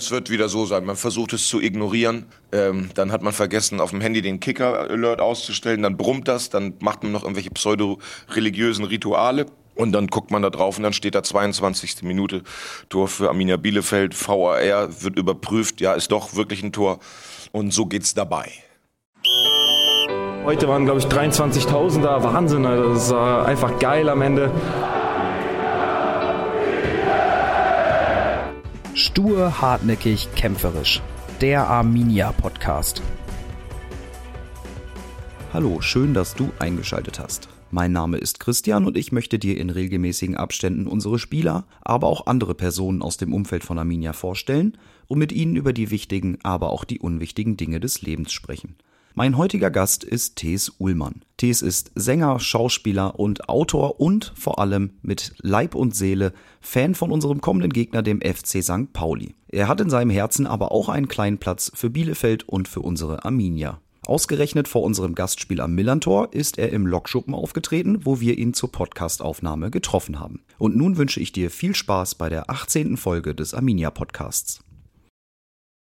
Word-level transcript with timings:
Das 0.00 0.10
wird 0.10 0.30
wieder 0.30 0.48
so 0.48 0.64
sein. 0.64 0.86
Man 0.86 0.96
versucht 0.96 1.34
es 1.34 1.46
zu 1.46 1.60
ignorieren. 1.60 2.24
Ähm, 2.52 2.88
dann 2.94 3.12
hat 3.12 3.20
man 3.20 3.34
vergessen, 3.34 3.80
auf 3.80 3.90
dem 3.90 4.00
Handy 4.00 4.22
den 4.22 4.40
Kicker-Alert 4.40 5.20
auszustellen. 5.20 5.82
Dann 5.82 5.98
brummt 5.98 6.26
das. 6.26 6.48
Dann 6.48 6.72
macht 6.80 7.02
man 7.02 7.12
noch 7.12 7.22
irgendwelche 7.22 7.50
pseudo-religiösen 7.50 8.86
Rituale. 8.86 9.44
Und 9.74 9.92
dann 9.92 10.06
guckt 10.06 10.30
man 10.30 10.40
da 10.40 10.48
drauf 10.48 10.78
und 10.78 10.84
dann 10.84 10.94
steht 10.94 11.14
da 11.14 11.22
22. 11.22 12.02
Minute 12.02 12.44
Tor 12.88 13.08
für 13.08 13.28
Arminia 13.28 13.58
Bielefeld. 13.58 14.14
VAR 14.26 15.02
wird 15.02 15.18
überprüft. 15.18 15.82
Ja, 15.82 15.92
ist 15.92 16.10
doch 16.12 16.34
wirklich 16.34 16.62
ein 16.62 16.72
Tor. 16.72 16.98
Und 17.52 17.74
so 17.74 17.84
geht's 17.84 18.14
dabei. 18.14 18.50
Heute 20.46 20.66
waren, 20.66 20.86
glaube 20.86 21.00
ich, 21.00 21.06
23.000 21.08 22.00
da. 22.00 22.24
Wahnsinn, 22.24 22.64
Alter. 22.64 22.88
das 22.88 23.10
war 23.10 23.44
einfach 23.44 23.78
geil 23.78 24.08
am 24.08 24.22
Ende. 24.22 24.50
Stur, 29.00 29.62
hartnäckig, 29.62 30.28
kämpferisch. 30.36 31.00
Der 31.40 31.66
Arminia 31.66 32.32
Podcast. 32.32 33.00
Hallo, 35.54 35.80
schön, 35.80 36.12
dass 36.12 36.34
du 36.34 36.50
eingeschaltet 36.58 37.18
hast. 37.18 37.48
Mein 37.70 37.92
Name 37.92 38.18
ist 38.18 38.40
Christian 38.40 38.84
und 38.84 38.98
ich 38.98 39.10
möchte 39.10 39.38
dir 39.38 39.56
in 39.56 39.70
regelmäßigen 39.70 40.36
Abständen 40.36 40.86
unsere 40.86 41.18
Spieler, 41.18 41.64
aber 41.80 42.08
auch 42.08 42.26
andere 42.26 42.54
Personen 42.54 43.00
aus 43.00 43.16
dem 43.16 43.32
Umfeld 43.32 43.64
von 43.64 43.78
Arminia 43.78 44.12
vorstellen 44.12 44.76
und 45.08 45.18
mit 45.18 45.32
ihnen 45.32 45.56
über 45.56 45.72
die 45.72 45.90
wichtigen, 45.90 46.36
aber 46.42 46.68
auch 46.68 46.84
die 46.84 46.98
unwichtigen 46.98 47.56
Dinge 47.56 47.80
des 47.80 48.02
Lebens 48.02 48.32
sprechen. 48.32 48.76
Mein 49.14 49.36
heutiger 49.36 49.70
Gast 49.70 50.04
ist 50.04 50.36
Thees 50.36 50.72
Uhlmann. 50.78 51.22
Thees 51.36 51.62
ist 51.62 51.90
Sänger, 51.96 52.38
Schauspieler 52.38 53.18
und 53.18 53.48
Autor 53.48 54.00
und 54.00 54.32
vor 54.36 54.60
allem 54.60 54.92
mit 55.02 55.34
Leib 55.38 55.74
und 55.74 55.96
Seele 55.96 56.32
Fan 56.60 56.94
von 56.94 57.10
unserem 57.10 57.40
kommenden 57.40 57.72
Gegner, 57.72 58.02
dem 58.02 58.20
FC 58.20 58.62
St. 58.62 58.92
Pauli. 58.92 59.34
Er 59.48 59.66
hat 59.66 59.80
in 59.80 59.90
seinem 59.90 60.10
Herzen 60.10 60.46
aber 60.46 60.70
auch 60.70 60.88
einen 60.88 61.08
kleinen 61.08 61.38
Platz 61.38 61.72
für 61.74 61.90
Bielefeld 61.90 62.48
und 62.48 62.68
für 62.68 62.80
unsere 62.80 63.24
Arminia. 63.24 63.80
Ausgerechnet 64.06 64.68
vor 64.68 64.82
unserem 64.82 65.14
Gastspiel 65.16 65.60
am 65.60 65.74
Millantor 65.74 66.32
ist 66.32 66.58
er 66.58 66.70
im 66.70 66.86
Lokschuppen 66.86 67.34
aufgetreten, 67.34 68.04
wo 68.04 68.20
wir 68.20 68.38
ihn 68.38 68.54
zur 68.54 68.70
Podcastaufnahme 68.70 69.70
getroffen 69.70 70.20
haben. 70.20 70.42
Und 70.58 70.76
nun 70.76 70.96
wünsche 70.96 71.20
ich 71.20 71.32
dir 71.32 71.50
viel 71.50 71.74
Spaß 71.74 72.14
bei 72.14 72.28
der 72.28 72.48
18. 72.48 72.96
Folge 72.96 73.34
des 73.34 73.54
Arminia 73.54 73.90
Podcasts. 73.90 74.62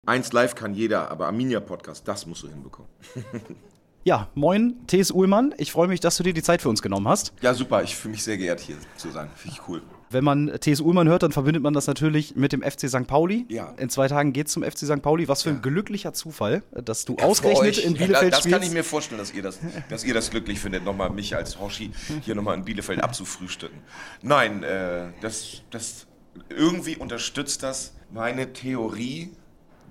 Eins 0.06 0.33
live 0.33 0.55
kann 0.55 0.74
jeder, 0.74 1.10
aber 1.10 1.27
Arminia 1.27 1.60
Podcast, 1.60 2.06
das 2.06 2.27
musst 2.27 2.42
du 2.42 2.48
hinbekommen. 2.48 2.91
Ja, 4.06 4.28
moin, 4.34 4.86
T.S. 4.86 5.10
Uhlmann. 5.10 5.55
Ich 5.56 5.72
freue 5.72 5.88
mich, 5.88 5.98
dass 5.98 6.19
du 6.19 6.22
dir 6.22 6.34
die 6.34 6.42
Zeit 6.42 6.60
für 6.60 6.69
uns 6.69 6.83
genommen 6.83 7.08
hast. 7.08 7.33
Ja, 7.41 7.55
super. 7.55 7.83
Ich 7.83 7.97
fühle 7.97 8.12
mich 8.12 8.22
sehr 8.22 8.36
geehrt, 8.36 8.60
hier 8.60 8.77
zu 8.98 9.10
sein. 9.10 9.30
Finde 9.34 9.56
ich 9.56 9.66
cool. 9.66 9.80
Wenn 10.10 10.25
man 10.25 10.60
T.S. 10.60 10.82
Uhlmann 10.82 11.08
hört, 11.08 11.22
dann 11.22 11.32
verbindet 11.32 11.62
man 11.62 11.72
das 11.72 11.86
natürlich 11.86 12.36
mit 12.36 12.52
dem 12.52 12.60
FC 12.60 12.91
St. 12.91 13.06
Pauli. 13.06 13.47
Ja. 13.48 13.72
In 13.78 13.88
zwei 13.88 14.06
Tagen 14.06 14.34
geht 14.34 14.48
es 14.48 14.52
zum 14.52 14.62
FC 14.62 14.80
St. 14.80 15.00
Pauli. 15.00 15.27
Was 15.27 15.42
für 15.42 15.48
ein 15.48 15.56
ja. 15.56 15.62
glücklicher 15.62 16.12
Zufall, 16.12 16.62
dass 16.72 17.06
du 17.06 17.16
ja, 17.19 17.25
ausgerechnet 17.25 17.78
in 17.78 17.94
Bielefeld 17.94 18.25
ja, 18.25 18.28
das 18.28 18.41
spielst. 18.41 18.44
Das 18.44 18.52
kann 18.52 18.62
ich 18.62 18.75
mir 18.75 18.84
vorstellen, 18.84 19.19
dass 19.19 19.32
ihr 19.32 19.42
das, 19.42 19.58
dass 19.88 20.05
ihr 20.05 20.12
das 20.12 20.28
glücklich 20.28 20.60
findet, 20.60 20.84
nochmal 20.84 21.08
mich 21.08 21.34
als 21.34 21.58
Hoshi 21.58 21.91
hier 22.20 22.34
nochmal 22.34 22.58
in 22.58 22.64
Bielefeld 22.66 23.02
abzufrühstücken. 23.02 23.78
Nein, 24.20 24.62
äh, 24.64 25.12
das, 25.22 25.62
das 25.70 26.06
irgendwie 26.50 26.97
unterstützt 26.97 27.62
das 27.62 27.94
meine 28.12 28.52
Theorie, 28.52 29.32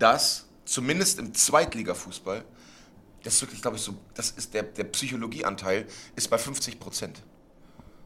dass 0.04 0.46
zumindest 0.66 1.18
im 1.20 1.34
Zweitligafußball, 1.34 2.44
das 3.24 3.36
ist 3.36 3.42
wirklich, 3.42 3.62
glaube 3.62 3.78
ich, 3.78 3.84
so, 3.84 3.96
das 4.14 4.32
ist 4.32 4.54
der, 4.54 4.64
der 4.64 4.84
Psychologieanteil 4.84 5.88
ist 6.18 6.30
bei 6.30 6.38
50 6.38 6.78
Prozent. 6.78 7.24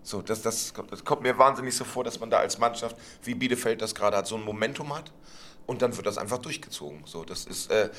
So, 0.03 0.21
das, 0.21 0.43
das, 0.43 0.73
das 0.89 1.03
kommt 1.03 1.23
mir 1.23 1.37
wahnsinnig 1.39 1.75
so 1.75 1.83
vor, 1.83 2.03
dass 2.03 2.19
man 2.19 2.29
da 2.29 2.37
als 2.37 2.59
Mannschaft, 2.59 2.95
wie 3.23 3.33
Bielefeld 3.33 3.81
das 3.81 3.95
gerade 3.95 4.15
hat, 4.15 4.27
so 4.27 4.35
ein 4.35 4.43
Momentum 4.43 4.95
hat 4.95 5.11
und 5.65 5.81
dann 5.81 5.95
wird 5.97 6.05
das 6.05 6.19
einfach 6.19 6.37
durchgezogen. 6.37 7.01
So, 7.05 7.25
das 7.25 7.45
ist 7.45 7.71
äh, 7.71 7.89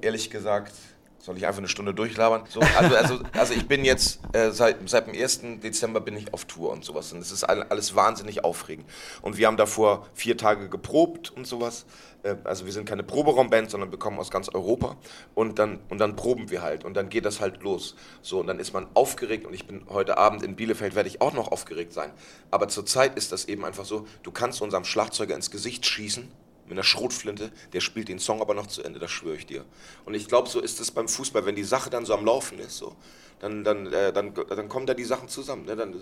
ehrlich 0.00 0.30
gesagt, 0.30 0.72
soll 1.20 1.36
ich 1.36 1.46
einfach 1.46 1.58
eine 1.58 1.68
Stunde 1.68 1.94
durchlabern? 1.94 2.44
So, 2.48 2.60
also, 2.60 2.96
also, 2.96 3.20
also 3.32 3.52
ich 3.52 3.66
bin 3.66 3.84
jetzt, 3.84 4.20
äh, 4.32 4.50
seit, 4.50 4.76
seit 4.88 5.06
dem 5.06 5.14
1. 5.14 5.40
Dezember 5.62 6.00
bin 6.00 6.16
ich 6.16 6.32
auf 6.32 6.44
Tour 6.44 6.70
und 6.70 6.84
sowas. 6.84 7.12
Und 7.12 7.20
es 7.20 7.32
ist 7.32 7.44
alles 7.44 7.94
wahnsinnig 7.94 8.44
aufregend. 8.44 8.88
Und 9.20 9.36
wir 9.36 9.46
haben 9.46 9.56
davor 9.56 10.06
vier 10.14 10.36
Tage 10.36 10.68
geprobt 10.68 11.30
und 11.30 11.46
sowas. 11.46 11.86
Äh, 12.28 12.36
also 12.44 12.64
wir 12.66 12.72
sind 12.72 12.86
keine 12.86 13.02
Proberaumband, 13.02 13.70
sondern 13.70 13.90
wir 13.90 13.98
kommen 13.98 14.18
aus 14.18 14.30
ganz 14.30 14.48
Europa. 14.48 14.96
Und 15.34 15.58
dann, 15.58 15.80
und 15.88 15.98
dann 15.98 16.16
proben 16.16 16.50
wir 16.50 16.62
halt. 16.62 16.84
Und 16.84 16.94
dann 16.94 17.08
geht 17.08 17.24
das 17.24 17.40
halt 17.40 17.62
los. 17.62 17.94
So, 18.22 18.40
und 18.40 18.46
dann 18.46 18.58
ist 18.58 18.72
man 18.72 18.86
aufgeregt. 18.94 19.46
Und 19.46 19.54
ich 19.54 19.66
bin 19.66 19.82
heute 19.88 20.18
Abend 20.18 20.42
in 20.42 20.56
Bielefeld, 20.56 20.94
werde 20.94 21.08
ich 21.08 21.20
auch 21.20 21.32
noch 21.32 21.50
aufgeregt 21.50 21.92
sein. 21.92 22.10
Aber 22.50 22.68
zurzeit 22.68 23.16
ist 23.16 23.32
das 23.32 23.46
eben 23.46 23.64
einfach 23.64 23.84
so, 23.84 24.06
du 24.22 24.30
kannst 24.30 24.62
unserem 24.62 24.84
Schlagzeuger 24.84 25.34
ins 25.34 25.50
Gesicht 25.50 25.86
schießen 25.86 26.28
mit 26.64 26.76
einer 26.76 26.84
Schrotflinte, 26.84 27.50
der 27.72 27.80
spielt 27.80 28.08
den 28.08 28.18
Song 28.18 28.42
aber 28.42 28.52
noch 28.52 28.66
zu 28.66 28.82
Ende, 28.82 28.98
das 28.98 29.10
schwöre 29.10 29.36
ich 29.36 29.46
dir. 29.46 29.64
Und 30.04 30.12
ich 30.12 30.28
glaube, 30.28 30.50
so 30.50 30.60
ist 30.60 30.80
es 30.80 30.90
beim 30.90 31.08
Fußball, 31.08 31.46
wenn 31.46 31.56
die 31.56 31.64
Sache 31.64 31.88
dann 31.88 32.04
so 32.04 32.12
am 32.12 32.26
Laufen 32.26 32.58
ist, 32.58 32.76
so, 32.76 32.94
dann, 33.40 33.64
dann, 33.64 33.86
äh, 33.90 34.12
dann, 34.12 34.34
dann 34.34 34.68
kommen 34.68 34.86
da 34.86 34.92
die 34.92 35.04
Sachen 35.04 35.28
zusammen. 35.28 35.64
Ne? 35.64 35.76
Dann 35.76 35.94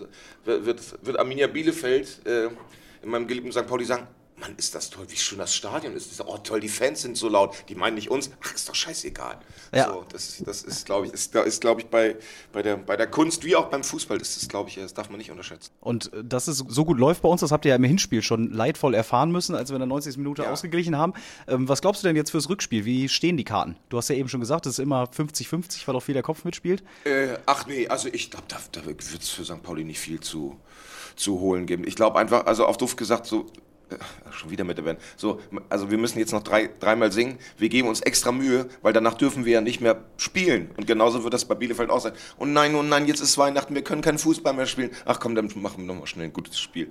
wird, 0.45 1.07
wird 1.07 1.19
Arminia 1.21 1.47
Bielefeld 1.47 2.27
äh, 2.27 2.49
in 3.03 3.11
meinem 3.11 3.29
geliebten 3.29 3.53
St. 3.53 3.67
Pauli 3.67 3.85
sagen, 3.85 4.09
Mann, 4.39 4.55
ist 4.59 4.75
das 4.75 4.91
toll, 4.91 5.07
wie 5.09 5.17
schön 5.17 5.39
das 5.39 5.55
Stadion 5.55 5.95
ist. 5.95 6.21
Oh, 6.21 6.37
toll, 6.39 6.61
die 6.61 6.69
Fans 6.69 7.03
sind 7.03 7.17
so 7.17 7.29
laut. 7.29 7.55
Die 7.69 7.75
meinen 7.75 7.95
nicht 7.95 8.11
uns. 8.11 8.31
Ach, 8.45 8.55
ist 8.55 8.69
doch 8.69 8.75
scheißegal. 8.75 9.39
Ja. 9.75 9.89
So, 9.89 10.05
das, 10.11 10.43
das 10.45 10.63
ist, 10.63 10.85
glaube 10.85 11.07
ich, 11.07 11.13
ist, 11.13 11.35
ist, 11.35 11.61
glaub 11.63 11.79
ich 11.79 11.87
bei, 11.87 12.17
bei, 12.53 12.63
der, 12.63 12.77
bei 12.77 12.97
der 12.97 13.07
Kunst 13.07 13.45
wie 13.45 13.57
auch 13.57 13.67
beim 13.67 13.83
Fußball, 13.83 14.21
ist 14.21 14.37
das, 14.37 14.49
glaube 14.49 14.69
ich, 14.69 14.77
das 14.77 14.93
darf 14.93 15.09
man 15.09 15.19
nicht 15.19 15.31
unterschätzen. 15.31 15.71
Und 15.81 16.13
äh, 16.13 16.23
dass 16.23 16.49
es 16.49 16.59
so 16.59 16.85
gut 16.85 16.99
läuft 16.99 17.23
bei 17.23 17.29
uns, 17.31 17.41
das 17.41 17.51
habt 17.51 17.65
ihr 17.65 17.71
ja 17.71 17.77
im 17.77 17.85
Hinspiel 17.85 18.23
schon 18.23 18.53
leidvoll 18.53 18.95
erfahren 18.95 19.31
müssen, 19.33 19.55
als 19.55 19.71
wir 19.71 19.77
in 19.77 19.81
der 19.81 19.87
90. 19.87 20.19
Minute 20.19 20.43
ja. 20.43 20.51
ausgeglichen 20.51 20.97
haben. 20.97 21.15
Ähm, 21.49 21.69
was 21.69 21.81
glaubst 21.81 22.03
du 22.03 22.07
denn 22.07 22.17
jetzt 22.17 22.31
fürs 22.31 22.51
Rückspiel? 22.51 22.85
Wie 22.85 23.09
stehen 23.09 23.39
die 23.39 23.45
Karten? 23.45 23.77
Du 23.89 23.97
hast 23.97 24.09
ja 24.09 24.17
eben 24.17 24.29
schon 24.29 24.41
gesagt, 24.41 24.67
es 24.67 24.75
ist 24.75 24.79
immer 24.81 25.05
50-50, 25.05 25.87
weil 25.87 25.97
auch 25.97 26.01
viel 26.01 26.15
der 26.15 26.23
Kopf 26.23 26.45
mitspielt. 26.45 26.83
Äh, 27.05 27.39
ach 27.47 27.67
nee, 27.67 27.89
also 27.89 28.09
ich 28.13 28.31
glaube, 28.31 28.47
da, 28.49 28.59
da 28.73 28.85
wird 28.85 29.01
es 29.03 29.31
für 29.31 29.45
St. 29.45 29.63
Pauli 29.63 29.85
nicht 29.85 29.99
viel 29.99 30.21
zu, 30.21 30.61
zu 31.17 31.41
holen 31.41 31.65
geben. 31.65 31.87
Ich 31.87 31.97
glaube 31.97 32.19
einfach, 32.19 32.45
also 32.45 32.67
auf 32.67 32.77
Duft 32.77 32.99
gesagt, 32.99 33.27
so 33.27 33.47
schon 34.31 34.51
wieder 34.51 34.65
mit 34.65 34.79
der 34.79 34.83
Band. 34.83 35.01
So, 35.17 35.41
also 35.69 35.91
wir 35.91 35.99
müssen 35.99 36.19
jetzt 36.19 36.33
noch 36.33 36.43
drei, 36.43 36.69
dreimal 36.81 37.13
singen. 37.13 37.39
Wir 37.59 37.69
geben 37.69 37.89
uns 37.89 38.01
extra 38.01 38.33
Mühe, 38.33 38.69
weil 38.83 38.93
danach 38.93 39.15
dürfen 39.15 39.45
wir 39.45 39.55
ja 39.55 39.61
nicht 39.61 39.81
mehr 39.81 40.03
spielen. 40.17 40.71
Und 40.77 40.87
genauso 40.87 41.23
wird 41.23 41.35
das 41.35 41.45
bei 41.45 41.55
Bielefeld 41.55 41.91
auch 41.91 42.01
sein. 42.01 42.13
Und 42.37 42.53
nein, 42.53 42.75
und 42.75 42.89
nein, 42.89 43.07
jetzt 43.07 43.21
ist 43.21 43.39
Weihnachten, 43.39 43.75
wir 43.75 43.83
können 43.83 44.03
keinen 44.03 44.19
Fußball 44.19 44.53
mehr 44.53 44.67
spielen. 44.67 44.91
Ach 45.05 45.21
komm, 45.21 45.35
dann 45.35 45.51
machen 45.57 45.79
wir 45.79 45.85
nochmal 45.85 46.07
schnell 46.07 46.27
ein 46.27 46.33
gutes 46.33 46.59
Spiel 46.59 46.91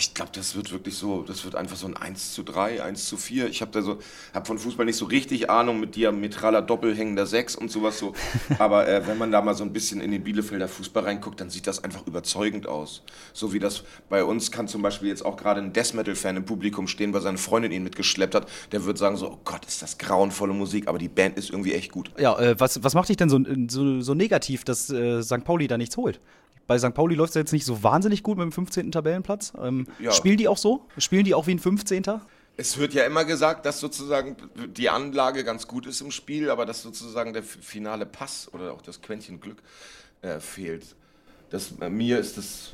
ich 0.00 0.14
glaube, 0.14 0.30
das 0.34 0.56
wird 0.56 0.72
wirklich 0.72 0.96
so, 0.96 1.22
das 1.22 1.44
wird 1.44 1.54
einfach 1.54 1.76
so 1.76 1.86
ein 1.86 1.94
1 1.94 2.32
zu 2.32 2.42
3, 2.42 2.82
1 2.82 3.04
zu 3.04 3.18
4. 3.18 3.48
Ich 3.48 3.60
habe 3.60 3.70
da 3.70 3.82
so, 3.82 3.98
habe 4.32 4.46
von 4.46 4.58
Fußball 4.58 4.86
nicht 4.86 4.96
so 4.96 5.04
richtig 5.04 5.50
Ahnung 5.50 5.78
mit 5.78 5.94
diametraler 5.94 6.62
doppelhängender 6.62 7.26
6 7.26 7.54
und 7.56 7.70
sowas 7.70 7.98
so. 7.98 8.14
Aber 8.58 8.88
äh, 8.88 9.06
wenn 9.06 9.18
man 9.18 9.30
da 9.30 9.42
mal 9.42 9.54
so 9.54 9.62
ein 9.62 9.74
bisschen 9.74 10.00
in 10.00 10.10
den 10.10 10.24
Bielefelder 10.24 10.68
Fußball 10.68 11.04
reinguckt, 11.04 11.38
dann 11.38 11.50
sieht 11.50 11.66
das 11.66 11.84
einfach 11.84 12.06
überzeugend 12.06 12.66
aus. 12.66 13.02
So 13.34 13.52
wie 13.52 13.58
das 13.58 13.84
bei 14.08 14.24
uns 14.24 14.50
kann 14.50 14.68
zum 14.68 14.80
Beispiel 14.80 15.08
jetzt 15.08 15.24
auch 15.24 15.36
gerade 15.36 15.60
ein 15.60 15.74
Death 15.74 15.92
Metal-Fan 15.92 16.38
im 16.38 16.46
Publikum 16.46 16.86
stehen, 16.86 17.12
weil 17.12 17.20
seine 17.20 17.38
Freundin 17.38 17.70
ihn 17.70 17.82
mitgeschleppt 17.82 18.34
hat. 18.34 18.48
Der 18.72 18.86
wird 18.86 18.96
sagen 18.96 19.18
so, 19.18 19.30
oh 19.30 19.40
Gott, 19.44 19.66
ist 19.66 19.82
das 19.82 19.98
grauenvolle 19.98 20.54
Musik, 20.54 20.88
aber 20.88 20.98
die 20.98 21.08
Band 21.08 21.36
ist 21.36 21.50
irgendwie 21.50 21.74
echt 21.74 21.92
gut. 21.92 22.10
Ja, 22.18 22.38
äh, 22.38 22.58
was, 22.58 22.82
was 22.82 22.94
macht 22.94 23.10
dich 23.10 23.18
denn 23.18 23.28
so, 23.28 23.38
so, 23.68 24.00
so 24.00 24.14
negativ, 24.14 24.64
dass 24.64 24.88
äh, 24.88 25.22
St. 25.22 25.44
Pauli 25.44 25.66
da 25.66 25.76
nichts 25.76 25.98
holt? 25.98 26.20
Bei 26.70 26.78
St. 26.78 26.94
Pauli 26.94 27.16
läuft 27.16 27.30
es 27.30 27.34
jetzt 27.34 27.52
nicht 27.52 27.64
so 27.64 27.82
wahnsinnig 27.82 28.22
gut 28.22 28.38
mit 28.38 28.44
dem 28.44 28.52
15. 28.52 28.92
Tabellenplatz. 28.92 29.52
Ähm, 29.60 29.88
ja. 29.98 30.12
Spielen 30.12 30.36
die 30.36 30.48
auch 30.48 30.58
so? 30.58 30.86
Spielen 30.98 31.24
die 31.24 31.34
auch 31.34 31.46
wie 31.46 31.54
ein 31.54 31.58
15.? 31.58 32.04
Es 32.56 32.78
wird 32.78 32.92
ja 32.92 33.04
immer 33.04 33.24
gesagt, 33.24 33.64
dass 33.64 33.80
sozusagen 33.80 34.36
die 34.54 34.90
Anlage 34.90 35.44
ganz 35.44 35.66
gut 35.66 35.86
ist 35.86 36.00
im 36.02 36.10
Spiel, 36.10 36.50
aber 36.50 36.66
dass 36.66 36.82
sozusagen 36.82 37.32
der 37.32 37.42
finale 37.42 38.04
Pass 38.04 38.52
oder 38.52 38.72
auch 38.72 38.82
das 38.82 39.00
Quäntchen 39.00 39.40
Glück 39.40 39.62
äh, 40.22 40.40
fehlt. 40.40 40.94
Das, 41.50 41.72
äh, 41.80 41.88
mir 41.88 42.18
ist 42.18 42.36
das. 42.36 42.72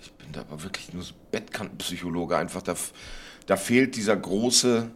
Ich 0.00 0.12
bin 0.12 0.32
da 0.32 0.40
aber 0.40 0.62
wirklich 0.62 0.92
nur 0.92 1.02
so 1.02 1.14
Bettkantenpsychologe. 1.30 2.36
Einfach 2.36 2.62
da, 2.62 2.74
da 3.46 3.56
fehlt 3.56 3.96
dieser 3.96 4.16
große, 4.16 4.90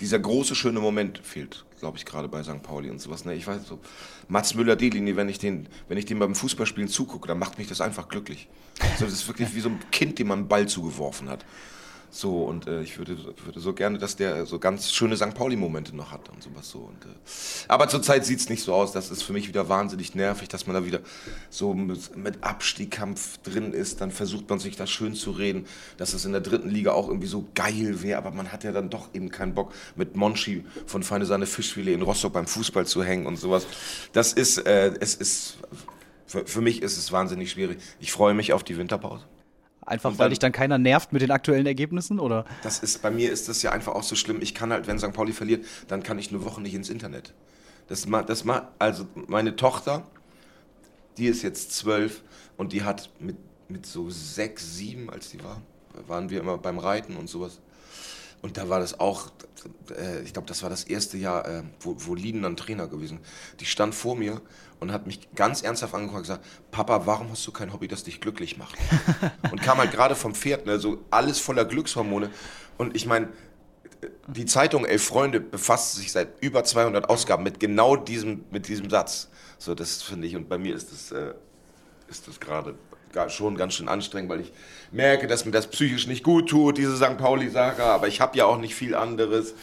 dieser 0.00 0.18
große 0.18 0.54
schöne 0.54 0.80
Moment 0.80 1.18
fehlt 1.22 1.64
glaube 1.80 1.98
ich, 1.98 2.04
gerade 2.04 2.28
bei 2.28 2.42
St. 2.44 2.62
Pauli 2.62 2.90
und 2.90 3.00
sowas. 3.00 3.24
Ne? 3.24 3.34
Ich 3.34 3.46
weiß 3.46 3.66
so, 3.66 3.80
Mats 4.28 4.54
Müller-Delinie, 4.54 5.16
wenn 5.16 5.28
ich 5.28 5.38
den, 5.38 5.66
wenn 5.88 5.98
ich 5.98 6.04
dem 6.04 6.20
beim 6.20 6.34
Fußballspielen 6.34 6.88
zugucke, 6.88 7.26
dann 7.26 7.38
macht 7.38 7.58
mich 7.58 7.66
das 7.66 7.80
einfach 7.80 8.08
glücklich. 8.08 8.48
So, 8.98 9.06
das 9.06 9.14
ist 9.14 9.26
wirklich 9.26 9.52
wie 9.54 9.60
so 9.60 9.70
ein 9.70 9.80
Kind, 9.90 10.18
dem 10.18 10.28
man 10.28 10.40
einen 10.40 10.48
Ball 10.48 10.68
zugeworfen 10.68 11.28
hat. 11.28 11.44
So, 12.12 12.42
und 12.42 12.66
äh, 12.66 12.82
ich 12.82 12.98
würde, 12.98 13.16
würde 13.44 13.60
so 13.60 13.72
gerne, 13.72 13.98
dass 13.98 14.16
der 14.16 14.44
so 14.44 14.58
ganz 14.58 14.90
schöne 14.90 15.16
St. 15.16 15.32
Pauli-Momente 15.32 15.94
noch 15.94 16.10
hat 16.10 16.28
und 16.28 16.42
sowas 16.42 16.68
so. 16.68 16.80
Und, 16.80 17.04
äh, 17.04 17.14
aber 17.68 17.88
zurzeit 17.88 18.26
sieht 18.26 18.40
es 18.40 18.48
nicht 18.48 18.64
so 18.64 18.74
aus. 18.74 18.90
Das 18.90 19.12
ist 19.12 19.22
für 19.22 19.32
mich 19.32 19.46
wieder 19.46 19.68
wahnsinnig 19.68 20.16
nervig, 20.16 20.48
dass 20.48 20.66
man 20.66 20.74
da 20.74 20.84
wieder 20.84 21.00
so 21.50 21.72
mit, 21.72 22.16
mit 22.16 22.42
Abstiegkampf 22.42 23.38
drin 23.38 23.72
ist. 23.72 24.00
Dann 24.00 24.10
versucht 24.10 24.50
man 24.50 24.58
sich 24.58 24.74
das 24.74 24.90
schön 24.90 25.14
zu 25.14 25.30
reden, 25.30 25.66
dass 25.98 26.12
es 26.12 26.24
in 26.24 26.32
der 26.32 26.40
dritten 26.40 26.68
Liga 26.68 26.92
auch 26.92 27.06
irgendwie 27.06 27.28
so 27.28 27.46
geil 27.54 28.02
wäre. 28.02 28.18
Aber 28.18 28.32
man 28.32 28.50
hat 28.50 28.64
ja 28.64 28.72
dann 28.72 28.90
doch 28.90 29.14
eben 29.14 29.28
keinen 29.28 29.54
Bock, 29.54 29.72
mit 29.94 30.16
Monchi 30.16 30.64
von 30.86 31.04
Feine 31.04 31.26
Sahne 31.26 31.46
Fischfilet 31.46 31.94
in 31.94 32.02
Rostock 32.02 32.32
beim 32.32 32.48
Fußball 32.48 32.86
zu 32.86 33.04
hängen 33.04 33.26
und 33.26 33.36
sowas. 33.36 33.68
Das 34.12 34.32
ist, 34.32 34.58
äh, 34.66 34.92
es 34.98 35.14
ist, 35.14 35.58
für, 36.26 36.44
für 36.44 36.60
mich 36.60 36.82
ist 36.82 36.96
es 36.96 37.12
wahnsinnig 37.12 37.52
schwierig. 37.52 37.78
Ich 38.00 38.10
freue 38.10 38.34
mich 38.34 38.52
auf 38.52 38.64
die 38.64 38.76
Winterpause. 38.76 39.24
Einfach 39.90 40.18
weil 40.18 40.30
dich 40.30 40.38
dann 40.38 40.52
keiner 40.52 40.78
nervt 40.78 41.12
mit 41.12 41.20
den 41.20 41.32
aktuellen 41.32 41.66
Ergebnissen, 41.66 42.20
oder? 42.20 42.44
Das 42.62 42.78
ist, 42.78 43.02
bei 43.02 43.10
mir 43.10 43.32
ist 43.32 43.48
das 43.48 43.60
ja 43.62 43.72
einfach 43.72 43.92
auch 43.92 44.04
so 44.04 44.14
schlimm. 44.14 44.40
Ich 44.40 44.54
kann 44.54 44.72
halt, 44.72 44.86
wenn 44.86 45.00
St. 45.00 45.12
Pauli 45.12 45.32
verliert, 45.32 45.66
dann 45.88 46.04
kann 46.04 46.16
ich 46.16 46.30
eine 46.30 46.44
Woche 46.44 46.60
nicht 46.60 46.74
ins 46.74 46.90
Internet. 46.90 47.34
Das 47.88 48.06
das 48.26 48.44
also 48.78 49.08
meine 49.26 49.56
Tochter, 49.56 50.06
die 51.18 51.26
ist 51.26 51.42
jetzt 51.42 51.72
zwölf 51.72 52.22
und 52.56 52.72
die 52.72 52.84
hat 52.84 53.10
mit, 53.18 53.36
mit 53.68 53.84
so 53.84 54.10
sechs, 54.10 54.76
sieben, 54.76 55.10
als 55.10 55.30
die 55.30 55.42
war, 55.42 55.60
waren 56.06 56.30
wir 56.30 56.38
immer 56.38 56.56
beim 56.56 56.78
Reiten 56.78 57.16
und 57.16 57.28
sowas. 57.28 57.58
Und 58.42 58.58
da 58.58 58.68
war 58.68 58.78
das 58.78 59.00
auch, 59.00 59.32
äh, 59.98 60.22
ich 60.22 60.32
glaube, 60.32 60.46
das 60.46 60.62
war 60.62 60.70
das 60.70 60.84
erste 60.84 61.18
Jahr, 61.18 61.48
äh, 61.48 61.62
wo, 61.80 61.96
wo 61.98 62.14
Lien 62.14 62.42
dann 62.42 62.56
Trainer 62.56 62.86
gewesen. 62.86 63.18
Die 63.58 63.66
stand 63.66 63.92
vor 63.92 64.14
mir 64.14 64.40
und 64.80 64.92
hat 64.92 65.06
mich 65.06 65.28
ganz 65.34 65.62
ernsthaft 65.62 65.94
angeguckt 65.94 66.16
und 66.16 66.22
gesagt, 66.22 66.44
Papa, 66.70 67.06
warum 67.06 67.30
hast 67.30 67.46
du 67.46 67.52
kein 67.52 67.72
Hobby, 67.72 67.86
das 67.86 68.04
dich 68.04 68.20
glücklich 68.20 68.56
macht? 68.56 68.76
und 69.50 69.62
kam 69.62 69.78
halt 69.78 69.92
gerade 69.92 70.14
vom 70.14 70.34
Pferd, 70.34 70.66
ne, 70.66 70.78
so 70.78 70.98
alles 71.10 71.38
voller 71.38 71.64
Glückshormone. 71.64 72.30
Und 72.78 72.96
ich 72.96 73.06
meine, 73.06 73.28
die 74.26 74.46
Zeitung 74.46 74.84
Elf 74.84 75.04
Freunde 75.04 75.40
befasst 75.40 75.94
sich 75.96 76.12
seit 76.12 76.42
über 76.42 76.64
200 76.64 77.08
Ausgaben 77.08 77.42
mit 77.42 77.60
genau 77.60 77.96
diesem, 77.96 78.44
mit 78.50 78.68
diesem 78.68 78.88
Satz. 78.88 79.28
So, 79.58 79.74
das 79.74 80.02
finde 80.02 80.26
ich, 80.26 80.36
und 80.36 80.48
bei 80.48 80.58
mir 80.58 80.74
ist 80.74 80.90
das, 80.90 81.12
äh, 81.12 81.34
das 82.08 82.40
gerade 82.40 82.74
schon 83.28 83.56
ganz 83.56 83.74
schön 83.74 83.88
anstrengend, 83.88 84.30
weil 84.30 84.40
ich 84.40 84.52
merke, 84.92 85.26
dass 85.26 85.44
mir 85.44 85.50
das 85.50 85.66
psychisch 85.66 86.06
nicht 86.06 86.24
gut 86.24 86.48
tut, 86.48 86.78
diese 86.78 86.96
St. 86.96 87.18
Pauli-Sache, 87.18 87.82
aber 87.82 88.08
ich 88.08 88.20
habe 88.20 88.38
ja 88.38 88.46
auch 88.46 88.58
nicht 88.58 88.74
viel 88.74 88.94
anderes. 88.94 89.54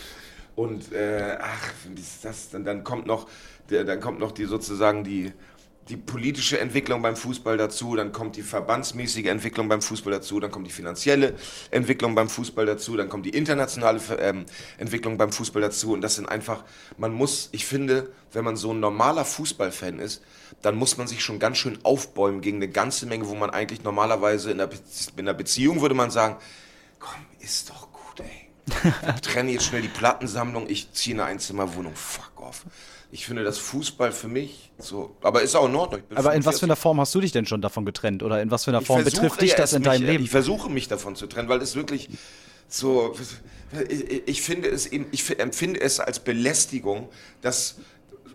Und 0.56 0.92
äh, 0.92 1.38
ach, 1.40 1.72
ist 1.96 2.26
das, 2.26 2.50
dann, 2.50 2.66
dann 2.66 2.84
kommt 2.84 3.06
noch, 3.06 3.28
der, 3.70 3.84
dann 3.84 4.00
kommt 4.00 4.20
noch 4.20 4.32
die 4.32 4.46
sozusagen 4.46 5.04
die, 5.04 5.32
die 5.90 5.98
politische 5.98 6.60
Entwicklung 6.60 7.02
beim 7.02 7.16
Fußball 7.16 7.58
dazu, 7.58 7.96
dann 7.96 8.12
kommt 8.12 8.36
die 8.36 8.42
verbandsmäßige 8.42 9.26
Entwicklung 9.26 9.70
beim 9.70 9.82
Fußball 9.82 10.12
dazu, 10.12 10.40
dann 10.40 10.52
kommt 10.52 10.68
die 10.68 10.72
finanzielle 10.72 11.36
Entwicklung 11.72 12.14
beim 12.14 12.30
Fußball 12.30 12.66
dazu, 12.66 12.98
dann 12.98 13.08
kommt 13.08 13.26
die 13.26 13.30
internationale 13.30 14.02
ähm, 14.20 14.46
Entwicklung 14.78 15.18
beim 15.18 15.32
Fußball 15.32 15.62
dazu 15.62 15.94
und 15.94 16.02
das 16.02 16.16
sind 16.16 16.28
einfach, 16.28 16.64
man 16.98 17.14
muss, 17.14 17.50
ich 17.54 17.66
finde, 17.66 18.12
wenn 18.34 18.44
man 18.44 18.58
so 18.58 18.74
ein 18.74 18.80
normaler 18.80 19.24
Fußballfan 19.24 20.00
ist, 20.00 20.22
dann 20.62 20.76
muss 20.76 20.98
man 20.98 21.08
sich 21.08 21.24
schon 21.24 21.40
ganz 21.40 21.58
schön 21.58 21.80
aufbäumen 21.84 22.42
gegen 22.42 22.58
eine 22.58 22.68
ganze 22.68 23.06
Menge, 23.06 23.28
wo 23.28 23.36
man 23.36 23.50
eigentlich 23.50 23.84
normalerweise 23.84 24.52
in 24.52 24.60
einer, 24.60 24.68
Be 24.68 24.78
in 25.16 25.28
einer 25.28 25.34
Beziehung 25.34 25.82
würde 25.82 25.96
man 25.96 26.12
sagen, 26.12 26.36
komm, 27.00 27.26
ist 27.40 27.70
doch 27.70 27.92
gut, 27.92 28.20
ey. 28.20 28.48
Ich 29.16 29.22
trenne 29.22 29.52
jetzt 29.52 29.66
schnell 29.66 29.82
die 29.82 29.88
Plattensammlung, 29.88 30.70
ich 30.70 30.92
ziehe 30.92 31.16
eine 31.16 31.24
Einzimmerwohnung, 31.26 31.96
fuck 31.96 32.42
off. 32.42 32.66
Ich 33.12 33.26
finde 33.26 33.44
das 33.44 33.58
Fußball 33.58 34.12
für 34.12 34.28
mich 34.28 34.72
so, 34.78 35.16
aber 35.22 35.42
ist 35.42 35.56
auch 35.56 35.68
in 35.68 35.76
Ordnung. 35.76 36.02
Aber 36.14 36.34
in 36.34 36.46
was 36.46 36.60
für 36.60 36.66
einer 36.66 36.76
Form 36.76 37.00
hast 37.00 37.16
du 37.16 37.22
dich 37.22 37.32
denn 37.32 37.46
schon 37.46 37.62
davon 37.62 37.86
getrennt? 37.86 38.22
Oder 38.22 38.42
in 38.42 38.52
was 38.52 38.66
für 38.66 38.72
einer 38.72 38.82
Form 38.82 39.04
betrifft 39.04 39.42
dich 39.42 39.56
das 39.56 39.74
in 39.74 39.84
deinem 39.84 40.02
mich, 40.02 40.12
Leben? 40.12 40.24
Ich 40.26 40.30
versuche 40.30 40.70
mich 40.70 40.88
davon 40.88 41.16
zu 41.16 41.28
trennen, 41.28 41.48
weil 41.48 41.62
es 41.62 41.76
wirklich 41.76 42.10
so, 42.68 43.16
ich, 43.88 44.28
ich 44.28 44.42
finde 44.42 44.68
es 44.68 44.88
eben, 44.88 45.06
ich 45.12 45.40
empfinde 45.40 45.80
es 45.80 46.02
als 46.02 46.20
Belästigung, 46.20 47.08
dass 47.42 47.78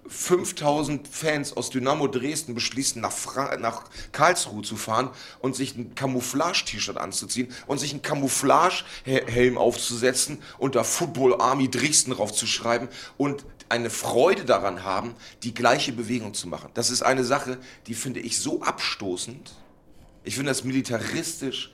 5000 0.08 1.06
Fans 1.08 1.56
aus 1.56 1.70
Dynamo 1.70 2.08
Dresden 2.08 2.54
beschließen, 2.54 3.00
nach, 3.00 3.12
Fra 3.12 3.56
nach 3.56 3.84
Karlsruhe 4.10 4.62
zu 4.62 4.76
fahren 4.76 5.10
und 5.40 5.54
sich 5.54 5.76
ein 5.76 5.94
Camouflage-T-Shirt 5.94 6.98
anzuziehen 6.98 7.48
und 7.66 7.78
sich 7.78 7.92
einen 7.92 8.02
Camouflage-Helm 8.02 9.56
aufzusetzen 9.58 10.42
und 10.58 10.74
da 10.74 10.84
Football 10.84 11.40
Army 11.40 11.70
Dresden 11.70 12.12
draufzuschreiben 12.12 12.88
und 13.16 13.44
eine 13.72 13.88
Freude 13.88 14.44
daran 14.44 14.84
haben, 14.84 15.14
die 15.42 15.54
gleiche 15.54 15.92
Bewegung 15.92 16.34
zu 16.34 16.46
machen. 16.46 16.70
Das 16.74 16.90
ist 16.90 17.00
eine 17.02 17.24
Sache, 17.24 17.58
die 17.86 17.94
finde 17.94 18.20
ich 18.20 18.38
so 18.38 18.60
abstoßend. 18.60 19.50
Ich 20.24 20.34
finde 20.34 20.50
das 20.50 20.62
militaristisch. 20.62 21.72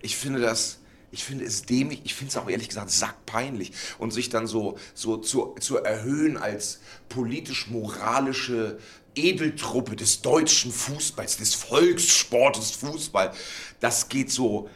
Ich 0.00 0.16
finde 0.16 0.40
das 0.40 0.78
ich 1.12 1.24
finde 1.24 1.44
es 1.44 1.62
dämlich, 1.62 2.02
ich 2.04 2.14
finde 2.14 2.30
es 2.30 2.36
auch 2.36 2.48
ehrlich 2.48 2.68
gesagt 2.68 2.88
sackpeinlich. 2.92 3.72
Und 3.98 4.12
sich 4.12 4.28
dann 4.28 4.46
so, 4.46 4.78
so 4.94 5.16
zu, 5.16 5.56
zu 5.58 5.78
erhöhen 5.78 6.36
als 6.36 6.78
politisch-moralische 7.08 8.78
Edeltruppe 9.16 9.96
des 9.96 10.22
deutschen 10.22 10.70
Fußballs, 10.70 11.38
des 11.38 11.54
Volkssportes 11.54 12.70
Fußball, 12.70 13.32
das 13.80 14.08
geht 14.08 14.30
so 14.30 14.70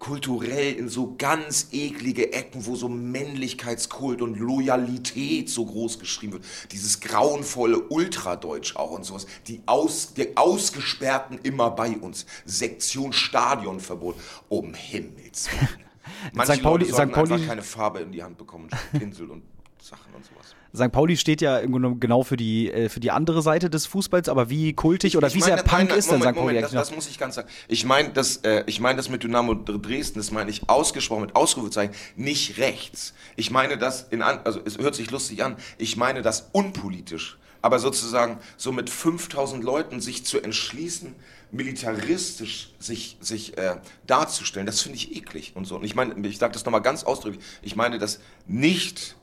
kulturell 0.00 0.72
in 0.74 0.88
so 0.88 1.14
ganz 1.16 1.68
eklige 1.70 2.32
Ecken, 2.32 2.66
wo 2.66 2.74
so 2.74 2.88
Männlichkeitskult 2.88 4.22
und 4.22 4.36
Loyalität 4.38 5.48
so 5.48 5.64
groß 5.66 6.00
geschrieben 6.00 6.32
wird. 6.32 6.44
Dieses 6.72 7.00
grauenvolle 7.00 7.78
Ultradeutsch 7.78 8.74
auch 8.74 8.90
und 8.90 9.04
sowas. 9.04 9.26
Die, 9.46 9.62
Aus, 9.66 10.14
die 10.14 10.36
Ausgesperrten 10.36 11.38
immer 11.42 11.70
bei 11.70 11.90
uns. 11.90 12.26
Sektion 12.44 13.12
Stadionverbot. 13.12 14.16
Um 14.48 14.74
Himmels 14.74 15.48
Willen. 15.52 15.68
Manche 16.32 16.54
St. 16.54 16.62
Pauli, 16.62 16.84
Leute 16.86 17.06
St. 17.06 17.12
Pauli 17.12 17.32
einfach 17.34 17.46
keine 17.46 17.62
Farbe 17.62 18.00
in 18.00 18.10
die 18.10 18.22
Hand 18.22 18.36
bekommen, 18.38 18.68
Pinsel 18.92 19.30
und 19.30 19.42
Sachen 19.80 20.12
und 20.14 20.24
sowas. 20.24 20.54
St. 20.74 20.92
Pauli 20.92 21.16
steht 21.16 21.40
ja 21.40 21.60
genau 21.60 22.22
für 22.22 22.36
die, 22.36 22.70
äh, 22.70 22.88
für 22.88 23.00
die 23.00 23.10
andere 23.10 23.42
Seite 23.42 23.70
des 23.70 23.86
Fußballs, 23.86 24.28
aber 24.28 24.50
wie 24.50 24.72
kultig 24.72 25.16
oder 25.16 25.28
ich 25.28 25.34
wie 25.34 25.40
sehr 25.40 25.56
Punk 25.56 25.90
nein, 25.90 25.98
ist 25.98 26.10
denn 26.10 26.22
St. 26.22 26.34
Pauli 26.34 26.58
eigentlich? 26.58 26.72
Das, 26.72 26.88
das, 26.88 26.94
muss 26.94 27.08
ich 27.08 27.18
ganz 27.18 27.34
sagen. 27.34 27.48
Ich 27.68 27.84
meine 27.84 28.10
das, 28.10 28.38
äh, 28.38 28.62
ich 28.66 28.80
mein 28.80 28.96
das 28.96 29.08
mit 29.08 29.22
Dynamo 29.22 29.54
Dresden, 29.54 30.18
das 30.18 30.30
meine 30.30 30.50
ich 30.50 30.68
ausgesprochen 30.68 31.22
mit 31.22 31.36
Ausrufezeichen, 31.36 31.94
nicht 32.16 32.58
rechts. 32.58 33.14
Ich 33.36 33.50
meine 33.50 33.78
das 33.78 34.06
in, 34.10 34.22
also 34.22 34.60
es 34.64 34.78
hört 34.78 34.94
sich 34.94 35.10
lustig 35.10 35.42
an, 35.42 35.56
ich 35.78 35.96
meine 35.96 36.22
das 36.22 36.48
unpolitisch. 36.52 37.36
Aber 37.62 37.78
sozusagen 37.78 38.38
so 38.56 38.72
mit 38.72 38.88
5000 38.88 39.62
Leuten 39.62 40.00
sich 40.00 40.24
zu 40.24 40.40
entschließen, 40.40 41.14
militaristisch 41.50 42.70
sich, 42.78 43.18
sich 43.20 43.58
äh, 43.58 43.76
darzustellen, 44.06 44.66
das 44.66 44.80
finde 44.80 44.96
ich 44.96 45.16
eklig 45.16 45.52
und 45.54 45.66
so. 45.66 45.76
Und 45.76 45.84
ich 45.84 45.94
meine, 45.94 46.26
ich 46.26 46.38
sage 46.38 46.52
das 46.52 46.64
nochmal 46.64 46.80
ganz 46.80 47.04
ausdrücklich, 47.04 47.44
ich 47.60 47.76
meine 47.76 47.98
das 47.98 48.20
nicht 48.46 49.16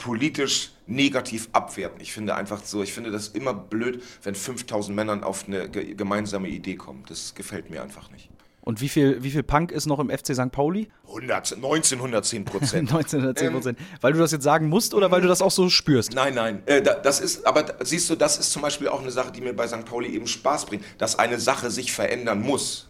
politisch 0.00 0.72
negativ 0.86 1.48
abwerten. 1.52 2.00
Ich 2.00 2.12
finde 2.12 2.34
einfach 2.34 2.64
so, 2.64 2.82
ich 2.82 2.92
finde 2.92 3.12
das 3.12 3.28
immer 3.28 3.54
blöd, 3.54 4.02
wenn 4.24 4.34
5000 4.34 4.96
Männern 4.96 5.22
auf 5.22 5.46
eine 5.46 5.70
gemeinsame 5.70 6.48
Idee 6.48 6.74
kommen. 6.74 7.04
Das 7.08 7.34
gefällt 7.34 7.70
mir 7.70 7.82
einfach 7.82 8.10
nicht. 8.10 8.28
Und 8.62 8.80
wie 8.80 8.88
viel, 8.88 9.22
wie 9.22 9.30
viel 9.30 9.42
Punk 9.42 9.72
ist 9.72 9.86
noch 9.86 9.98
im 9.98 10.10
FC 10.10 10.34
St. 10.34 10.52
Pauli? 10.52 10.88
100, 11.08 11.54
1910 11.54 12.44
Prozent. 12.44 12.92
1910 12.92 13.52
Prozent. 13.52 13.78
Ähm, 13.78 13.86
weil 14.00 14.12
du 14.12 14.18
das 14.18 14.32
jetzt 14.32 14.42
sagen 14.42 14.68
musst 14.68 14.92
oder 14.92 15.10
weil 15.10 15.22
du 15.22 15.28
das 15.28 15.40
auch 15.40 15.50
so 15.50 15.70
spürst? 15.70 16.14
Nein, 16.14 16.34
nein. 16.34 16.62
Äh, 16.66 16.82
das 16.82 17.20
ist, 17.20 17.46
aber 17.46 17.64
siehst 17.82 18.10
du, 18.10 18.16
das 18.16 18.38
ist 18.38 18.52
zum 18.52 18.62
Beispiel 18.62 18.88
auch 18.88 19.00
eine 19.00 19.10
Sache, 19.10 19.32
die 19.32 19.40
mir 19.40 19.54
bei 19.54 19.66
St. 19.66 19.84
Pauli 19.86 20.14
eben 20.14 20.26
Spaß 20.26 20.66
bringt, 20.66 20.84
dass 20.98 21.18
eine 21.18 21.40
Sache 21.40 21.70
sich 21.70 21.92
verändern 21.92 22.42
muss. 22.42 22.89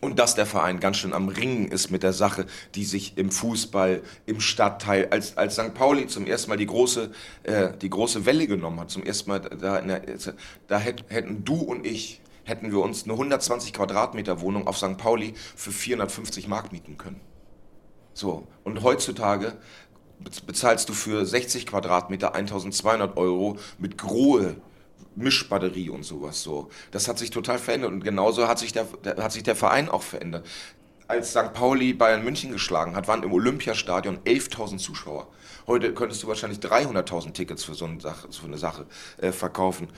Und 0.00 0.18
dass 0.18 0.34
der 0.34 0.44
Verein 0.44 0.78
ganz 0.78 0.98
schön 0.98 1.14
am 1.14 1.28
Ringen 1.28 1.68
ist 1.68 1.90
mit 1.90 2.02
der 2.02 2.12
Sache, 2.12 2.46
die 2.74 2.84
sich 2.84 3.16
im 3.16 3.30
Fußball, 3.30 4.02
im 4.26 4.40
Stadtteil, 4.40 5.08
als, 5.10 5.38
als 5.38 5.54
St. 5.54 5.72
Pauli 5.72 6.06
zum 6.06 6.26
ersten 6.26 6.50
Mal 6.50 6.58
die 6.58 6.66
große, 6.66 7.10
äh, 7.44 7.70
die 7.80 7.88
große 7.88 8.26
Welle 8.26 8.46
genommen 8.46 8.78
hat, 8.80 8.90
zum 8.90 9.02
ersten 9.02 9.30
Mal, 9.30 9.40
da, 9.40 9.80
der, 9.80 10.02
da 10.66 10.78
hätten 10.78 11.44
du 11.44 11.54
und 11.54 11.86
ich, 11.86 12.20
hätten 12.44 12.70
wir 12.70 12.80
uns 12.80 13.04
eine 13.04 13.14
120 13.14 13.72
Quadratmeter 13.72 14.40
Wohnung 14.42 14.66
auf 14.66 14.76
St. 14.76 14.98
Pauli 14.98 15.34
für 15.56 15.72
450 15.72 16.46
Mark 16.46 16.72
mieten 16.72 16.98
können. 16.98 17.20
So, 18.12 18.46
und 18.64 18.82
heutzutage 18.82 19.54
bezahlst 20.46 20.88
du 20.88 20.92
für 20.92 21.26
60 21.26 21.66
Quadratmeter 21.66 22.34
1200 22.34 23.16
Euro 23.16 23.58
mit 23.78 23.98
Grohe 23.98 24.56
Mischbatterie 25.16 25.90
und 25.90 26.04
sowas 26.04 26.42
so. 26.42 26.70
Das 26.90 27.08
hat 27.08 27.18
sich 27.18 27.30
total 27.30 27.58
verändert 27.58 27.92
und 27.92 28.04
genauso 28.04 28.46
hat 28.48 28.58
sich 28.58 28.72
der, 28.72 28.84
der, 29.04 29.16
hat 29.16 29.32
sich 29.32 29.42
der 29.42 29.56
Verein 29.56 29.88
auch 29.88 30.02
verändert. 30.02 30.46
Als 31.08 31.30
St. 31.30 31.52
Pauli 31.52 31.92
Bayern 31.92 32.24
München 32.24 32.50
geschlagen 32.50 32.96
hat, 32.96 33.06
waren 33.06 33.22
im 33.22 33.32
Olympiastadion 33.32 34.18
11.000 34.24 34.78
Zuschauer. 34.78 35.28
Heute 35.66 35.94
könntest 35.94 36.22
du 36.22 36.28
wahrscheinlich 36.28 36.58
300.000 36.58 37.32
Tickets 37.32 37.64
für 37.64 37.74
so 37.74 37.84
eine 37.84 38.00
Sache, 38.00 38.26
so 38.30 38.44
eine 38.44 38.58
Sache 38.58 38.86
äh, 39.18 39.32
verkaufen. 39.32 39.88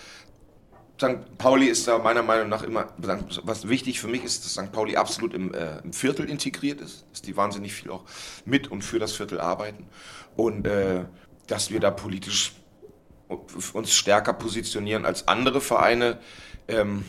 St. 1.00 1.38
Pauli 1.38 1.66
ist 1.66 1.86
da 1.86 1.98
meiner 1.98 2.22
Meinung 2.22 2.48
nach 2.48 2.62
immer, 2.62 2.92
was 2.96 3.68
wichtig 3.68 4.00
für 4.00 4.08
mich 4.08 4.24
ist, 4.24 4.44
dass 4.44 4.52
St. 4.52 4.72
Pauli 4.72 4.96
absolut 4.96 5.32
im, 5.32 5.54
äh, 5.54 5.78
im 5.78 5.92
Viertel 5.92 6.28
integriert 6.28 6.80
ist, 6.80 7.06
dass 7.12 7.22
die 7.22 7.36
wahnsinnig 7.36 7.72
viel 7.72 7.90
auch 7.90 8.04
mit 8.44 8.70
und 8.70 8.82
für 8.82 8.98
das 8.98 9.12
Viertel 9.12 9.40
arbeiten 9.40 9.86
und 10.36 10.66
äh, 10.66 11.04
dass 11.46 11.70
wir 11.70 11.80
da 11.80 11.90
politisch 11.90 12.57
uns 13.28 13.92
stärker 13.92 14.32
positionieren 14.32 15.04
als 15.04 15.28
andere 15.28 15.60
Vereine. 15.60 16.18
Ähm, 16.66 17.04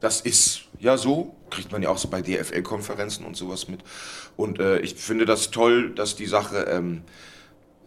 das 0.00 0.20
ist 0.20 0.62
ja 0.78 0.96
so, 0.96 1.34
kriegt 1.50 1.72
man 1.72 1.82
ja 1.82 1.88
auch 1.88 1.98
so 1.98 2.08
bei 2.08 2.22
DFL-Konferenzen 2.22 3.24
und 3.24 3.36
sowas 3.36 3.68
mit. 3.68 3.80
Und 4.36 4.60
äh, 4.60 4.78
ich 4.80 4.94
finde 4.94 5.24
das 5.24 5.50
toll, 5.50 5.94
dass 5.94 6.16
die 6.16 6.26
Sache 6.26 6.66
ähm, 6.68 7.02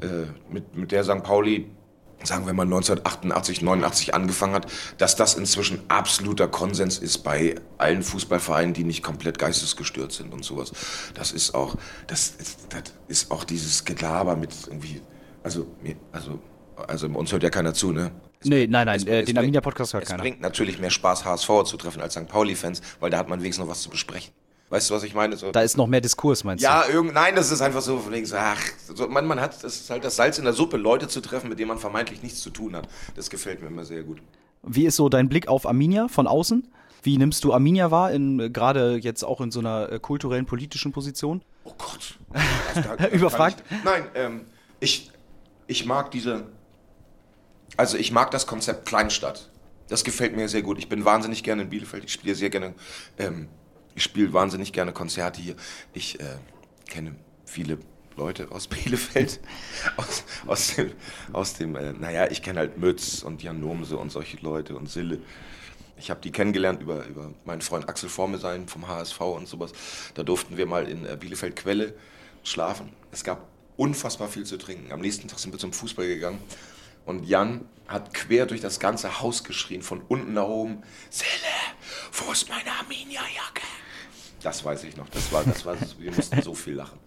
äh, 0.01 0.25
mit, 0.51 0.75
mit 0.75 0.91
der 0.91 1.03
St. 1.03 1.23
Pauli, 1.23 1.69
sagen 2.23 2.45
wir 2.45 2.53
mal 2.53 2.63
1988, 2.63 3.61
89 3.61 4.13
angefangen 4.13 4.53
hat, 4.53 4.67
dass 4.97 5.15
das 5.15 5.35
inzwischen 5.35 5.81
absoluter 5.87 6.47
Konsens 6.47 6.97
ist 6.97 7.19
bei 7.19 7.55
allen 7.77 8.03
Fußballvereinen, 8.03 8.73
die 8.73 8.83
nicht 8.83 9.03
komplett 9.03 9.37
geistesgestört 9.37 10.11
sind 10.11 10.33
und 10.33 10.43
sowas. 10.43 10.71
Das 11.13 11.31
ist 11.31 11.53
auch, 11.53 11.75
das 12.07 12.33
ist, 12.37 12.67
das 12.69 12.83
ist 13.07 13.31
auch 13.31 13.43
dieses 13.43 13.85
Gelaber 13.85 14.35
mit 14.35 14.51
irgendwie, 14.67 15.01
also, 15.43 15.67
also 16.11 16.39
also 16.87 17.07
uns 17.07 17.31
hört 17.31 17.43
ja 17.43 17.49
keiner 17.49 17.73
zu, 17.73 17.91
ne? 17.91 18.11
Es 18.39 18.47
nee, 18.47 18.67
nein, 18.67 18.85
nein, 18.85 18.97
es, 18.97 19.05
äh, 19.05 19.23
den 19.23 19.37
Arminia 19.37 19.61
Podcast 19.61 19.93
hört 19.93 20.03
es 20.03 20.09
keiner. 20.09 20.23
Es 20.23 20.29
bringt 20.29 20.41
natürlich 20.41 20.79
mehr 20.79 20.89
Spaß, 20.89 21.25
HSV 21.25 21.63
zu 21.65 21.77
treffen 21.77 22.01
als 22.01 22.13
St. 22.13 22.27
Pauli-Fans, 22.27 22.81
weil 22.99 23.09
da 23.09 23.17
hat 23.17 23.29
man 23.29 23.39
wenigstens 23.41 23.65
noch 23.65 23.71
was 23.71 23.81
zu 23.81 23.89
besprechen. 23.89 24.31
Weißt 24.69 24.89
du, 24.89 24.93
was 24.93 25.03
ich 25.03 25.15
meine? 25.15 25.35
So, 25.35 25.51
Da 25.51 25.61
ist 25.61 25.77
noch 25.77 25.87
mehr 25.87 25.99
Diskurs, 25.99 26.43
meinst 26.43 26.63
ja, 26.63 26.85
irgend, 26.87 27.13
nein, 27.15 27.35
das 27.35 27.51
ist 27.51 27.61
einfach 27.61 27.81
so, 27.81 27.97
von 27.97 28.13
wegen 28.13 28.25
so, 28.25 28.35
ach, 28.37 28.61
so, 28.93 29.07
man, 29.07 29.25
man 29.25 29.41
hat, 29.41 29.63
das 29.63 29.77
ist 29.81 29.89
halt 29.89 30.03
das 30.03 30.15
Salz 30.15 30.37
in 30.37 30.43
der 30.43 30.53
Suppe, 30.53 30.77
Leute 30.77 31.07
zu 31.07 31.21
treffen, 31.21 31.49
mit 31.49 31.57
denen 31.57 31.69
man 31.69 31.79
vermeintlich 31.79 32.21
nichts 32.21 32.41
zu 32.41 32.51
tun 32.51 32.75
hat. 32.75 32.87
Das 33.15 33.31
gefällt 33.31 33.61
mir 33.61 33.67
immer 33.67 33.83
sehr 33.83 34.03
gut. 34.03 34.19
du? 34.19 34.23
Wie 34.75 34.85
ist 34.85 34.95
so 34.95 35.09
dein 35.09 35.27
Blick 35.27 35.47
auf 35.47 35.65
Arminia 35.65 36.07
von 36.07 36.27
außen? 36.27 36.67
Wie 37.01 37.17
nimmst 37.17 37.43
du 37.43 37.53
Arminia 37.53 37.91
wahr, 37.91 38.11
in, 38.11 38.53
gerade 38.53 38.97
jetzt 38.97 39.23
auch 39.23 39.41
in 39.41 39.51
so 39.51 39.59
einer 39.59 39.91
äh, 39.91 39.99
kulturellen, 39.99 40.45
politischen 40.45 40.91
Position? 40.91 41.41
Oh 41.63 41.73
Gott. 41.77 42.19
Das 42.75 42.85
das 42.97 43.09
Überfragt? 43.11 43.63
Ich, 43.69 43.83
nein, 43.83 44.03
ähm, 44.15 44.41
ich, 44.79 45.11
ich 45.65 45.85
mag 45.85 46.11
diese, 46.11 46.43
also 47.79 47.97
ich 47.97 48.11
mag 48.11 48.29
das 48.31 48.45
Konzept 48.45 48.85
Kleinstadt. 48.85 49.49
Das 49.87 50.03
gefällt 50.03 50.35
mir 50.35 50.49
sehr 50.49 50.61
gut. 50.61 50.77
Ich 50.77 50.89
bin 50.89 51.05
wahnsinnig 51.05 51.43
gerne 51.43 51.61
in 51.61 51.69
Bielefeld. 51.69 52.03
Ich 52.03 52.11
spiele 52.11 52.35
sehr 52.35 52.49
gerne, 52.49 52.75
ähm, 53.17 53.47
ich 53.95 54.03
spiele 54.03 54.33
wahnsinnig 54.33 54.73
gerne 54.73 54.91
Konzerte 54.91 55.41
hier. 55.41 55.55
Ich 55.93 56.19
äh, 56.19 56.25
kenne 56.89 57.15
viele 57.45 57.77
Leute 58.17 58.51
aus 58.51 58.67
Bielefeld, 58.67 59.39
aus, 59.95 60.25
aus 60.45 60.75
dem, 60.75 60.91
aus 61.31 61.53
dem 61.53 61.77
äh, 61.77 61.93
naja, 61.93 62.29
ich 62.29 62.43
kenne 62.43 62.59
halt 62.59 62.77
Mütz 62.77 63.23
und 63.23 63.41
Jan 63.41 63.61
Nomse 63.61 63.95
und 63.95 64.11
solche 64.11 64.37
Leute 64.41 64.75
und 64.75 64.89
Sille. 64.89 65.21
Ich 65.97 66.09
habe 66.09 66.19
die 66.19 66.31
kennengelernt 66.31 66.81
über, 66.81 67.05
über 67.05 67.31
meinen 67.45 67.61
Freund 67.61 67.87
Axel 67.87 68.09
Formesein 68.09 68.67
vom 68.67 68.89
HSV 68.89 69.21
und 69.21 69.47
sowas. 69.47 69.71
Da 70.15 70.23
durften 70.23 70.57
wir 70.57 70.65
mal 70.65 70.85
in 70.85 71.05
äh, 71.05 71.15
Bielefeld 71.17 71.55
Quelle 71.55 71.93
schlafen. 72.43 72.89
Es 73.13 73.23
gab 73.23 73.47
unfassbar 73.77 74.27
viel 74.27 74.43
zu 74.43 74.57
trinken. 74.57 74.91
Am 74.91 74.99
nächsten 74.99 75.29
Tag 75.29 75.39
sind 75.39 75.53
wir 75.53 75.59
zum 75.59 75.71
Fußball 75.71 76.07
gegangen 76.07 76.39
und 77.09 77.25
Jan 77.25 77.65
hat 77.87 78.13
quer 78.13 78.45
durch 78.45 78.61
das 78.61 78.79
ganze 78.79 79.19
Haus 79.19 79.43
geschrien, 79.43 79.81
von 79.81 80.01
unten 80.07 80.33
nach 80.33 80.43
oben, 80.43 80.83
Selle, 81.09 81.31
wo 82.11 82.31
ist 82.31 82.47
meine 82.47 82.71
Arminia-Jacke? 82.71 83.63
Das 84.43 84.63
weiß 84.63 84.83
ich 84.83 84.95
noch. 84.95 85.09
Das 85.09 85.31
war, 85.33 85.43
das 85.43 85.65
war, 85.65 85.75
wir 85.97 86.11
mussten 86.13 86.41
so 86.41 86.53
viel 86.53 86.75
lachen. 86.75 86.99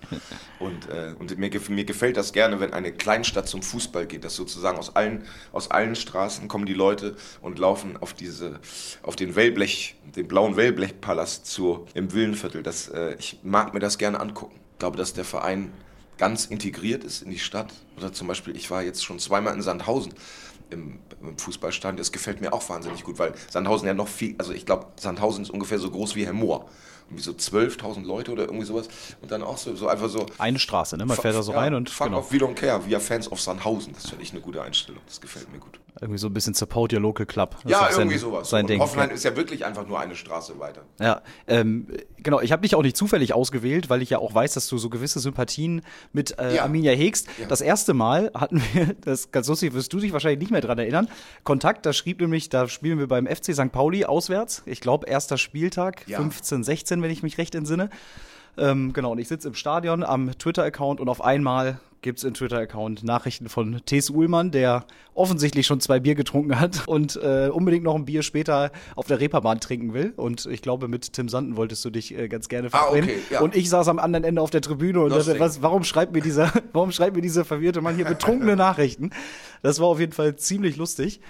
Und, 0.59 0.91
äh, 0.91 1.15
und 1.19 1.39
mir, 1.39 1.51
mir 1.69 1.85
gefällt 1.85 2.17
das 2.17 2.33
gerne, 2.33 2.61
wenn 2.61 2.73
eine 2.73 2.93
Kleinstadt 2.93 3.49
zum 3.49 3.63
Fußball 3.63 4.07
geht, 4.07 4.25
dass 4.25 4.35
sozusagen 4.35 4.77
aus 4.77 4.95
allen, 4.97 5.25
aus 5.53 5.71
allen 5.71 5.95
Straßen 5.95 6.49
kommen 6.49 6.67
die 6.67 6.75
Leute 6.75 7.17
und 7.41 7.59
laufen 7.61 7.97
auf 7.97 8.13
diese, 8.13 8.61
auf 9.03 9.15
den 9.17 9.37
Wellblech, 9.37 9.95
den 10.17 10.29
blauen 10.29 10.57
Wellblechpalast 10.57 11.47
zu, 11.47 11.87
im 11.95 12.13
Villenviertel. 12.13 12.63
Das, 12.63 12.89
äh, 12.89 13.15
ich 13.19 13.39
mag 13.45 13.73
mir 13.73 13.81
das 13.81 13.99
gerne 13.99 14.21
angucken. 14.21 14.61
Ich 14.73 14.79
glaube, 14.81 14.99
dass 14.99 15.15
der 15.15 15.25
Verein 15.25 15.73
ganz 16.23 16.45
integriert 16.45 17.03
ist 17.03 17.23
in 17.23 17.33
die 17.33 17.39
Stadt. 17.41 17.73
Oder 17.97 18.13
zum 18.13 18.29
Beispiel, 18.29 18.55
ich 18.55 18.71
war 18.71 18.81
jetzt 18.81 19.05
schon 19.05 19.19
zweimal 19.19 19.55
in 19.55 19.61
Sandhausen 19.61 20.15
im, 20.71 21.01
im 21.21 21.37
Fußballstadion. 21.37 21.97
Das 21.97 22.13
gefällt 22.13 22.41
mir 22.41 22.53
auch 22.53 22.69
wahnsinnig 22.69 23.03
gut, 23.03 23.19
weil 23.19 23.35
Sandhausen 23.51 23.89
ja 23.89 23.93
noch 23.93 24.07
viel, 24.07 24.37
also 24.39 24.53
ich 24.53 24.65
glaube, 24.65 24.87
Sandhausen 25.01 25.43
ist 25.43 25.51
ungefähr 25.51 25.81
so 25.81 25.91
groß 25.91 26.15
wie 26.15 26.25
Hemmoor. 26.25 26.69
Irgendwie 27.09 27.25
so 27.25 27.33
12.000 27.33 28.07
Leute 28.07 28.31
oder 28.31 28.45
irgendwie 28.45 28.65
sowas. 28.65 28.87
Und 29.21 29.33
dann 29.33 29.43
auch 29.43 29.59
so, 29.59 29.75
so 29.75 29.89
einfach 29.89 30.09
so. 30.09 30.25
Eine 30.39 30.61
Straße, 30.61 30.97
ne? 30.97 31.07
Man 31.07 31.17
fährt 31.17 31.35
da 31.35 31.43
so 31.43 31.55
Ja, 31.55 31.59
rein 31.59 31.75
und 31.75 31.91
Fuck 31.91 32.07
genau, 32.07 32.21
off, 32.21 32.33
we 32.33 32.37
don't 32.37 32.55
care. 32.55 32.81
We 32.89 32.95
are 32.95 33.01
fans 33.01 33.31
of 33.33 33.41
Sandhausen. 33.41 33.93
Das 33.93 34.09
finde 34.09 34.23
ich 34.23 34.31
eine 34.31 34.41
gute 34.41 34.63
Einstellung. 34.63 35.03
Das 35.09 35.21
gefällt 35.21 35.51
mir 35.53 35.59
gut. 35.59 35.81
Irgendwie 36.03 36.19
so 36.19 36.27
ein 36.27 36.35
bisschen 36.35 36.53
Support 36.55 36.93
Your 36.93 37.01
Local 37.01 37.25
Club. 37.25 37.53
Das 37.63 37.65
ist 37.65 37.71
ja, 37.71 37.79
auch 37.81 37.91
sein- 37.91 38.01
irgendwie 38.01 38.19
sowas. 38.19 38.51
Sein 38.51 38.65
und 38.65 38.71
Ding. 38.71 38.81
Hoffenheim 38.81 39.11
ist 39.11 39.25
ja 39.25 39.35
wirklich 39.37 39.65
einfach 39.65 39.87
nur 39.87 39.99
eine 39.99 40.15
Straße 40.17 40.59
weiter. 40.59 40.83
Ja, 41.01 41.23
ähm, 41.47 41.87
genau. 42.19 42.41
Ich 42.41 42.53
habe 42.53 42.63
dich 42.63 42.75
auch 42.75 42.83
nicht 42.83 42.97
zufällig 42.97 43.33
ausgewählt, 43.33 43.89
weil 43.89 44.03
ich 44.03 44.11
ja 44.11 44.19
auch 44.19 44.35
weiß, 44.35 44.55
dass 44.55 44.69
du 44.69 44.77
so 44.79 44.91
gewisse 44.91 45.21
Sympathien 45.21 45.83
mit 46.13 46.39
äh, 46.39 46.57
Ja. 46.57 46.63
Arminia 46.65 46.93
hegst. 46.93 47.29
Ja. 47.41 47.47
Das 47.47 47.61
erste 47.63 47.95
Mal 47.95 48.31
hatten 48.35 48.63
wir, 48.75 48.95
das 49.01 49.31
ganz 49.31 49.49
lustig, 49.49 49.73
wirst 49.73 49.93
du 49.93 50.01
dich 50.01 50.13
wahrscheinlich 50.13 50.41
nicht 50.41 50.51
mehr 50.53 50.61
dran 50.61 50.79
erinnern. 50.79 51.09
Kontakt, 51.45 51.87
da 51.87 51.93
schrieb 51.93 52.21
nämlich, 52.21 52.49
da 52.49 52.69
spielen 52.69 52.99
wir 52.99 53.07
beim 53.09 53.27
FC 53.27 53.55
St. 53.55 53.73
Pauli 53.73 54.05
auswärts. 54.05 54.63
Ich 54.67 54.81
glaube, 54.81 55.07
erster 55.09 55.39
Spieltag, 55.39 56.07
Ja. 56.09 56.19
15, 56.19 56.65
16, 56.65 57.01
wenn 57.03 57.11
ich 57.11 57.23
mich 57.23 57.39
recht 57.39 57.55
entsinne. 57.55 57.89
Ähm, 58.59 58.93
genau, 58.93 59.13
und 59.13 59.19
ich 59.19 59.29
sitze 59.29 59.49
im 59.49 59.55
Stadion 59.55 60.03
am 60.05 60.37
Twitter-Account 60.39 61.01
und 61.01 61.09
auf 61.09 61.25
einmal 61.25 61.81
gibt 62.03 62.19
es 62.19 62.25
im 62.25 62.35
Twitter-Account 62.35 63.05
Nachrichten 63.05 63.49
von 63.49 63.81
T.S. 63.87 64.11
Uhlmann, 64.11 64.51
der 64.51 64.85
offensichtlich 65.15 65.67
schon 65.67 65.81
zwei 65.81 66.01
Bier 66.01 66.15
getrunken 66.15 66.59
hat 66.61 66.83
und 66.89 67.17
äh, 67.17 67.49
unbedingt 67.53 67.85
noch 67.85 67.95
ein 67.95 68.05
Bier 68.05 68.23
später 68.23 68.73
auf 68.97 69.07
der 69.07 69.21
Reeperbahn 69.21 69.61
trinken 69.61 69.95
will. 69.95 70.13
Und 70.17 70.47
ich 70.47 70.63
glaube, 70.63 70.89
mit 70.89 71.13
Tim 71.13 71.29
Sanden 71.29 71.57
wolltest 71.57 71.85
du 71.85 71.91
dich 71.91 72.17
äh, 72.17 72.29
ganz 72.29 72.49
gerne 72.49 72.69
Ah, 72.73 72.79
verabreden. 72.79 73.09
okay, 73.11 73.21
ja. 73.31 73.41
Und 73.41 73.57
ich 73.57 73.69
saß 73.71 73.89
am 73.89 73.99
anderen 73.99 74.25
Ende 74.25 74.43
auf 74.43 74.51
der 74.51 74.61
Tribüne 74.61 75.01
und 75.01 75.11
Lustig. 75.11 75.27
dachte, 75.35 75.41
was, 75.41 75.63
warum 75.63 75.85
schreibt 75.85 76.13
mir 76.13 76.21
dieser, 76.21 76.53
warum 76.73 76.93
schreibt 76.93 77.17
mir 77.17 77.23
dieser 77.23 77.45
verwirrte 77.45 77.81
Mann 77.81 77.95
hier 77.97 78.05
betrunkene 78.05 78.57
Nachrichten? 78.57 79.11
Das 79.63 79.81
war 79.81 79.87
auf 79.87 80.01
jeden 80.01 80.13
Fall 80.13 80.37
ziemlich 80.37 80.77
lustig. 80.77 81.21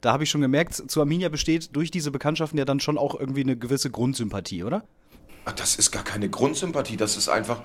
Da 0.00 0.12
habe 0.12 0.24
ich 0.24 0.30
schon 0.30 0.40
gemerkt, 0.42 0.74
zu 0.74 1.00
Arminia 1.00 1.28
besteht 1.30 1.74
durch 1.74 1.90
diese 1.90 2.10
Bekanntschaften 2.10 2.58
ja 2.58 2.64
dann 2.64 2.80
schon 2.80 2.98
auch 2.98 3.18
irgendwie 3.18 3.40
eine 3.40 3.56
gewisse 3.56 3.90
Grundsympathie, 3.90 4.62
oder? 4.64 4.84
Ach, 5.46 5.52
das 5.52 5.76
ist 5.76 5.90
gar 5.92 6.04
keine 6.04 6.28
Grundsympathie, 6.28 6.96
das 6.96 7.16
ist 7.16 7.28
einfach, 7.28 7.62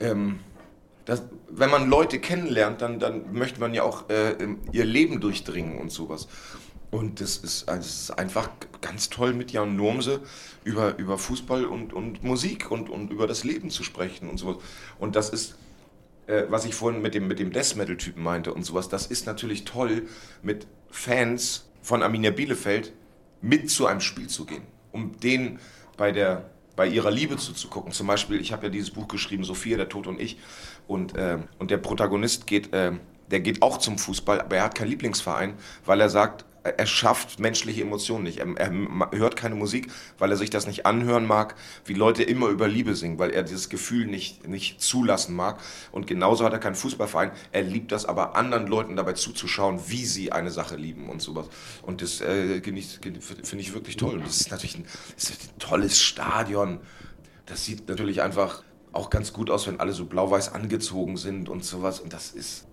ähm, 0.00 0.38
das, 1.08 1.22
wenn 1.48 1.70
man 1.70 1.88
Leute 1.88 2.20
kennenlernt, 2.20 2.82
dann, 2.82 2.98
dann 2.98 3.32
möchte 3.32 3.60
man 3.60 3.72
ja 3.72 3.82
auch 3.82 4.10
äh, 4.10 4.36
ihr 4.72 4.84
Leben 4.84 5.20
durchdringen 5.22 5.78
und 5.78 5.90
sowas. 5.90 6.28
Und 6.90 7.22
das 7.22 7.38
ist, 7.38 7.66
also 7.66 7.80
es 7.80 8.00
ist 8.02 8.10
einfach 8.10 8.50
ganz 8.82 9.08
toll 9.08 9.32
mit 9.32 9.50
Jan 9.50 9.74
Normse 9.74 10.20
über, 10.64 10.98
über 10.98 11.16
Fußball 11.16 11.64
und, 11.64 11.94
und 11.94 12.22
Musik 12.22 12.70
und, 12.70 12.90
und 12.90 13.10
über 13.10 13.26
das 13.26 13.42
Leben 13.42 13.70
zu 13.70 13.84
sprechen 13.84 14.28
und 14.28 14.36
sowas. 14.36 14.58
Und 14.98 15.16
das 15.16 15.30
ist, 15.30 15.56
äh, 16.26 16.44
was 16.50 16.66
ich 16.66 16.74
vorhin 16.74 17.00
mit 17.00 17.14
dem, 17.14 17.26
mit 17.26 17.38
dem 17.38 17.52
Death 17.52 17.76
Metal-Typen 17.76 18.22
meinte 18.22 18.52
und 18.52 18.64
sowas, 18.64 18.90
das 18.90 19.06
ist 19.06 19.24
natürlich 19.24 19.64
toll, 19.64 20.08
mit 20.42 20.66
Fans 20.90 21.70
von 21.80 22.02
Arminia 22.02 22.32
Bielefeld 22.32 22.92
mit 23.40 23.70
zu 23.70 23.86
einem 23.86 24.00
Spiel 24.00 24.28
zu 24.28 24.44
gehen, 24.44 24.66
um 24.92 25.18
denen 25.20 25.58
bei, 25.96 26.12
der, 26.12 26.50
bei 26.78 26.86
ihrer 26.86 27.10
Liebe 27.10 27.36
zuzugucken. 27.36 27.90
Zum 27.90 28.06
Beispiel, 28.06 28.40
ich 28.40 28.52
habe 28.52 28.66
ja 28.66 28.68
dieses 28.70 28.90
Buch 28.90 29.08
geschrieben, 29.08 29.42
Sophia, 29.42 29.76
der 29.76 29.88
Tod 29.88 30.06
und 30.06 30.20
ich, 30.20 30.38
und, 30.86 31.12
ähm, 31.16 31.48
und 31.58 31.72
der 31.72 31.78
Protagonist 31.78 32.46
geht, 32.46 32.68
ähm, 32.72 33.00
der 33.32 33.40
geht 33.40 33.62
auch 33.62 33.78
zum 33.78 33.98
Fußball, 33.98 34.40
aber 34.40 34.58
er 34.58 34.62
hat 34.62 34.76
keinen 34.76 34.90
Lieblingsverein, 34.90 35.54
weil 35.84 36.00
er 36.00 36.08
sagt, 36.08 36.44
er 36.76 36.86
schafft 36.86 37.38
menschliche 37.38 37.82
Emotionen 37.82 38.24
nicht. 38.24 38.38
Er, 38.38 38.46
er 38.56 38.70
hört 39.12 39.36
keine 39.36 39.54
Musik, 39.54 39.90
weil 40.18 40.30
er 40.30 40.36
sich 40.36 40.50
das 40.50 40.66
nicht 40.66 40.86
anhören 40.86 41.26
mag, 41.26 41.54
wie 41.84 41.94
Leute 41.94 42.22
immer 42.22 42.48
über 42.48 42.68
Liebe 42.68 42.94
singen, 42.94 43.18
weil 43.18 43.30
er 43.30 43.42
dieses 43.42 43.68
Gefühl 43.68 44.06
nicht, 44.06 44.46
nicht 44.46 44.80
zulassen 44.80 45.34
mag. 45.34 45.60
Und 45.92 46.06
genauso 46.06 46.44
hat 46.44 46.52
er 46.52 46.58
keinen 46.58 46.74
Fußballverein. 46.74 47.32
Er 47.52 47.62
liebt 47.62 47.92
das 47.92 48.04
aber, 48.04 48.36
anderen 48.36 48.66
Leuten 48.66 48.96
dabei 48.96 49.12
zuzuschauen, 49.12 49.80
wie 49.88 50.04
sie 50.04 50.32
eine 50.32 50.50
Sache 50.50 50.76
lieben 50.76 51.08
und 51.08 51.22
sowas. 51.22 51.46
Und 51.82 52.02
das 52.02 52.20
äh, 52.20 52.60
finde 52.60 52.80
ich 52.80 53.74
wirklich 53.74 53.96
toll. 53.96 54.14
Und 54.14 54.26
das 54.26 54.40
ist 54.40 54.50
natürlich 54.50 54.76
ein, 54.76 54.86
ist 55.16 55.30
ein 55.30 55.58
tolles 55.58 56.00
Stadion. 56.00 56.80
Das 57.46 57.64
sieht 57.64 57.88
natürlich 57.88 58.22
einfach 58.22 58.62
auch 58.92 59.10
ganz 59.10 59.32
gut 59.32 59.50
aus, 59.50 59.66
wenn 59.66 59.80
alle 59.80 59.92
so 59.92 60.06
blau-weiß 60.06 60.52
angezogen 60.54 61.16
sind 61.16 61.48
und 61.48 61.64
sowas. 61.64 62.00
Und 62.00 62.12
das 62.12 62.30
ist, 62.30 62.66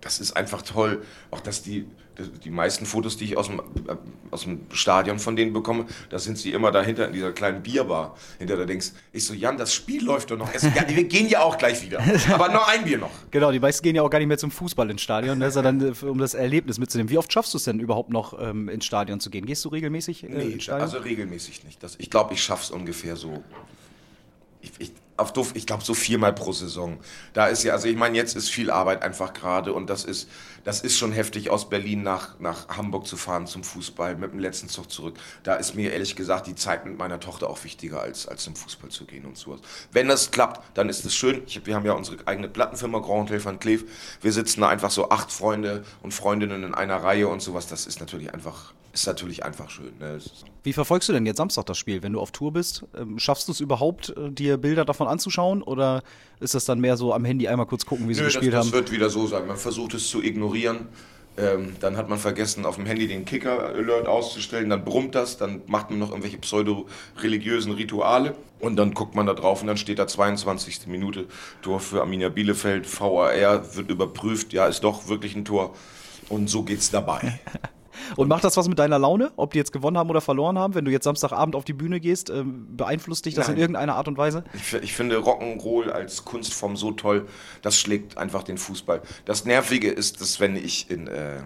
das 0.00 0.20
ist 0.20 0.36
einfach 0.36 0.62
toll. 0.62 1.02
Auch 1.30 1.40
dass 1.40 1.62
die, 1.62 1.86
die 2.18 2.50
meisten 2.50 2.86
Fotos, 2.86 3.16
die 3.16 3.24
ich 3.24 3.36
aus 3.36 3.46
dem, 3.46 3.60
äh, 3.60 3.96
aus 4.30 4.42
dem 4.42 4.66
Stadion 4.72 5.18
von 5.18 5.36
denen 5.36 5.52
bekomme, 5.52 5.86
da 6.10 6.18
sind 6.18 6.38
sie 6.38 6.52
immer 6.52 6.70
dahinter 6.70 7.06
in 7.06 7.12
dieser 7.12 7.32
kleinen 7.32 7.62
Bierbar. 7.62 8.16
Hinter 8.38 8.56
da 8.56 8.64
denkst, 8.64 8.92
ich 9.12 9.24
so, 9.24 9.34
Jan, 9.34 9.56
das 9.56 9.72
Spiel 9.74 10.04
läuft 10.04 10.30
doch 10.30 10.36
noch. 10.36 10.52
Es, 10.54 10.62
ja, 10.62 10.88
wir 10.88 11.04
gehen 11.04 11.28
ja 11.28 11.42
auch 11.42 11.56
gleich 11.58 11.82
wieder. 11.82 12.02
Aber 12.32 12.48
noch 12.48 12.68
ein 12.68 12.84
Bier 12.84 12.98
noch. 12.98 13.10
Genau, 13.30 13.50
die 13.50 13.60
meisten 13.60 13.82
gehen 13.82 13.96
ja 13.96 14.02
auch 14.02 14.10
gar 14.10 14.18
nicht 14.18 14.28
mehr 14.28 14.38
zum 14.38 14.50
Fußball 14.50 14.90
ins 14.90 15.02
Stadion, 15.02 15.40
ja 15.40 15.50
dann, 15.50 15.80
äh, 15.80 16.04
um 16.04 16.18
das 16.18 16.34
Erlebnis 16.34 16.78
mitzunehmen. 16.78 17.10
Wie 17.10 17.18
oft 17.18 17.32
schaffst 17.32 17.54
du 17.54 17.58
es 17.58 17.64
denn 17.64 17.80
überhaupt 17.80 18.10
noch 18.10 18.38
ähm, 18.40 18.68
ins 18.68 18.84
Stadion 18.84 19.20
zu 19.20 19.30
gehen? 19.30 19.46
Gehst 19.46 19.64
du 19.64 19.68
regelmäßig 19.70 20.24
äh, 20.24 20.28
Nee, 20.28 20.52
ins 20.52 20.64
Stadion? 20.64 20.82
also 20.82 20.98
regelmäßig 20.98 21.64
nicht. 21.64 21.82
Das, 21.82 21.96
ich 21.98 22.10
glaube, 22.10 22.34
ich 22.34 22.42
schaff's 22.42 22.70
ungefähr 22.70 23.16
so. 23.16 23.42
Ich, 24.60 24.72
ich, 24.78 24.92
auf 25.16 25.32
doof, 25.32 25.52
ich 25.54 25.66
glaube 25.66 25.84
so 25.84 25.94
viermal 25.94 26.32
pro 26.32 26.52
Saison. 26.52 26.98
Da 27.32 27.46
ist 27.46 27.62
ja, 27.62 27.72
also 27.72 27.86
ich 27.86 27.96
meine, 27.96 28.16
jetzt 28.16 28.34
ist 28.34 28.50
viel 28.50 28.70
Arbeit 28.70 29.02
einfach 29.02 29.32
gerade 29.32 29.72
und 29.72 29.88
das 29.90 30.04
ist, 30.04 30.28
das 30.64 30.80
ist 30.80 30.96
schon 30.96 31.12
heftig, 31.12 31.50
aus 31.50 31.68
Berlin 31.68 32.02
nach, 32.02 32.38
nach 32.40 32.68
Hamburg 32.68 33.06
zu 33.06 33.16
fahren 33.16 33.46
zum 33.46 33.64
Fußball 33.64 34.16
mit 34.16 34.32
dem 34.32 34.38
letzten 34.38 34.68
Zug 34.68 34.90
zurück. 34.90 35.16
Da 35.42 35.54
ist 35.56 35.74
mir 35.74 35.92
ehrlich 35.92 36.16
gesagt 36.16 36.46
die 36.46 36.54
Zeit 36.54 36.86
mit 36.86 36.98
meiner 36.98 37.20
Tochter 37.20 37.50
auch 37.50 37.62
wichtiger, 37.64 38.00
als, 38.00 38.26
als 38.26 38.44
zum 38.44 38.56
Fußball 38.56 38.90
zu 38.90 39.04
gehen 39.04 39.24
und 39.24 39.36
sowas. 39.36 39.60
Wenn 39.90 40.08
das 40.08 40.30
klappt, 40.30 40.76
dann 40.76 40.88
ist 40.88 41.04
es 41.04 41.14
schön. 41.14 41.42
Ich, 41.46 41.64
wir 41.66 41.74
haben 41.74 41.86
ja 41.86 41.92
unsere 41.92 42.16
eigene 42.26 42.48
Plattenfirma 42.48 43.00
Grand 43.00 43.28
Hotel 43.28 43.44
van 43.44 43.58
Cleef. 43.58 43.84
Wir 44.20 44.32
sitzen 44.32 44.60
da 44.62 44.68
einfach 44.68 44.90
so 44.90 45.10
acht 45.10 45.30
Freunde 45.30 45.84
und 46.02 46.14
Freundinnen 46.14 46.62
in 46.62 46.74
einer 46.74 47.02
Reihe 47.02 47.28
und 47.28 47.42
sowas. 47.42 47.66
Das 47.66 47.86
ist 47.86 48.00
natürlich 48.00 48.32
einfach, 48.32 48.72
ist 48.92 49.06
natürlich 49.06 49.44
einfach 49.44 49.70
schön. 49.70 49.92
Ne? 49.98 50.14
Das 50.14 50.30
Wie 50.62 50.72
verfolgst 50.72 51.08
du 51.08 51.12
denn 51.12 51.24
jetzt 51.26 51.38
Samstag 51.38 51.66
das 51.66 51.78
Spiel, 51.78 52.02
wenn 52.02 52.12
du 52.12 52.20
auf 52.20 52.30
Tour 52.30 52.52
bist? 52.52 52.84
Ähm, 52.96 53.18
schaffst 53.18 53.48
du 53.48 53.52
es 53.52 53.60
überhaupt, 53.60 54.10
äh, 54.10 54.30
dir 54.30 54.58
Bilder 54.58 54.84
davon 54.84 55.08
anzuschauen? 55.08 55.62
Oder 55.62 56.02
ist 56.40 56.54
das 56.54 56.64
dann 56.64 56.80
mehr 56.80 56.96
so 56.96 57.14
am 57.14 57.24
Handy 57.24 57.48
einmal 57.48 57.66
kurz 57.66 57.86
gucken, 57.86 58.08
wie 58.08 58.14
sie 58.14 58.20
Nö, 58.20 58.26
das, 58.26 58.34
gespielt 58.34 58.52
das 58.52 58.66
haben? 58.66 58.72
wird 58.72 58.92
wieder 58.92 59.08
so 59.08 59.26
sein. 59.26 59.46
Man 59.46 59.56
versucht 59.56 59.94
es 59.94 60.08
zu 60.08 60.22
ignorieren. 60.22 60.88
Ähm, 61.38 61.76
dann 61.80 61.96
hat 61.96 62.10
man 62.10 62.18
vergessen, 62.18 62.66
auf 62.66 62.76
dem 62.76 62.84
Handy 62.84 63.08
den 63.08 63.24
Kicker-Alert 63.24 64.06
auszustellen. 64.06 64.68
Dann 64.68 64.84
brummt 64.84 65.14
das. 65.14 65.38
Dann 65.38 65.62
macht 65.66 65.88
man 65.88 65.98
noch 65.98 66.10
irgendwelche 66.10 66.36
pseudo-religiösen 66.36 67.72
Rituale. 67.72 68.36
Und 68.60 68.76
dann 68.76 68.92
guckt 68.92 69.14
man 69.14 69.24
da 69.24 69.32
drauf 69.32 69.62
und 69.62 69.68
dann 69.68 69.78
steht 69.78 69.98
da 69.98 70.06
22. 70.06 70.86
Minute. 70.86 71.26
Tor 71.62 71.80
für 71.80 72.02
Arminia 72.02 72.28
Bielefeld. 72.28 72.86
VAR 73.00 73.74
wird 73.74 73.90
überprüft. 73.90 74.52
Ja, 74.52 74.66
ist 74.66 74.84
doch 74.84 75.08
wirklich 75.08 75.34
ein 75.34 75.46
Tor. 75.46 75.74
Und 76.28 76.50
so 76.50 76.62
geht's 76.62 76.90
dabei. 76.90 77.40
Und 78.16 78.28
macht 78.28 78.44
das 78.44 78.56
was 78.56 78.68
mit 78.68 78.78
deiner 78.78 78.98
Laune, 78.98 79.32
ob 79.36 79.52
die 79.52 79.58
jetzt 79.58 79.72
gewonnen 79.72 79.98
haben 79.98 80.10
oder 80.10 80.20
verloren 80.20 80.58
haben? 80.58 80.74
Wenn 80.74 80.84
du 80.84 80.90
jetzt 80.90 81.04
Samstagabend 81.04 81.56
auf 81.56 81.64
die 81.64 81.72
Bühne 81.72 82.00
gehst, 82.00 82.30
ähm, 82.30 82.66
beeinflusst 82.76 83.26
dich 83.26 83.34
das 83.34 83.48
Nein. 83.48 83.56
in 83.56 83.60
irgendeiner 83.62 83.96
Art 83.96 84.08
und 84.08 84.16
Weise? 84.18 84.44
Ich, 84.54 84.72
ich 84.74 84.92
finde 84.92 85.18
Rock'n'Roll 85.18 85.90
als 85.90 86.24
Kunstform 86.24 86.76
so 86.76 86.92
toll, 86.92 87.26
das 87.62 87.78
schlägt 87.78 88.18
einfach 88.18 88.42
den 88.42 88.58
Fußball. 88.58 89.02
Das 89.24 89.44
Nervige 89.44 89.90
ist, 89.90 90.20
dass 90.20 90.40
wenn 90.40 90.56
ich 90.56 90.90
in, 90.90 91.06
äh, 91.06 91.42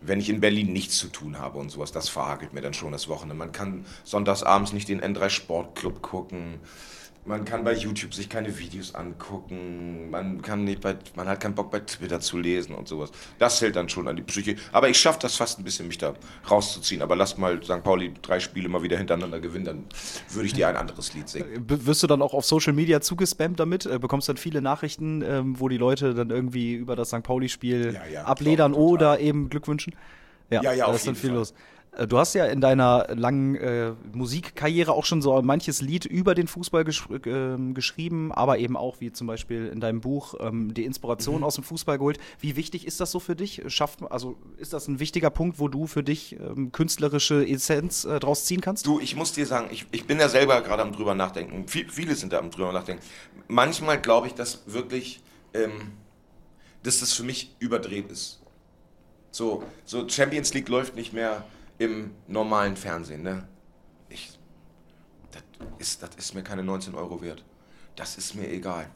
wenn 0.00 0.20
ich 0.20 0.28
in 0.28 0.40
Berlin 0.40 0.72
nichts 0.72 0.98
zu 0.98 1.08
tun 1.08 1.38
habe 1.38 1.58
und 1.58 1.70
sowas, 1.70 1.92
das 1.92 2.08
verhagelt 2.08 2.52
mir 2.52 2.60
dann 2.60 2.74
schon 2.74 2.92
das 2.92 3.08
Wochenende. 3.08 3.34
Man 3.34 3.52
kann 3.52 3.84
sonntagsabends 4.04 4.72
nicht 4.72 4.88
den 4.88 5.00
N3 5.00 5.30
Sportclub 5.30 6.02
gucken. 6.02 6.60
Man 7.24 7.44
kann 7.44 7.62
bei 7.62 7.74
YouTube 7.74 8.14
sich 8.14 8.30
keine 8.30 8.58
Videos 8.58 8.94
angucken. 8.94 10.08
Man 10.10 10.40
kann 10.40 10.64
nicht 10.64 10.80
bei, 10.80 10.96
man 11.14 11.28
hat 11.28 11.40
keinen 11.40 11.54
Bock 11.54 11.70
bei 11.70 11.80
Twitter 11.80 12.20
zu 12.20 12.38
lesen 12.38 12.74
und 12.74 12.88
sowas. 12.88 13.10
Das 13.38 13.60
hält 13.60 13.76
dann 13.76 13.88
schon 13.90 14.08
an 14.08 14.16
die 14.16 14.22
Psyche. 14.22 14.56
Aber 14.72 14.88
ich 14.88 14.98
schaffe 14.98 15.18
das 15.20 15.36
fast 15.36 15.58
ein 15.58 15.64
bisschen, 15.64 15.88
mich 15.88 15.98
da 15.98 16.14
rauszuziehen. 16.50 17.02
Aber 17.02 17.16
lass 17.16 17.36
mal 17.36 17.62
St. 17.62 17.82
Pauli 17.82 18.14
drei 18.22 18.40
Spiele 18.40 18.70
mal 18.70 18.82
wieder 18.82 18.96
hintereinander 18.96 19.40
gewinnen, 19.40 19.64
dann 19.66 19.84
würde 20.30 20.46
ich 20.46 20.54
dir 20.54 20.68
ein 20.68 20.76
anderes 20.76 21.12
Lied 21.12 21.28
singen. 21.28 21.66
B 21.66 21.76
wirst 21.80 22.02
du 22.02 22.06
dann 22.06 22.22
auch 22.22 22.32
auf 22.32 22.46
Social 22.46 22.72
Media 22.72 23.02
zugespammt 23.02 23.60
damit? 23.60 23.84
Äh, 23.84 23.98
bekommst 23.98 24.28
dann 24.30 24.38
viele 24.38 24.62
Nachrichten, 24.62 25.20
ähm, 25.22 25.60
wo 25.60 25.68
die 25.68 25.76
Leute 25.76 26.14
dann 26.14 26.30
irgendwie 26.30 26.74
über 26.74 26.96
das 26.96 27.08
St. 27.08 27.22
Pauli-Spiel 27.22 27.92
Ja, 27.94 28.06
ja, 28.10 28.24
abledern 28.24 28.72
total. 28.72 28.86
oder 28.88 29.20
eben 29.20 29.50
Glück 29.50 29.68
wünschen? 29.68 29.94
Ja, 30.50 30.62
ja, 30.62 30.74
da 30.76 30.84
auf 30.86 30.96
ist 30.96 31.06
dann 31.06 31.14
viel 31.14 31.28
Fall. 31.28 31.38
los. 31.40 31.52
Äh, 31.92 32.06
Du 32.06 32.18
hast 32.18 32.34
ja 32.34 32.46
in 32.46 32.60
deiner 32.60 33.06
langen 33.14 33.54
äh, 33.56 33.92
Musikkarriere 34.12 34.92
auch 34.92 35.04
schon 35.04 35.22
so 35.22 35.40
manches 35.42 35.80
Lied 35.82 36.04
über 36.04 36.34
den 36.34 36.46
Fußball 36.46 36.84
gesch 36.84 37.06
ähm, 37.26 37.74
geschrieben, 37.74 38.32
aber 38.32 38.58
eben 38.58 38.76
auch, 38.76 39.00
wie 39.00 39.12
zum 39.12 39.26
Beispiel 39.26 39.66
in 39.66 39.80
deinem 39.80 40.00
Buch, 40.00 40.34
ähm, 40.40 40.74
die 40.74 40.82
Mhm. 40.82 40.86
Inspiration 40.88 41.44
aus 41.44 41.54
dem 41.56 41.64
Fußball 41.64 41.98
geholt. 41.98 42.18
Wie 42.40 42.56
wichtig 42.56 42.86
ist 42.86 43.00
das 43.00 43.10
so 43.10 43.20
für 43.20 43.36
dich? 43.36 43.62
Schafft, 43.68 44.00
also 44.10 44.36
ist 44.56 44.72
das 44.72 44.88
ein 44.88 45.00
wichtiger 45.00 45.30
Punkt, 45.30 45.58
wo 45.58 45.68
du 45.68 45.86
für 45.86 46.02
dich 46.02 46.38
ähm, 46.40 46.72
künstlerische 46.72 47.46
Essenz 47.46 48.04
äh, 48.04 48.18
draus 48.20 48.44
ziehen 48.44 48.60
kannst? 48.60 48.86
Du, 48.86 49.00
ich 49.00 49.16
muss 49.16 49.32
dir 49.32 49.46
sagen, 49.46 49.68
ich, 49.70 49.86
ich 49.90 50.06
bin 50.06 50.18
ja 50.18 50.28
selber 50.28 50.60
gerade 50.62 50.82
am 50.82 50.92
drüber 50.92 51.14
nachdenken. 51.14 51.68
Viel, 51.68 51.88
viele 51.90 52.14
sind 52.14 52.32
da 52.32 52.38
am 52.38 52.50
drüber 52.50 52.72
nachdenken. 52.72 53.02
Manchmal 53.48 54.00
glaube 54.00 54.26
ich, 54.28 54.34
dass 54.34 54.62
wirklich, 54.66 55.20
ähm, 55.54 55.72
dass 56.82 57.00
das 57.00 57.12
für 57.12 57.22
mich 57.22 57.54
überdreht 57.58 58.10
ist. 58.10 58.40
So, 59.30 59.62
so 59.84 60.08
Champions 60.08 60.54
League 60.54 60.68
läuft 60.68 60.96
nicht 60.96 61.12
mehr 61.12 61.44
im 61.78 62.12
normalen 62.26 62.76
Fernsehen, 62.76 63.22
ne? 63.22 63.48
Ich, 64.08 64.38
das 65.30 65.42
ist, 65.78 66.02
das 66.02 66.10
ist 66.16 66.34
mir 66.34 66.42
keine 66.42 66.62
19 66.62 66.94
Euro 66.94 67.22
wert. 67.22 67.44
Das 67.96 68.16
ist 68.16 68.34
mir 68.34 68.48
egal. 68.50 68.90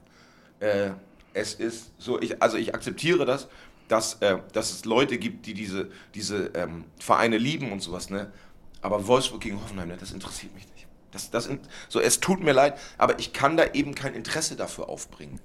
Äh, 0.61 0.91
es 1.35 1.55
ist 1.55 1.93
so, 1.99 2.21
ich, 2.21 2.43
also 2.43 2.57
ich 2.57 2.75
akzeptiere 2.75 3.25
das, 3.25 3.49
dass, 3.89 4.15
äh, 4.15 4.39
dass 4.53 4.73
es 4.73 4.85
Leute 4.85 5.19
gibt, 5.19 5.47
die 5.47 5.55
diese, 5.55 5.91
diese 6.15 6.47
ähm, 6.55 6.85
Vereine 6.99 7.39
lieben 7.39 7.73
und 7.73 7.81
sowas, 7.81 8.11
ne? 8.11 8.33
Aber 8.81 9.07
Wolfsburg 9.07 9.41
gegen 9.41 9.63
Hoffenheim, 9.63 9.89
ne, 9.89 9.97
das 9.97 10.11
interessiert 10.13 10.55
mich 10.55 10.67
nicht. 10.75 10.89
Das, 11.13 11.31
das, 11.31 11.49
so, 11.89 12.01
es 12.01 12.21
tut 12.21 12.43
mir 12.43 12.53
leid, 12.53 12.79
aber 12.99 13.19
ich 13.19 13.33
kann 13.33 13.57
da 13.57 13.67
eben 13.73 13.95
kein 13.95 14.15
Interesse 14.15 14.57
dafür 14.57 14.89
aufbringen. 14.89 15.41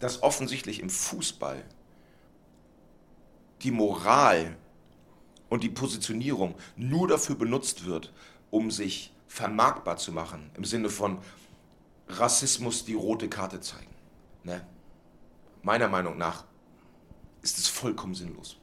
Dass 0.00 0.22
offensichtlich 0.22 0.80
im 0.80 0.90
Fußball 0.90 1.64
die 3.62 3.70
Moral 3.70 4.56
und 5.48 5.62
die 5.62 5.68
Positionierung 5.68 6.54
nur 6.76 7.08
dafür 7.08 7.36
benutzt 7.36 7.86
wird, 7.86 8.12
um 8.50 8.70
sich 8.70 9.12
vermarktbar 9.26 9.96
zu 9.96 10.12
machen, 10.12 10.50
im 10.54 10.64
Sinne 10.64 10.88
von 10.88 11.18
Rassismus 12.08 12.84
die 12.84 12.94
rote 12.94 13.28
Karte 13.28 13.60
zeigen. 13.60 13.94
Ne? 14.44 14.66
Meiner 15.62 15.88
Meinung 15.88 16.16
nach 16.16 16.44
ist 17.42 17.58
es 17.58 17.68
vollkommen 17.68 18.14
sinnlos. 18.14 18.56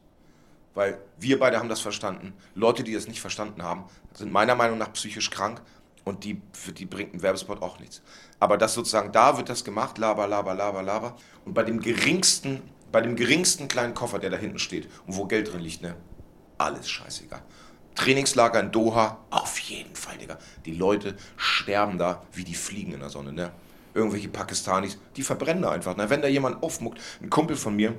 Weil 0.73 0.99
wir 1.17 1.39
beide 1.39 1.59
haben 1.59 1.69
das 1.69 1.79
verstanden. 1.79 2.33
Leute, 2.53 2.83
die 2.83 2.93
das 2.93 3.07
nicht 3.07 3.21
verstanden 3.21 3.63
haben, 3.63 3.85
sind 4.13 4.31
meiner 4.31 4.55
Meinung 4.55 4.77
nach 4.77 4.91
psychisch 4.93 5.29
krank 5.29 5.61
und 6.03 6.23
die, 6.23 6.41
für 6.51 6.73
die 6.73 6.85
bringt 6.85 7.13
ein 7.13 7.21
Werbespot 7.21 7.61
auch 7.61 7.79
nichts. 7.79 8.01
Aber 8.39 8.57
das 8.57 8.73
sozusagen, 8.73 9.11
da 9.11 9.37
wird 9.37 9.49
das 9.49 9.63
gemacht, 9.63 9.97
laber, 9.97 10.27
laber, 10.27 10.53
laber, 10.53 10.83
laber. 10.83 11.17
Und 11.45 11.53
bei 11.53 11.63
dem 11.63 11.79
geringsten, 11.79 12.61
bei 12.91 13.01
dem 13.01 13.15
geringsten 13.15 13.67
kleinen 13.67 13.93
Koffer, 13.93 14.19
der 14.19 14.29
da 14.29 14.37
hinten 14.37 14.59
steht 14.59 14.89
und 15.07 15.15
wo 15.15 15.25
Geld 15.25 15.51
drin 15.51 15.61
liegt, 15.61 15.81
ne, 15.81 15.95
alles 16.57 16.89
scheißegal. 16.89 17.41
Trainingslager 17.95 18.59
in 18.59 18.71
Doha, 18.71 19.19
auf 19.29 19.57
jeden 19.59 19.95
Fall, 19.95 20.17
Digga. 20.17 20.37
Die 20.65 20.73
Leute 20.73 21.15
sterben 21.37 21.97
da 21.97 22.23
wie 22.33 22.43
die 22.43 22.53
Fliegen 22.53 22.93
in 22.93 22.99
der 22.99 23.09
Sonne, 23.09 23.31
ne? 23.31 23.51
Irgendwelche 23.93 24.27
Pakistanis, 24.27 24.97
die 25.15 25.23
verbrennen 25.23 25.63
da 25.63 25.71
einfach. 25.71 25.95
Ne? 25.95 26.09
Wenn 26.09 26.21
da 26.21 26.27
jemand 26.27 26.61
aufmuckt, 26.61 26.99
ein 27.21 27.29
Kumpel 27.29 27.55
von 27.55 27.77
mir 27.77 27.95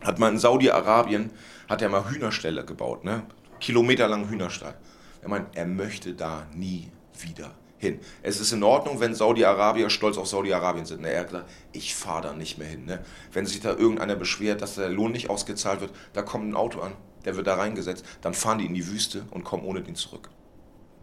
hat 0.00 0.20
mal 0.20 0.30
in 0.30 0.38
Saudi-Arabien, 0.38 1.30
hat 1.68 1.82
er 1.82 1.88
mal 1.88 2.08
Hühnerställe 2.08 2.64
gebaut, 2.64 3.02
ne? 3.02 3.24
Kilometerlang 3.58 4.28
Hühnerstall. 4.28 4.76
Er 5.22 5.28
meint, 5.28 5.56
er 5.56 5.66
möchte 5.66 6.14
da 6.14 6.46
nie 6.54 6.92
wieder 7.18 7.52
hin. 7.78 8.00
Es 8.22 8.40
ist 8.40 8.52
in 8.52 8.62
Ordnung, 8.62 9.00
wenn 9.00 9.14
Saudi-Arabier 9.14 9.90
stolz 9.90 10.18
auf 10.18 10.28
Saudi-Arabien 10.28 10.86
sind. 10.86 11.02
Ne? 11.02 11.10
Er 11.10 11.20
hat 11.20 11.28
gesagt, 11.28 11.50
ich 11.72 11.94
fahre 11.94 12.28
da 12.28 12.32
nicht 12.32 12.58
mehr 12.58 12.68
hin. 12.68 12.84
Ne? 12.84 13.04
Wenn 13.32 13.46
sich 13.46 13.60
da 13.60 13.70
irgendeiner 13.70 14.16
beschwert, 14.16 14.62
dass 14.62 14.76
der 14.76 14.88
Lohn 14.88 15.12
nicht 15.12 15.30
ausgezahlt 15.30 15.80
wird, 15.80 15.92
da 16.12 16.22
kommt 16.22 16.48
ein 16.48 16.54
Auto 16.54 16.80
an, 16.80 16.92
der 17.24 17.36
wird 17.36 17.46
da 17.46 17.54
reingesetzt, 17.54 18.04
dann 18.20 18.34
fahren 18.34 18.58
die 18.58 18.66
in 18.66 18.74
die 18.74 18.86
Wüste 18.88 19.24
und 19.30 19.44
kommen 19.44 19.64
ohne 19.64 19.82
den 19.82 19.94
zurück. 19.94 20.30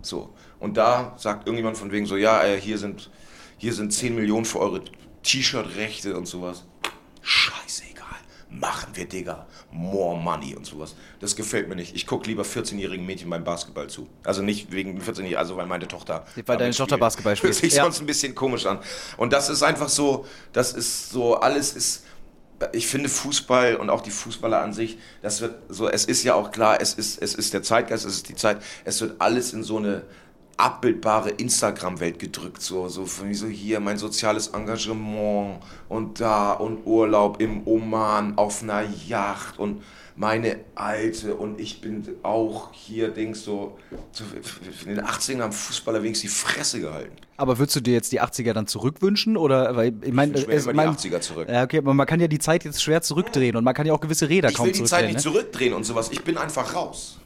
So. 0.01 0.33
Und 0.59 0.77
da 0.77 1.13
sagt 1.17 1.45
irgendjemand 1.47 1.77
von 1.77 1.91
wegen 1.91 2.05
so, 2.05 2.17
ja, 2.17 2.43
äh, 2.43 2.59
hier 2.59 2.77
sind, 2.77 3.09
hier 3.57 3.73
sind 3.73 3.91
10 3.93 4.15
Millionen 4.15 4.45
für 4.45 4.59
eure 4.59 4.81
T-Shirt-Rechte 5.23 6.17
und 6.17 6.27
sowas. 6.27 6.63
Scheißegal. 7.21 7.91
Machen 8.49 8.89
wir, 8.95 9.05
Digga. 9.07 9.47
More 9.71 10.19
money 10.19 10.55
und 10.55 10.65
sowas. 10.65 10.95
Das 11.19 11.35
gefällt 11.35 11.69
mir 11.69 11.75
nicht. 11.75 11.95
Ich 11.95 12.05
gucke 12.05 12.27
lieber 12.27 12.43
14-jährigen 12.43 13.05
Mädchen 13.05 13.29
beim 13.29 13.43
Basketball 13.43 13.87
zu. 13.89 14.09
Also 14.23 14.41
nicht 14.41 14.71
wegen 14.71 14.99
14 14.99 15.35
also 15.37 15.55
weil 15.55 15.67
meine 15.67 15.87
Tochter. 15.87 16.25
Weil 16.45 16.57
deine. 16.57 16.73
Tochter 16.73 16.97
Basketball 16.97 17.35
spielt. 17.35 17.53
Hört 17.53 17.61
sich 17.61 17.73
Ja. 17.73 17.83
sonst 17.83 18.01
ein 18.01 18.07
bisschen 18.07 18.35
komisch 18.35 18.65
an. 18.65 18.79
Und 19.17 19.31
das 19.31 19.49
ist 19.49 19.63
einfach 19.63 19.87
so, 19.87 20.25
das 20.51 20.73
ist 20.73 21.09
so, 21.11 21.35
alles 21.35 21.73
ist. 21.73 22.03
Ich 22.73 22.87
finde 22.87 23.09
Fußball 23.09 23.75
und 23.75 23.89
auch 23.89 24.01
die 24.01 24.11
Fußballer 24.11 24.61
an 24.61 24.73
sich, 24.73 24.97
das 25.21 25.41
wird 25.41 25.55
so, 25.69 25.89
es 25.89 26.05
ist 26.05 26.23
ja 26.23 26.35
auch 26.35 26.51
klar, 26.51 26.79
es 26.81 26.93
ist, 26.93 27.21
es 27.21 27.35
ist 27.35 27.53
der 27.53 27.63
Zeitgeist, 27.63 28.05
es 28.05 28.15
ist 28.15 28.29
die 28.29 28.35
Zeit, 28.35 28.61
es 28.85 29.01
wird 29.01 29.15
alles 29.19 29.53
in 29.53 29.63
so 29.63 29.77
eine 29.77 30.03
abbildbare 30.57 31.29
Instagram-Welt 31.29 32.19
gedrückt, 32.19 32.61
so, 32.61 32.87
so 32.87 33.05
von 33.05 33.29
wie 33.29 33.33
so 33.33 33.47
hier 33.47 33.79
mein 33.79 33.97
soziales 33.97 34.49
Engagement 34.49 35.59
und 35.89 36.19
da 36.19 36.53
und 36.53 36.85
Urlaub 36.85 37.41
im 37.41 37.65
Oman 37.65 38.37
auf 38.37 38.61
einer 38.61 38.83
Yacht 39.07 39.57
und 39.57 39.81
meine 40.15 40.59
Alte 40.75 41.35
und 41.35 41.59
ich 41.59 41.81
bin 41.81 42.07
auch 42.23 42.71
hier, 42.73 43.09
Dings, 43.09 43.43
so, 43.43 43.77
so 44.11 44.23
in 44.85 44.95
den 44.95 45.05
80ern 45.05 45.41
haben 45.41 45.51
Fußballer 45.53 46.03
wenigstens 46.03 46.31
die 46.31 46.37
Fresse 46.37 46.81
gehalten. 46.81 47.15
Aber 47.37 47.57
würdest 47.57 47.75
du 47.77 47.79
dir 47.79 47.93
jetzt 47.93 48.11
die 48.11 48.21
80er 48.21 48.53
dann 48.53 48.67
zurückwünschen? 48.67 49.37
Oder, 49.37 49.75
weil, 49.75 49.93
ich 50.03 50.13
meine, 50.13 50.33
wünsch 50.33 50.47
mir 50.47 50.71
immer 50.71 50.93
die 50.95 51.09
80er 51.09 51.21
zurück. 51.21 51.47
Ja, 51.49 51.63
okay, 51.63 51.79
aber 51.79 51.93
man 51.93 52.05
kann 52.05 52.19
ja 52.19 52.27
die 52.27 52.39
Zeit 52.39 52.63
jetzt 52.65 52.83
schwer 52.83 53.01
zurückdrehen 53.01 53.55
und 53.55 53.63
man 53.63 53.73
kann 53.73 53.87
ja 53.87 53.93
auch 53.93 54.01
gewisse 54.01 54.29
Räder 54.29 54.49
Ich 54.49 54.55
kaum 54.55 54.67
will 54.67 54.73
die 54.73 54.83
Zeit 54.83 55.01
zurückdrehen. 55.01 55.15
nicht 55.15 55.25
ne? 55.25 55.31
zurückdrehen 55.31 55.73
und 55.73 55.83
sowas. 55.85 56.09
Ich 56.11 56.23
bin 56.23 56.37
einfach 56.37 56.75
raus. 56.75 57.17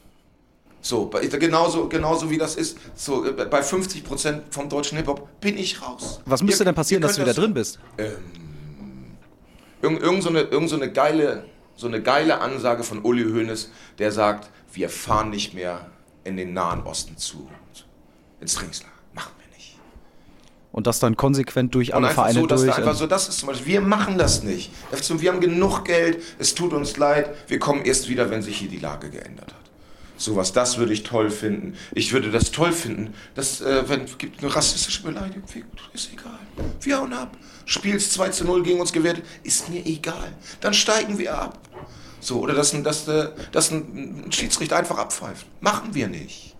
So, 0.80 1.10
genauso, 1.10 1.88
genauso 1.88 2.30
wie 2.30 2.38
das 2.38 2.54
ist. 2.54 2.78
So, 2.94 3.24
äh, 3.26 3.32
bei 3.32 3.60
50% 3.60 4.42
vom 4.50 4.68
deutschen 4.68 4.96
Hip-Hop 4.96 5.40
bin 5.40 5.58
ich 5.58 5.82
raus. 5.82 6.20
Was 6.24 6.42
müsste 6.42 6.62
Ihr- 6.62 6.66
denn 6.66 6.74
passieren, 6.76 7.02
dass 7.02 7.16
du 7.16 7.22
wieder 7.22 7.34
drin 7.34 7.52
bist? 7.52 7.80
Irgend, 9.82 10.00
irgend, 10.00 10.22
so 10.22 10.28
eine, 10.30 10.40
irgend 10.42 10.70
so 10.70 10.76
eine 10.76 10.90
geile, 10.90 11.44
so 11.76 11.86
eine 11.86 12.02
geile 12.02 12.40
Ansage 12.40 12.82
von 12.82 13.02
Uli 13.02 13.24
Hoeneß, 13.24 13.70
der 13.98 14.10
sagt, 14.10 14.50
wir 14.72 14.88
fahren 14.88 15.30
nicht 15.30 15.54
mehr 15.54 15.90
in 16.24 16.36
den 16.36 16.52
Nahen 16.52 16.82
Osten 16.82 17.16
zu. 17.16 17.48
Ins 18.40 18.54
Trainingslager. 18.54 18.92
Machen 19.14 19.32
wir 19.38 19.56
nicht. 19.56 19.78
Und 20.72 20.86
das 20.86 20.98
dann 20.98 21.16
konsequent 21.16 21.74
durch 21.74 21.94
alle 21.94 22.10
Vereine 22.10 22.40
so, 22.40 22.46
dass 22.46 22.62
durch. 22.62 22.72
da 22.72 22.78
einfach 22.78 22.94
so, 22.94 23.06
das 23.06 23.28
ist 23.28 23.38
zum 23.38 23.48
Beispiel, 23.48 23.66
wir 23.66 23.80
machen 23.80 24.18
das 24.18 24.42
nicht. 24.42 24.70
Wir 24.90 25.32
haben 25.32 25.40
genug 25.40 25.84
Geld, 25.84 26.22
es 26.38 26.54
tut 26.54 26.72
uns 26.72 26.96
leid, 26.96 27.34
wir 27.48 27.58
kommen 27.58 27.84
erst 27.84 28.08
wieder, 28.08 28.30
wenn 28.30 28.42
sich 28.42 28.58
hier 28.58 28.68
die 28.68 28.78
Lage 28.78 29.10
geändert 29.10 29.54
hat. 29.54 29.65
Sowas, 30.18 30.52
das 30.52 30.78
würde 30.78 30.92
ich 30.94 31.02
toll 31.02 31.30
finden. 31.30 31.74
Ich 31.94 32.12
würde 32.12 32.30
das 32.30 32.50
toll 32.50 32.72
finden, 32.72 33.12
dass, 33.34 33.60
äh, 33.60 33.86
wenn 33.88 34.04
es 34.04 34.12
eine 34.40 34.54
rassistische 34.54 35.02
Beleidigung, 35.02 35.42
ist 35.92 36.10
egal. 36.12 36.38
Wir 36.80 36.98
hauen 36.98 37.12
ab. 37.12 37.36
Spielst 37.66 38.12
2 38.12 38.30
zu 38.30 38.44
0 38.44 38.62
gegen 38.62 38.80
uns 38.80 38.92
gewertet, 38.92 39.24
ist 39.42 39.68
mir 39.68 39.84
egal. 39.84 40.32
Dann 40.60 40.72
steigen 40.72 41.18
wir 41.18 41.36
ab. 41.36 41.58
So, 42.20 42.40
oder 42.40 42.54
dass 42.54 42.70
dass, 42.82 43.06
äh, 43.08 43.28
dass 43.52 43.70
ein 43.70 44.26
Schiedsrichter 44.32 44.76
einfach 44.76 44.98
abpfeift. 44.98 45.46
Machen 45.60 45.94
wir 45.94 46.08
nicht. 46.08 46.54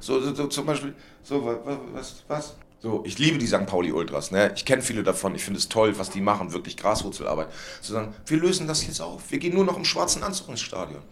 So, 0.00 0.20
so, 0.20 0.34
so 0.34 0.46
zum 0.46 0.64
Beispiel, 0.66 0.94
so, 1.22 1.44
wa- 1.44 1.58
wa- 1.64 1.80
was, 1.92 2.22
was? 2.28 2.54
So, 2.80 3.02
ich 3.04 3.18
liebe 3.18 3.38
die 3.38 3.46
St. 3.46 3.66
Pauli 3.66 3.90
Ultras, 3.92 4.30
ne? 4.30 4.52
Ich 4.54 4.64
kenne 4.64 4.82
viele 4.82 5.02
davon, 5.02 5.34
ich 5.34 5.42
finde 5.44 5.58
es 5.58 5.68
toll, 5.68 5.98
was 5.98 6.10
die 6.10 6.20
machen, 6.20 6.52
wirklich 6.52 6.76
Graswurzelarbeit. 6.76 7.48
Zu 7.82 7.92
sagen, 7.92 8.14
wir 8.26 8.38
lösen 8.38 8.68
das 8.68 8.86
jetzt 8.86 9.00
auf. 9.00 9.30
Wir 9.30 9.38
gehen 9.40 9.54
nur 9.54 9.64
noch 9.64 9.76
im 9.76 9.84
schwarzen 9.84 10.22
Anzug 10.22 10.48
ins 10.48 10.60
Stadion. 10.60 11.02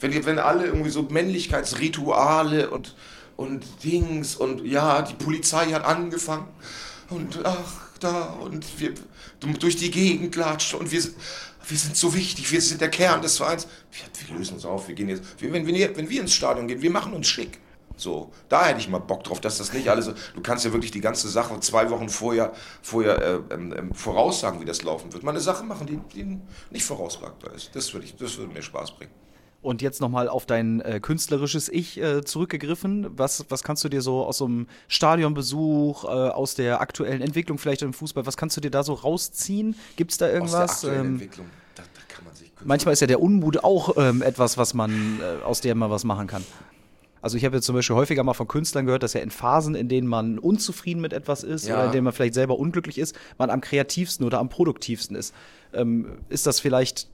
Wenn, 0.00 0.26
wenn 0.26 0.38
alle 0.38 0.66
irgendwie 0.66 0.90
so 0.90 1.02
Männlichkeitsrituale 1.02 2.70
und, 2.70 2.94
und 3.36 3.64
Dings 3.84 4.36
und 4.36 4.64
ja, 4.64 5.02
die 5.02 5.14
Polizei 5.14 5.66
hat 5.66 5.84
angefangen 5.84 6.48
und 7.08 7.40
ach, 7.44 7.86
da 8.00 8.24
und 8.40 8.64
wir 8.78 8.92
durch 9.58 9.76
die 9.76 9.90
Gegend 9.90 10.36
latschen 10.36 10.80
und 10.80 10.90
wir, 10.92 11.02
wir 11.02 11.78
sind 11.78 11.96
so 11.96 12.14
wichtig, 12.14 12.50
wir 12.50 12.60
sind 12.60 12.80
der 12.80 12.90
Kern 12.90 13.22
des 13.22 13.38
Vereins. 13.38 13.66
Wir, 13.90 14.28
wir 14.28 14.38
lösen 14.38 14.54
uns 14.54 14.64
auf, 14.64 14.88
wir 14.88 14.94
gehen 14.94 15.08
jetzt, 15.08 15.22
wir, 15.38 15.52
wenn, 15.52 15.66
wir, 15.66 15.96
wenn 15.96 16.08
wir 16.08 16.20
ins 16.20 16.34
Stadion 16.34 16.68
gehen, 16.68 16.82
wir 16.82 16.90
machen 16.90 17.12
uns 17.12 17.28
schick. 17.28 17.58
So, 17.98 18.30
da 18.50 18.66
hätte 18.66 18.80
ich 18.80 18.88
mal 18.88 18.98
Bock 18.98 19.24
drauf, 19.24 19.40
dass 19.40 19.56
das 19.56 19.72
nicht 19.72 19.88
alles. 19.88 20.10
Du 20.34 20.42
kannst 20.42 20.66
ja 20.66 20.72
wirklich 20.72 20.90
die 20.90 21.00
ganze 21.00 21.28
Sache 21.30 21.58
zwei 21.60 21.88
Wochen 21.88 22.10
vorher, 22.10 22.52
vorher 22.82 23.42
äh, 23.50 23.54
äh, 23.54 23.94
voraussagen, 23.94 24.60
wie 24.60 24.66
das 24.66 24.82
laufen 24.82 25.12
wird. 25.14 25.22
Mal 25.22 25.30
eine 25.30 25.40
Sache 25.40 25.64
machen, 25.64 25.86
die, 25.86 25.98
die 26.14 26.38
nicht 26.70 26.84
voraussagbar 26.84 27.54
ist. 27.54 27.70
Das 27.74 27.92
würde, 27.94 28.04
ich, 28.04 28.14
das 28.16 28.36
würde 28.36 28.52
mir 28.52 28.62
Spaß 28.62 28.92
bringen. 28.96 29.12
Und 29.66 29.82
jetzt 29.82 30.00
nochmal 30.00 30.28
auf 30.28 30.46
dein 30.46 30.80
äh, 30.80 31.00
künstlerisches 31.00 31.68
Ich 31.68 32.00
äh, 32.00 32.22
zurückgegriffen. 32.24 33.08
Was, 33.18 33.46
was 33.48 33.64
kannst 33.64 33.82
du 33.82 33.88
dir 33.88 34.00
so 34.00 34.24
aus 34.24 34.38
so 34.38 34.44
einem 34.44 34.68
Stadionbesuch, 34.86 36.04
äh, 36.04 36.06
aus 36.06 36.54
der 36.54 36.80
aktuellen 36.80 37.20
Entwicklung 37.20 37.58
vielleicht 37.58 37.82
im 37.82 37.92
Fußball, 37.92 38.26
was 38.26 38.36
kannst 38.36 38.56
du 38.56 38.60
dir 38.60 38.70
da 38.70 38.84
so 38.84 38.92
rausziehen? 38.92 39.74
Gibt 39.96 40.12
es 40.12 40.18
da 40.18 40.28
irgendwas? 40.28 40.70
Aus 40.70 40.80
der 40.82 40.90
aktuellen 40.90 41.06
ähm, 41.06 41.12
Entwicklung. 41.14 41.46
Da, 41.74 41.82
da 41.82 42.14
kann 42.14 42.24
man 42.24 42.34
sich 42.36 42.52
manchmal 42.62 42.92
ist 42.92 43.00
ja 43.00 43.08
der 43.08 43.20
Unmut 43.20 43.64
auch 43.64 43.96
ähm, 43.96 44.22
etwas, 44.22 44.56
was 44.56 44.72
man, 44.72 45.18
äh, 45.20 45.44
aus 45.44 45.62
dem 45.62 45.78
man 45.78 45.90
was 45.90 46.04
machen 46.04 46.28
kann. 46.28 46.44
Also 47.20 47.36
ich 47.36 47.44
habe 47.44 47.56
jetzt 47.56 47.66
zum 47.66 47.74
Beispiel 47.74 47.96
häufiger 47.96 48.22
mal 48.22 48.34
von 48.34 48.46
Künstlern 48.46 48.86
gehört, 48.86 49.02
dass 49.02 49.14
ja 49.14 49.20
in 49.20 49.32
Phasen, 49.32 49.74
in 49.74 49.88
denen 49.88 50.06
man 50.06 50.38
unzufrieden 50.38 51.00
mit 51.00 51.12
etwas 51.12 51.42
ist 51.42 51.66
ja. 51.66 51.74
oder 51.74 51.86
in 51.86 51.90
denen 51.90 52.04
man 52.04 52.12
vielleicht 52.12 52.34
selber 52.34 52.56
unglücklich 52.56 52.98
ist, 52.98 53.16
man 53.36 53.50
am 53.50 53.60
kreativsten 53.60 54.24
oder 54.24 54.38
am 54.38 54.48
produktivsten 54.48 55.16
ist. 55.16 55.34
Ähm, 55.72 56.18
ist 56.28 56.46
das 56.46 56.60
vielleicht 56.60 57.08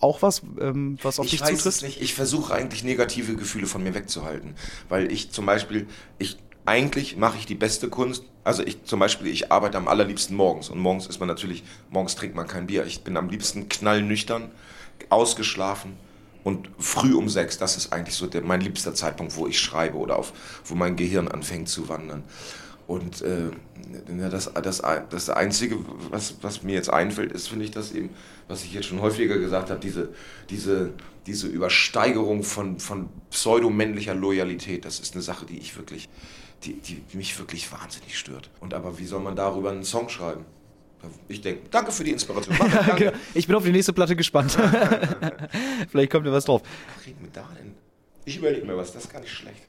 auch 0.00 0.22
was, 0.22 0.42
ähm, 0.60 0.98
was 1.02 1.18
auf 1.18 1.26
ich 1.26 1.32
dich 1.32 1.40
weiß 1.40 1.48
zutrifft? 1.48 1.66
Es 1.66 1.82
nicht. 1.82 2.00
Ich 2.00 2.14
versuche 2.14 2.54
eigentlich 2.54 2.84
negative 2.84 3.34
Gefühle 3.34 3.66
von 3.66 3.82
mir 3.82 3.94
wegzuhalten, 3.94 4.54
weil 4.88 5.10
ich 5.12 5.30
zum 5.30 5.46
Beispiel, 5.46 5.86
ich 6.18 6.38
eigentlich 6.66 7.16
mache 7.16 7.38
ich 7.38 7.46
die 7.46 7.54
beste 7.54 7.88
Kunst. 7.88 8.24
Also 8.44 8.62
ich 8.62 8.84
zum 8.84 9.00
Beispiel, 9.00 9.28
ich 9.28 9.50
arbeite 9.50 9.78
am 9.78 9.88
allerliebsten 9.88 10.36
morgens 10.36 10.68
und 10.68 10.78
morgens 10.78 11.06
ist 11.06 11.18
man 11.18 11.28
natürlich, 11.28 11.64
morgens 11.90 12.14
trinkt 12.14 12.36
man 12.36 12.46
kein 12.46 12.66
Bier. 12.66 12.84
Ich 12.86 13.02
bin 13.04 13.16
am 13.16 13.30
liebsten 13.30 13.68
knallnüchtern, 13.68 14.50
ausgeschlafen 15.08 15.96
und 16.44 16.70
früh 16.78 17.14
um 17.14 17.28
sechs, 17.28 17.58
das 17.58 17.76
ist 17.76 17.92
eigentlich 17.92 18.14
so 18.14 18.26
der, 18.26 18.42
mein 18.42 18.60
liebster 18.60 18.94
Zeitpunkt, 18.94 19.36
wo 19.36 19.46
ich 19.46 19.58
schreibe 19.58 19.96
oder 19.96 20.18
auf, 20.18 20.32
wo 20.64 20.74
mein 20.74 20.96
Gehirn 20.96 21.28
anfängt 21.28 21.68
zu 21.68 21.88
wandern. 21.88 22.22
Und 22.88 23.20
äh, 23.20 23.50
das, 24.30 24.50
das, 24.54 24.82
das 25.10 25.28
Einzige, 25.28 25.76
was, 26.10 26.36
was 26.40 26.62
mir 26.62 26.72
jetzt 26.72 26.88
einfällt, 26.88 27.32
ist, 27.32 27.48
finde 27.48 27.66
ich, 27.66 27.70
dass 27.70 27.92
eben, 27.92 28.08
was 28.48 28.64
ich 28.64 28.72
jetzt 28.72 28.86
schon 28.86 29.02
häufiger 29.02 29.36
gesagt 29.38 29.68
habe, 29.68 29.78
diese, 29.78 30.08
diese, 30.48 30.94
diese 31.26 31.48
Übersteigerung 31.48 32.42
von, 32.42 32.80
von 32.80 33.10
pseudomännlicher 33.30 34.14
Loyalität, 34.14 34.86
das 34.86 35.00
ist 35.00 35.12
eine 35.12 35.22
Sache, 35.22 35.44
die 35.44 35.58
ich 35.58 35.76
wirklich, 35.76 36.08
die, 36.64 36.80
die 36.80 37.02
mich 37.12 37.38
wirklich 37.38 37.70
wahnsinnig 37.70 38.18
stört. 38.18 38.48
Und 38.58 38.72
aber 38.72 38.98
wie 38.98 39.04
soll 39.04 39.20
man 39.20 39.36
darüber 39.36 39.70
einen 39.70 39.84
Song 39.84 40.08
schreiben? 40.08 40.46
Ich 41.28 41.42
denke, 41.42 41.68
danke 41.70 41.92
für 41.92 42.04
die 42.04 42.12
Inspiration. 42.12 42.56
Danke. 42.86 43.12
ich 43.34 43.46
bin 43.46 43.54
auf 43.54 43.62
die 43.62 43.70
nächste 43.70 43.92
Platte 43.92 44.16
gespannt. 44.16 44.50
Vielleicht 45.90 46.10
kommt 46.10 46.26
da 46.26 46.32
was 46.32 46.46
drauf. 46.46 46.62
Was 46.96 47.06
reden 47.06 47.18
wir 47.20 47.30
da 47.32 47.48
denn? 47.56 47.74
Ich 48.24 48.38
überlege 48.38 48.66
mir 48.66 48.76
was, 48.76 48.92
das 48.94 49.04
ist 49.04 49.12
gar 49.12 49.20
nicht 49.20 49.30
schlecht. 49.30 49.68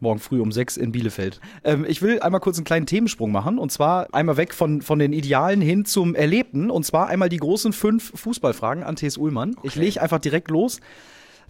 Morgen 0.00 0.18
früh 0.18 0.40
um 0.40 0.52
sechs 0.52 0.76
in 0.76 0.92
Bielefeld. 0.92 1.40
Ähm, 1.64 1.86
ich 1.88 2.02
will 2.02 2.20
einmal 2.20 2.40
kurz 2.40 2.58
einen 2.58 2.64
kleinen 2.64 2.86
Themensprung 2.86 3.32
machen 3.32 3.58
und 3.58 3.72
zwar 3.72 4.12
einmal 4.12 4.36
weg 4.36 4.52
von, 4.52 4.82
von 4.82 4.98
den 4.98 5.12
Idealen 5.12 5.62
hin 5.62 5.84
zum 5.86 6.14
Erlebten 6.14 6.70
und 6.70 6.84
zwar 6.84 7.08
einmal 7.08 7.28
die 7.28 7.38
großen 7.38 7.72
fünf 7.72 8.12
Fußballfragen 8.18 8.84
an 8.84 8.96
Thes 8.96 9.16
Ullmann. 9.16 9.54
Okay. 9.56 9.68
Ich 9.68 9.74
lege 9.76 10.02
einfach 10.02 10.18
direkt 10.18 10.50
los. 10.50 10.80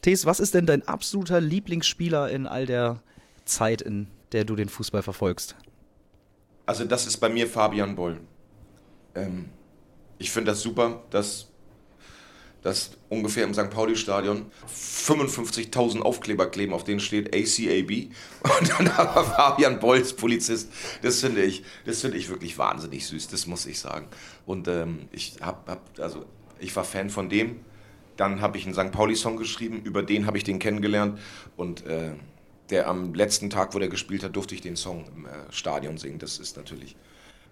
Thes, 0.02 0.26
was 0.26 0.38
ist 0.38 0.54
denn 0.54 0.66
dein 0.66 0.86
absoluter 0.86 1.40
Lieblingsspieler 1.40 2.30
in 2.30 2.46
all 2.46 2.66
der 2.66 3.00
Zeit, 3.44 3.82
in 3.82 4.06
der 4.32 4.44
du 4.44 4.54
den 4.54 4.68
Fußball 4.68 5.02
verfolgst? 5.02 5.56
Also 6.66 6.84
das 6.84 7.06
ist 7.06 7.16
bei 7.18 7.28
mir 7.28 7.46
Fabian 7.46 7.96
Boll. 7.96 8.20
Ähm, 9.14 9.46
ich 10.18 10.30
finde 10.30 10.52
das 10.52 10.60
super, 10.60 11.02
dass, 11.10 11.48
dass 12.66 12.90
ungefähr 13.10 13.44
im 13.44 13.54
St. 13.54 13.70
Pauli-Stadion 13.70 14.46
55.000 14.68 16.00
Aufkleber 16.00 16.46
kleben, 16.46 16.72
auf 16.72 16.82
denen 16.82 16.98
steht 16.98 17.32
ACAB 17.32 18.10
und 18.60 18.70
dann 18.70 18.88
aber 18.88 19.22
Fabian 19.22 19.78
Bolz, 19.78 20.14
Polizist. 20.14 20.72
Das 21.00 21.20
finde 21.20 21.44
ich, 21.44 21.62
das 21.84 22.00
finde 22.00 22.16
ich 22.18 22.28
wirklich 22.28 22.58
wahnsinnig 22.58 23.06
süß, 23.06 23.28
das 23.28 23.46
muss 23.46 23.66
ich 23.66 23.78
sagen. 23.78 24.08
Und 24.46 24.66
ähm, 24.66 25.08
ich 25.12 25.36
hab, 25.40 25.68
hab, 25.68 25.80
also 26.00 26.24
ich 26.58 26.74
war 26.74 26.82
Fan 26.82 27.08
von 27.08 27.28
dem. 27.28 27.60
Dann 28.16 28.40
habe 28.40 28.58
ich 28.58 28.66
einen 28.66 28.74
St. 28.74 28.90
Pauli-Song 28.90 29.36
geschrieben, 29.36 29.82
über 29.84 30.02
den 30.02 30.26
habe 30.26 30.36
ich 30.36 30.42
den 30.42 30.58
kennengelernt 30.58 31.20
und 31.56 31.86
äh, 31.86 32.14
der 32.70 32.88
am 32.88 33.14
letzten 33.14 33.48
Tag, 33.48 33.74
wo 33.74 33.78
der 33.78 33.88
gespielt 33.88 34.24
hat, 34.24 34.34
durfte 34.34 34.56
ich 34.56 34.60
den 34.60 34.74
Song 34.74 35.04
im 35.14 35.26
äh, 35.26 35.28
Stadion 35.50 35.98
singen. 35.98 36.18
Das 36.18 36.40
ist 36.40 36.56
natürlich 36.56 36.96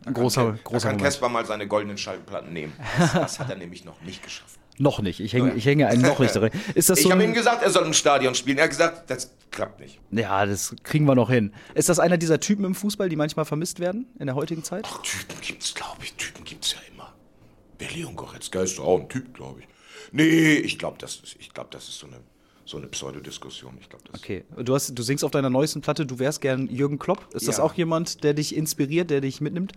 da 0.02 0.10
großer, 0.10 0.44
kann, 0.44 0.60
großer 0.64 0.88
da 0.88 0.94
kann 0.94 1.04
Casper 1.04 1.28
mal 1.28 1.46
seine 1.46 1.68
goldenen 1.68 1.98
Schallplatten 1.98 2.52
nehmen. 2.52 2.72
Das, 2.98 3.12
das 3.12 3.38
hat 3.38 3.50
er 3.50 3.56
nämlich 3.56 3.84
noch 3.84 4.00
nicht 4.00 4.20
geschafft. 4.20 4.58
Noch 4.78 5.00
nicht. 5.00 5.20
Ich 5.20 5.32
hänge, 5.32 5.54
ich 5.54 5.64
hänge 5.66 5.86
einen 5.86 6.02
noch 6.02 6.18
nicht 6.18 6.34
drin. 6.34 6.50
Ist 6.74 6.90
das 6.90 6.98
ich 6.98 7.04
so 7.04 7.10
habe 7.12 7.22
ihm 7.22 7.32
gesagt, 7.32 7.62
er 7.62 7.70
soll 7.70 7.84
im 7.86 7.92
Stadion 7.92 8.34
spielen. 8.34 8.58
Er 8.58 8.64
hat 8.64 8.70
gesagt, 8.70 9.10
das 9.10 9.30
klappt 9.50 9.80
nicht. 9.80 10.00
Ja, 10.10 10.44
das 10.46 10.74
kriegen 10.82 11.04
wir 11.04 11.14
noch 11.14 11.30
hin. 11.30 11.52
Ist 11.74 11.88
das 11.88 11.98
einer 11.98 12.16
dieser 12.16 12.40
Typen 12.40 12.64
im 12.64 12.74
Fußball, 12.74 13.08
die 13.08 13.16
manchmal 13.16 13.44
vermisst 13.44 13.78
werden 13.78 14.06
in 14.18 14.26
der 14.26 14.34
heutigen 14.34 14.64
Zeit? 14.64 14.84
Ach, 14.88 15.00
Typen 15.02 15.40
gibt's, 15.40 15.74
glaube 15.74 15.98
ich. 16.02 16.14
Typen 16.14 16.44
gibt's 16.44 16.72
ja 16.72 16.78
immer. 16.92 17.12
Berlin 17.78 18.06
und 18.06 18.16
Goretzka 18.16 18.62
ist 18.62 18.80
auch 18.80 19.00
ein 19.00 19.08
Typ, 19.08 19.32
glaube 19.34 19.60
ich. 19.60 19.66
Nee, 20.12 20.54
ich 20.54 20.78
glaube, 20.78 20.96
das, 20.98 21.16
ist, 21.16 21.54
glaub, 21.54 21.70
das 21.70 21.88
ist 21.88 21.98
so 21.98 22.06
eine 22.06 22.16
so 22.66 22.78
eine 22.78 22.86
Pseudodiskussion. 22.86 23.76
Ich 23.80 23.88
glaube, 23.88 24.04
das. 24.10 24.20
Okay, 24.20 24.44
du, 24.56 24.74
hast, 24.74 24.94
du 24.94 25.02
singst 25.02 25.24
auf 25.24 25.30
deiner 25.30 25.50
neuesten 25.50 25.80
Platte, 25.80 26.06
du 26.06 26.18
wärst 26.18 26.40
gern 26.40 26.66
Jürgen 26.68 26.98
Klopp. 26.98 27.28
Ist 27.34 27.42
ja. 27.42 27.48
das 27.48 27.60
auch 27.60 27.74
jemand, 27.74 28.24
der 28.24 28.34
dich 28.34 28.56
inspiriert, 28.56 29.10
der 29.10 29.20
dich 29.20 29.40
mitnimmt? 29.40 29.72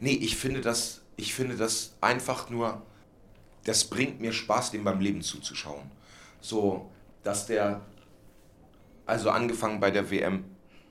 Nee, 0.00 0.14
ich 0.14 0.36
finde 0.36 0.60
das, 0.60 1.02
ich 1.16 1.32
finde 1.32 1.56
das 1.56 1.94
einfach 2.00 2.50
nur, 2.50 2.82
das 3.66 3.84
bringt 3.84 4.20
mir 4.20 4.32
Spaß, 4.32 4.70
dem 4.70 4.84
beim 4.84 5.00
Leben 5.00 5.22
zuzuschauen. 5.22 5.90
So, 6.40 6.88
dass 7.24 7.46
der, 7.46 7.80
also 9.04 9.30
angefangen 9.30 9.80
bei 9.80 9.90
der 9.90 10.10
WM 10.10 10.44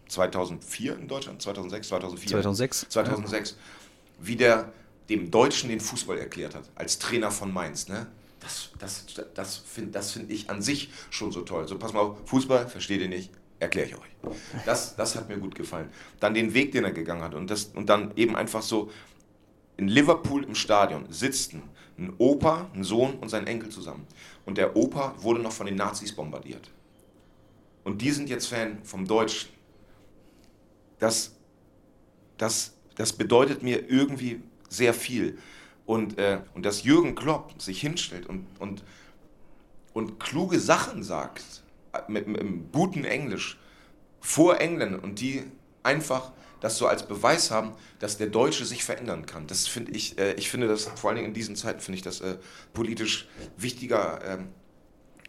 2004 0.10 0.98
in 0.98 1.08
Deutschland, 1.08 1.42
2006, 1.42 1.88
2004. 1.88 2.30
2006. 2.30 2.90
2006. 2.90 3.58
Wie 4.20 4.36
der 4.36 4.72
dem 5.10 5.32
Deutschen 5.32 5.70
den 5.70 5.80
Fußball 5.80 6.18
erklärt 6.18 6.56
hat, 6.56 6.70
als 6.76 7.00
Trainer 7.00 7.32
von 7.32 7.54
Mainz, 7.54 7.88
ne? 7.88 8.08
Das, 8.40 8.70
das, 8.78 9.06
das 9.34 9.58
finde 9.58 9.92
das 9.92 10.12
find 10.12 10.30
ich 10.30 10.50
an 10.50 10.62
sich 10.62 10.92
schon 11.10 11.32
so 11.32 11.42
toll. 11.42 11.68
So, 11.68 11.78
pass 11.78 11.94
mal 11.94 12.02
auf, 12.02 12.18
Fußball, 12.26 12.68
versteht 12.68 13.02
ihr 13.02 13.08
nicht, 13.08 13.32
erkläre 13.60 13.88
ich 13.88 13.96
euch. 13.96 14.36
Das, 14.66 14.96
das 14.96 15.16
hat 15.16 15.30
mir 15.30 15.38
gut 15.38 15.56
gefallen. 15.56 15.90
Dann 16.20 16.34
den 16.34 16.54
Weg, 16.54 16.72
den 16.74 16.84
er 16.84 16.92
gegangen 16.92 17.24
hat 17.24 17.34
und, 17.34 17.50
das, 17.50 17.66
und 17.66 17.88
dann 17.88 18.12
eben 18.16 18.36
einfach 18.36 18.62
so 18.62 18.92
in 19.78 19.88
Liverpool 19.88 20.44
im 20.44 20.56
Stadion 20.56 21.06
sitzten 21.10 21.64
ein 21.98 22.14
Opa, 22.18 22.70
ein 22.74 22.84
Sohn 22.84 23.16
und 23.16 23.30
sein 23.30 23.48
Enkel 23.48 23.70
zusammen. 23.70 24.06
Und 24.46 24.58
der 24.58 24.76
Opa 24.76 25.16
wurde 25.18 25.42
noch 25.42 25.52
von 25.52 25.66
den 25.66 25.76
Nazis 25.76 26.14
bombardiert. 26.14 26.70
Und 27.84 28.02
die 28.02 28.12
sind 28.12 28.30
jetzt 28.30 28.48
Fan 28.48 28.84
vom 28.84 29.08
Deutschen. 29.08 29.50
Das, 31.00 31.36
das, 32.38 32.74
das 32.96 33.14
bedeutet 33.14 33.64
mir 33.64 33.90
irgendwie 33.90 34.42
sehr 34.70 34.94
viel. 34.94 35.38
Und, 35.86 36.18
äh, 36.18 36.42
und 36.54 36.66
dass 36.66 36.84
Jürgen 36.84 37.16
Klopp 37.16 37.62
sich 37.62 37.80
hinstellt 37.80 38.26
und, 38.26 38.48
und, 38.60 38.84
und 39.94 40.20
kluge 40.20 40.60
Sachen 40.60 41.04
sagt, 41.04 41.64
mit, 42.08 42.28
mit, 42.28 42.44
mit 42.44 42.72
gutem 42.72 43.06
Englisch, 43.06 43.58
vor 44.20 44.60
Engländern 44.60 45.00
und 45.00 45.22
die 45.22 45.44
einfach 45.84 46.32
das 46.62 46.78
so 46.78 46.88
als 46.88 47.08
Beweis 47.08 47.52
haben, 47.52 47.74
dass 48.00 48.18
der 48.18 48.28
Deutsche 48.28 48.66
sich 48.66 48.84
verändern 48.84 49.26
kann. 49.26 49.48
Das 49.48 49.68
finde 49.68 49.92
ich, 49.92 50.18
äh, 50.18 50.34
ich 50.34 50.50
finde 50.50 50.68
das, 50.68 50.86
vor 50.96 51.10
allen 51.10 51.18
Dingen 51.18 51.30
in 51.30 51.34
diesen 51.34 51.56
Zeiten, 51.56 51.80
finde 51.80 51.98
ich 51.98 52.04
das 52.04 52.22
äh, 52.22 52.38
politisch 52.74 53.28
wichtiger, 53.58 54.22
äh, 54.24 54.38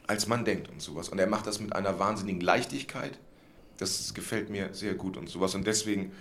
als 0.07 0.27
man 0.27 0.45
denkt 0.45 0.69
und 0.69 0.81
sowas. 0.81 1.09
Und 1.09 1.19
er 1.19 1.27
macht 1.27 1.47
das 1.47 1.61
mit 1.61 1.75
einer 1.75 1.99
wahnsinnigen 1.99 2.41
Leichtigkeit. 2.41 3.19
Das 3.79 4.15
gefällt 4.15 4.51
mir 4.51 4.73
sehr 4.73 4.95
gut 4.95 5.17
und 5.17 5.29
sowas. 5.29 5.55
Und 5.55 5.67
deswegen 5.67 6.12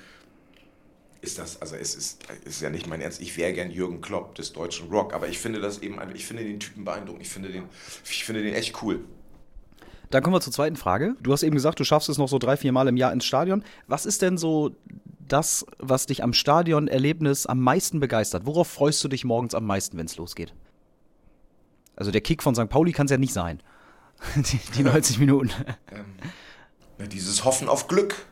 ist 1.22 1.40
das, 1.40 1.62
also 1.62 1.76
es 1.76 1.96
ist, 1.96 2.24
ist 2.46 2.62
ja 2.62 2.70
nicht 2.70 2.88
mein 2.88 3.02
Ernst, 3.02 3.20
ich 3.20 3.36
wäre 3.38 3.52
gern 3.54 3.72
Jürgen 3.72 4.02
Klopp 4.02 4.36
des 4.36 4.54
deutschen 4.54 4.90
Rock, 4.90 5.14
aber 5.14 5.28
ich 5.28 5.40
finde 5.40 5.60
das 5.60 5.80
eben, 5.80 6.00
ich 6.14 6.26
finde 6.26 6.44
den 6.44 6.60
Typen 6.60 6.86
beeindruckend, 6.86 7.24
ich 7.24 7.30
finde 7.30 7.50
den, 7.50 7.64
ich 8.04 8.24
finde 8.24 8.44
den 8.44 8.54
echt 8.54 8.82
cool. 8.84 9.04
Dann 10.10 10.24
kommen 10.24 10.36
wir 10.36 10.42
zur 10.42 10.54
zweiten 10.54 10.76
Frage. 10.76 11.16
Du 11.22 11.32
hast 11.34 11.44
eben 11.44 11.56
gesagt, 11.56 11.80
du 11.80 11.84
schaffst 11.84 12.10
es 12.10 12.18
noch 12.18 12.30
so 12.30 12.38
drei, 12.38 12.58
vier 12.58 12.72
Mal 12.72 12.88
im 12.88 12.98
Jahr 12.98 13.12
ins 13.12 13.26
Stadion. 13.26 13.64
Was 13.88 14.06
ist 14.06 14.22
denn 14.22 14.38
so 14.38 14.76
das, 15.28 15.66
was 15.80 16.06
dich 16.06 16.24
am 16.24 16.34
Stadionerlebnis 16.34 17.46
am 17.46 17.60
meisten 17.60 18.00
begeistert? 18.00 18.46
Worauf 18.46 18.68
freust 18.68 19.04
du 19.04 19.08
dich 19.08 19.26
morgens 19.26 19.56
am 19.56 19.66
meisten, 19.66 19.98
wenn 19.98 20.06
es 20.06 20.18
losgeht? 20.18 20.54
Also 21.96 22.12
der 22.12 22.22
Kick 22.22 22.44
von 22.44 22.56
St. 22.56 22.70
Pauli 22.70 22.92
kann 22.92 23.06
es 23.06 23.12
ja 23.12 23.18
nicht 23.18 23.34
sein. 23.34 23.62
die, 24.36 24.60
die 24.78 24.84
90 24.84 25.20
Minuten. 25.20 25.52
Ähm, 25.92 27.10
dieses 27.10 27.44
Hoffen 27.44 27.68
auf 27.68 27.88
Glück 27.88 28.26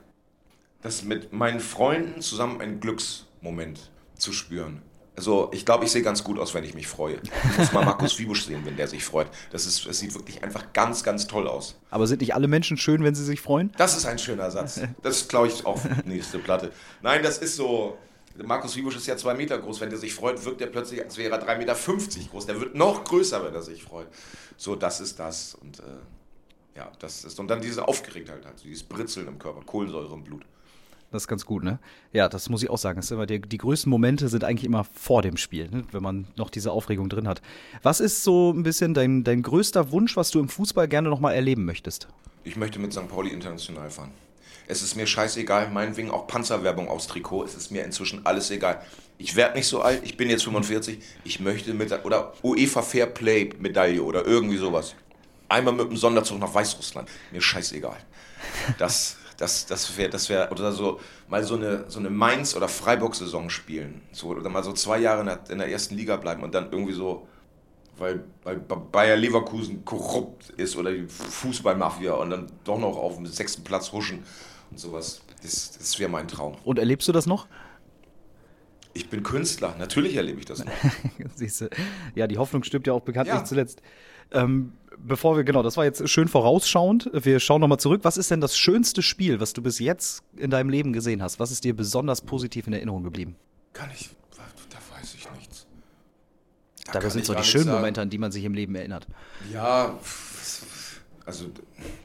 das 0.83 1.03
mit 1.03 1.33
meinen 1.33 1.61
Freunden 1.61 2.21
zusammen 2.21 2.61
einen 2.61 2.79
Glücksmoment 2.79 3.89
zu 4.17 4.33
spüren. 4.33 4.81
Also 5.15 5.51
ich 5.53 5.65
glaube, 5.65 5.85
ich 5.85 5.91
sehe 5.91 6.01
ganz 6.01 6.23
gut 6.23 6.39
aus, 6.39 6.53
wenn 6.53 6.63
ich 6.63 6.73
mich 6.73 6.87
freue. 6.87 7.17
Ich 7.23 7.57
muss 7.57 7.71
mal 7.71 7.85
Markus 7.85 8.17
Wiebusch 8.17 8.45
sehen, 8.45 8.61
wenn 8.65 8.75
der 8.75 8.87
sich 8.87 9.03
freut. 9.03 9.27
Das, 9.51 9.67
ist, 9.67 9.85
das 9.85 9.99
sieht 9.99 10.13
wirklich 10.15 10.43
einfach 10.43 10.73
ganz, 10.73 11.03
ganz 11.03 11.27
toll 11.27 11.47
aus. 11.47 11.75
Aber 11.91 12.07
sind 12.07 12.21
nicht 12.21 12.33
alle 12.33 12.47
Menschen 12.47 12.77
schön, 12.77 13.03
wenn 13.03 13.13
sie 13.13 13.23
sich 13.23 13.39
freuen? 13.39 13.71
Das 13.77 13.95
ist 13.95 14.05
ein 14.05 14.17
schöner 14.17 14.49
Satz. 14.49 14.81
Das 15.03 15.17
ist, 15.17 15.29
glaube 15.29 15.47
ich, 15.47 15.65
auch 15.65 15.79
nächste 16.05 16.39
Platte. 16.39 16.71
Nein, 17.01 17.21
das 17.21 17.37
ist 17.37 17.55
so, 17.55 17.97
Markus 18.43 18.75
Wiebusch 18.75 18.95
ist 18.95 19.05
ja 19.05 19.15
zwei 19.15 19.33
Meter 19.35 19.59
groß. 19.59 19.81
Wenn 19.81 19.89
der 19.89 19.99
sich 19.99 20.13
freut, 20.13 20.43
wirkt 20.45 20.61
er 20.61 20.67
plötzlich, 20.67 21.03
als 21.03 21.17
wäre 21.17 21.35
er 21.35 21.47
3,50 21.47 21.57
Meter 21.57 21.75
groß. 22.31 22.45
Der 22.47 22.59
wird 22.59 22.75
noch 22.75 23.03
größer, 23.03 23.45
wenn 23.45 23.53
er 23.53 23.61
sich 23.61 23.83
freut. 23.83 24.07
So, 24.57 24.75
das 24.75 24.99
ist 24.99 25.19
das. 25.19 25.55
Und 25.55 25.79
äh, 25.79 26.77
ja, 26.77 26.91
das 26.99 27.23
ist. 27.23 27.39
Und 27.39 27.47
dann 27.49 27.61
diese 27.61 27.87
Aufgeregtheit 27.87 28.45
halt, 28.45 28.63
dieses 28.63 28.83
Britzeln 28.83 29.27
im 29.27 29.37
Körper, 29.37 29.61
Kohlensäure 29.63 30.13
im 30.13 30.23
Blut. 30.23 30.43
Das 31.13 31.23
ist 31.23 31.27
ganz 31.27 31.45
gut, 31.45 31.63
ne? 31.63 31.77
Ja, 32.11 32.27
das 32.27 32.49
muss 32.49 32.63
ich 32.63 32.71
auch 32.71 32.79
sagen. 32.79 32.95
Das 32.99 33.11
immer 33.11 33.27
die, 33.27 33.39
die 33.39 33.59
größten 33.59 33.87
Momente 33.87 34.29
sind 34.29 34.43
eigentlich 34.43 34.65
immer 34.65 34.83
vor 34.95 35.21
dem 35.21 35.37
Spiel, 35.37 35.69
ne? 35.69 35.83
wenn 35.91 36.01
man 36.01 36.25
noch 36.37 36.49
diese 36.49 36.71
Aufregung 36.71 37.07
drin 37.07 37.27
hat. 37.27 37.39
Was 37.83 37.99
ist 37.99 38.23
so 38.23 38.51
ein 38.51 38.63
bisschen 38.63 38.95
dein, 38.95 39.23
dein 39.23 39.43
größter 39.43 39.91
Wunsch, 39.91 40.17
was 40.17 40.31
du 40.31 40.39
im 40.39 40.49
Fußball 40.49 40.87
gerne 40.87 41.09
nochmal 41.09 41.35
erleben 41.35 41.65
möchtest? 41.65 42.07
Ich 42.43 42.55
möchte 42.55 42.79
mit 42.79 42.93
St. 42.93 43.07
Pauli 43.07 43.29
international 43.29 43.91
fahren. 43.91 44.09
Es 44.65 44.81
ist 44.81 44.95
mir 44.95 45.05
scheißegal, 45.05 45.69
meinetwegen 45.69 46.09
auch 46.09 46.25
Panzerwerbung 46.25 46.87
aufs 46.87 47.05
Trikot. 47.05 47.43
Es 47.43 47.53
ist 47.53 47.69
mir 47.69 47.83
inzwischen 47.83 48.25
alles 48.25 48.49
egal. 48.49 48.81
Ich 49.19 49.35
werde 49.35 49.55
nicht 49.55 49.67
so 49.67 49.83
alt, 49.83 50.01
ich 50.03 50.17
bin 50.17 50.31
jetzt 50.31 50.45
45. 50.45 50.97
Ich 51.25 51.39
möchte 51.39 51.75
mit, 51.75 51.91
oder 52.05 52.33
UEFA 52.41 52.81
Fair 52.81 53.05
Play 53.05 53.51
Medaille 53.59 54.01
oder 54.01 54.25
irgendwie 54.25 54.57
sowas. 54.57 54.95
Einmal 55.47 55.75
mit 55.75 55.91
dem 55.91 55.97
Sonderzug 55.97 56.39
nach 56.39 56.51
Weißrussland. 56.51 57.07
Mir 57.31 57.41
scheißegal. 57.41 57.97
Das, 58.79 59.17
das, 59.37 59.65
das 59.65 59.97
wäre, 59.97 60.09
das 60.09 60.29
wäre, 60.29 60.49
oder 60.51 60.71
so, 60.71 60.99
mal 61.27 61.43
so 61.43 61.55
eine, 61.55 61.85
so 61.89 61.99
eine 61.99 62.09
Mainz- 62.09 62.55
oder 62.55 62.67
Freiburg-Saison 62.67 63.49
spielen. 63.49 64.01
So, 64.11 64.27
oder 64.27 64.49
mal 64.49 64.63
so 64.63 64.73
zwei 64.73 64.99
Jahre 64.99 65.21
in 65.21 65.27
der, 65.27 65.39
in 65.49 65.57
der 65.57 65.69
ersten 65.69 65.95
Liga 65.95 66.17
bleiben 66.17 66.43
und 66.43 66.53
dann 66.53 66.71
irgendwie 66.71 66.93
so, 66.93 67.27
weil, 67.97 68.23
weil 68.43 68.57
Bayer 68.57 69.15
Leverkusen 69.15 69.85
korrupt 69.85 70.49
ist 70.51 70.75
oder 70.75 70.91
die 70.91 71.07
Fußballmafia 71.07 72.13
und 72.13 72.29
dann 72.29 72.51
doch 72.63 72.79
noch 72.79 72.97
auf 72.97 73.15
dem 73.15 73.25
sechsten 73.27 73.63
Platz 73.63 73.91
huschen 73.91 74.23
und 74.71 74.79
sowas. 74.79 75.21
Das, 75.41 75.77
das 75.77 75.99
wäre 75.99 76.09
mein 76.09 76.27
Traum. 76.27 76.55
Und 76.63 76.79
erlebst 76.79 77.07
du 77.07 77.11
das 77.11 77.25
noch? 77.25 77.47
Ich 78.93 79.09
bin 79.09 79.23
Künstler, 79.23 79.75
natürlich 79.79 80.15
erlebe 80.15 80.39
ich 80.39 80.45
das 80.45 80.63
noch. 80.63 80.71
Siehst 81.35 81.61
du. 81.61 81.69
Ja, 82.15 82.27
die 82.27 82.37
Hoffnung 82.37 82.63
stirbt 82.63 82.85
ja 82.87 82.93
auch 82.93 83.01
bekanntlich 83.01 83.35
ja. 83.35 83.43
zuletzt. 83.43 83.81
Ähm, 84.31 84.73
bevor 84.97 85.35
wir, 85.35 85.43
genau, 85.43 85.63
das 85.63 85.77
war 85.77 85.85
jetzt 85.85 86.07
schön 86.09 86.27
vorausschauend. 86.27 87.09
Wir 87.13 87.39
schauen 87.39 87.61
nochmal 87.61 87.79
zurück. 87.79 88.01
Was 88.03 88.17
ist 88.17 88.31
denn 88.31 88.41
das 88.41 88.57
schönste 88.57 89.01
Spiel, 89.01 89.39
was 89.39 89.53
du 89.53 89.61
bis 89.61 89.79
jetzt 89.79 90.23
in 90.37 90.49
deinem 90.49 90.69
Leben 90.69 90.93
gesehen 90.93 91.21
hast? 91.21 91.39
Was 91.39 91.51
ist 91.51 91.63
dir 91.63 91.75
besonders 91.75 92.21
positiv 92.21 92.67
in 92.67 92.73
Erinnerung 92.73 93.03
geblieben? 93.03 93.35
Kann 93.73 93.89
ich, 93.93 94.09
da 94.37 94.77
weiß 94.95 95.15
ich 95.15 95.27
nichts. 95.37 95.65
Da 96.91 96.99
das 96.99 97.13
sind 97.13 97.25
so 97.25 97.33
die 97.33 97.43
schönen 97.43 97.71
Momente, 97.71 98.01
an 98.01 98.09
die 98.09 98.17
man 98.17 98.31
sich 98.31 98.43
im 98.43 98.53
Leben 98.53 98.75
erinnert. 98.75 99.07
Ja, 99.51 99.97
also, 101.25 101.45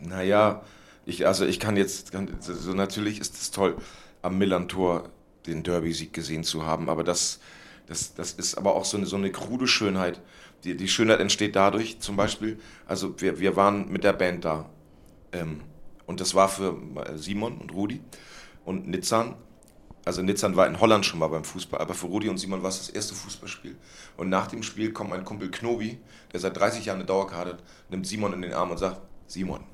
naja, 0.00 0.62
ich, 1.04 1.26
also 1.26 1.44
ich 1.44 1.58
kann 1.58 1.76
jetzt, 1.76 2.12
so 2.42 2.74
natürlich 2.74 3.20
ist 3.20 3.34
es 3.40 3.50
toll, 3.50 3.76
am 4.22 4.38
Millantor 4.38 5.10
den 5.46 5.62
Derby-Sieg 5.62 6.12
gesehen 6.12 6.44
zu 6.44 6.66
haben, 6.66 6.88
aber 6.88 7.04
das, 7.04 7.40
das, 7.86 8.14
das 8.14 8.32
ist 8.32 8.56
aber 8.56 8.74
auch 8.74 8.84
so 8.84 8.96
eine, 8.96 9.06
so 9.06 9.16
eine 9.16 9.32
krude 9.32 9.66
Schönheit. 9.66 10.20
Die, 10.64 10.76
die 10.76 10.88
Schönheit 10.88 11.20
entsteht 11.20 11.54
dadurch, 11.56 12.00
zum 12.00 12.16
Beispiel, 12.16 12.58
also 12.86 13.20
wir, 13.20 13.38
wir 13.38 13.56
waren 13.56 13.90
mit 13.90 14.04
der 14.04 14.12
Band 14.12 14.44
da 14.44 14.68
ähm, 15.32 15.60
und 16.06 16.20
das 16.20 16.34
war 16.34 16.48
für 16.48 16.76
Simon 17.14 17.58
und 17.58 17.72
Rudi 17.72 18.00
und 18.64 18.88
Nitzan 18.88 19.34
also 20.08 20.22
Nitzan 20.22 20.56
war 20.56 20.66
in 20.66 20.80
Holland 20.80 21.04
schon 21.04 21.18
mal 21.18 21.26
beim 21.26 21.44
Fußball, 21.44 21.82
aber 21.82 21.92
für 21.92 22.06
Rudi 22.06 22.30
und 22.30 22.38
Simon 22.38 22.62
war 22.62 22.70
es 22.70 22.78
das 22.78 22.88
erste 22.88 23.14
Fußballspiel. 23.14 23.76
Und 24.16 24.30
nach 24.30 24.46
dem 24.46 24.62
Spiel 24.62 24.90
kommt 24.90 25.10
mein 25.10 25.22
Kumpel 25.22 25.50
Knobi, 25.50 25.98
der 26.32 26.40
seit 26.40 26.56
30 26.56 26.86
Jahren 26.86 26.96
eine 26.96 27.04
Dauerkarte 27.04 27.50
hat, 27.50 27.62
nimmt 27.90 28.06
Simon 28.06 28.32
in 28.32 28.40
den 28.40 28.54
Arm 28.54 28.70
und 28.70 28.78
sagt, 28.78 29.02
Simon, 29.26 29.64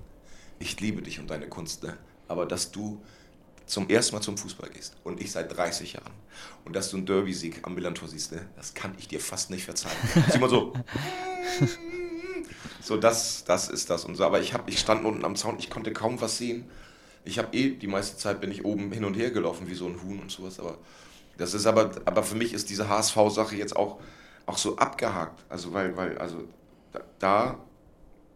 ich 0.58 0.80
liebe 0.80 1.02
dich 1.02 1.20
und 1.20 1.30
deine 1.30 1.48
Kunst, 1.48 1.84
ne? 1.84 1.96
aber 2.26 2.46
dass 2.46 2.72
du 2.72 3.00
zum 3.66 3.88
ersten 3.88 4.14
Mal 4.14 4.22
zum 4.22 4.36
Fußball 4.36 4.70
gehst 4.70 4.94
und 5.04 5.20
ich 5.20 5.32
seit 5.32 5.54
30 5.56 5.94
Jahren 5.94 6.12
und 6.64 6.76
dass 6.76 6.90
du 6.90 6.96
einen 6.96 7.06
Derby-Sieg 7.06 7.60
am 7.62 7.74
Millantor 7.74 8.08
siehst, 8.08 8.32
ne? 8.32 8.46
das 8.56 8.74
kann 8.74 8.94
ich 8.98 9.08
dir 9.08 9.20
fast 9.20 9.50
nicht 9.50 9.64
verzeihen. 9.64 9.96
Simon 10.30 10.50
so, 10.50 10.72
so 12.82 12.96
das, 12.96 13.44
das 13.44 13.68
ist 13.68 13.88
das 13.88 14.04
und 14.04 14.16
so. 14.16 14.24
Aber 14.24 14.40
ich, 14.40 14.52
hab, 14.52 14.68
ich 14.68 14.78
stand 14.78 15.04
unten 15.04 15.24
am 15.24 15.36
Zaun, 15.36 15.58
ich 15.58 15.70
konnte 15.70 15.92
kaum 15.92 16.20
was 16.20 16.38
sehen 16.38 16.68
ich 17.24 17.38
habe 17.38 17.56
eh 17.56 17.70
die 17.70 17.86
meiste 17.86 18.16
Zeit 18.16 18.40
bin 18.40 18.50
ich 18.50 18.64
oben 18.64 18.92
hin 18.92 19.04
und 19.04 19.14
her 19.14 19.30
gelaufen 19.30 19.66
wie 19.66 19.74
so 19.74 19.86
ein 19.86 20.00
Huhn 20.02 20.20
und 20.20 20.30
sowas, 20.30 20.60
aber 20.60 20.78
das 21.38 21.54
ist 21.54 21.66
aber, 21.66 21.90
aber 22.04 22.22
für 22.22 22.36
mich 22.36 22.52
ist 22.52 22.70
diese 22.70 22.88
HSV-Sache 22.88 23.56
jetzt 23.56 23.74
auch, 23.74 23.98
auch 24.46 24.58
so 24.58 24.76
abgehakt. 24.76 25.44
Also 25.48 25.72
weil, 25.72 25.96
weil, 25.96 26.18
also 26.18 26.44
da, 27.18 27.58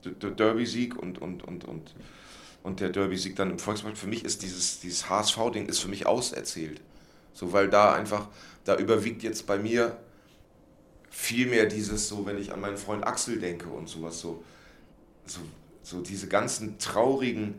der 0.04 0.30
Derby-Sieg 0.30 0.96
und, 0.96 1.20
und, 1.20 1.44
und, 1.44 1.64
und, 1.64 1.94
und 2.68 2.80
der 2.80 2.90
Derby-Sieg 2.90 3.34
dann 3.34 3.50
im 3.50 3.58
Volkspark, 3.58 3.96
für 3.96 4.06
mich 4.06 4.24
ist 4.24 4.42
dieses, 4.42 4.80
dieses 4.80 5.08
HSV-Ding 5.08 5.66
ist 5.66 5.80
für 5.80 5.88
mich 5.88 6.06
auserzählt. 6.06 6.80
So, 7.32 7.52
weil 7.52 7.68
da 7.68 7.94
einfach, 7.94 8.28
da 8.64 8.76
überwiegt 8.76 9.22
jetzt 9.22 9.46
bei 9.46 9.58
mir 9.58 9.96
viel 11.10 11.46
mehr 11.46 11.66
dieses, 11.66 12.08
so, 12.08 12.26
wenn 12.26 12.38
ich 12.38 12.52
an 12.52 12.60
meinen 12.60 12.76
Freund 12.76 13.06
Axel 13.06 13.38
denke 13.38 13.68
und 13.68 13.88
sowas, 13.88 14.20
so, 14.20 14.44
so, 15.24 15.40
so 15.82 16.02
diese 16.02 16.28
ganzen 16.28 16.78
traurigen, 16.78 17.54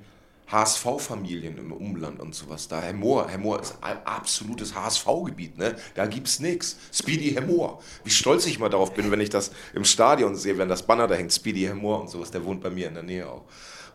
HSV-Familien 0.52 1.58
im 1.58 1.72
Umland 1.72 2.20
und 2.20 2.34
sowas 2.34 2.68
da. 2.68 2.82
Hemmoor, 2.82 3.30
Hemmoor 3.30 3.62
ist 3.62 3.78
ein 3.82 3.98
absolutes 4.06 4.74
HSV-Gebiet, 4.74 5.58
ne? 5.58 5.76
Da 5.94 6.08
gibt's 6.08 6.40
nichts. 6.40 6.76
Speedy 6.92 7.34
Hemmoor. 7.34 7.82
Wie 8.04 8.10
stolz 8.10 8.48
ich 8.48 8.58
mal 8.58 8.70
darauf 8.70 8.94
bin, 8.94 9.12
wenn 9.12 9.22
ich 9.22 9.30
das 9.30 9.52
im 9.74 9.86
Stadion 9.86 10.36
sehe, 10.36 10.58
wenn 10.58 10.70
das 10.70 10.86
Banner 10.86 11.08
da 11.08 11.16
hängt, 11.16 11.32
Speedy 11.34 11.62
Hemmoor 11.62 12.02
und 12.02 12.10
sowas, 12.10 12.32
der 12.32 12.44
wohnt 12.46 12.62
bei 12.62 12.72
mir 12.72 12.88
in 12.88 12.96
der 12.96 13.04
Nähe 13.04 13.30
auch. 13.30 13.46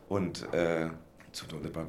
Und 0.08 0.42
äh, 0.52 0.90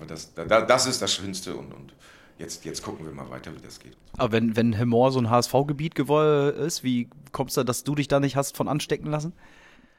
das, 0.07 0.33
das 0.33 0.87
ist 0.87 1.01
das 1.01 1.13
Schönste 1.13 1.55
und, 1.55 1.73
und 1.73 1.93
jetzt, 2.37 2.65
jetzt 2.65 2.83
gucken 2.83 3.05
wir 3.05 3.13
mal 3.13 3.29
weiter, 3.29 3.55
wie 3.55 3.61
das 3.61 3.79
geht. 3.79 3.95
Aber 4.17 4.31
wenn, 4.31 4.55
wenn 4.55 4.73
Hemmoor 4.73 5.11
so 5.11 5.19
ein 5.19 5.29
HSV-Gebiet 5.29 5.97
ist, 5.99 6.83
wie 6.83 7.09
kommst 7.31 7.57
du, 7.57 7.63
dass 7.63 7.83
du 7.83 7.95
dich 7.95 8.07
da 8.07 8.19
nicht 8.19 8.35
hast 8.35 8.57
von 8.57 8.67
anstecken 8.67 9.09
lassen? 9.09 9.33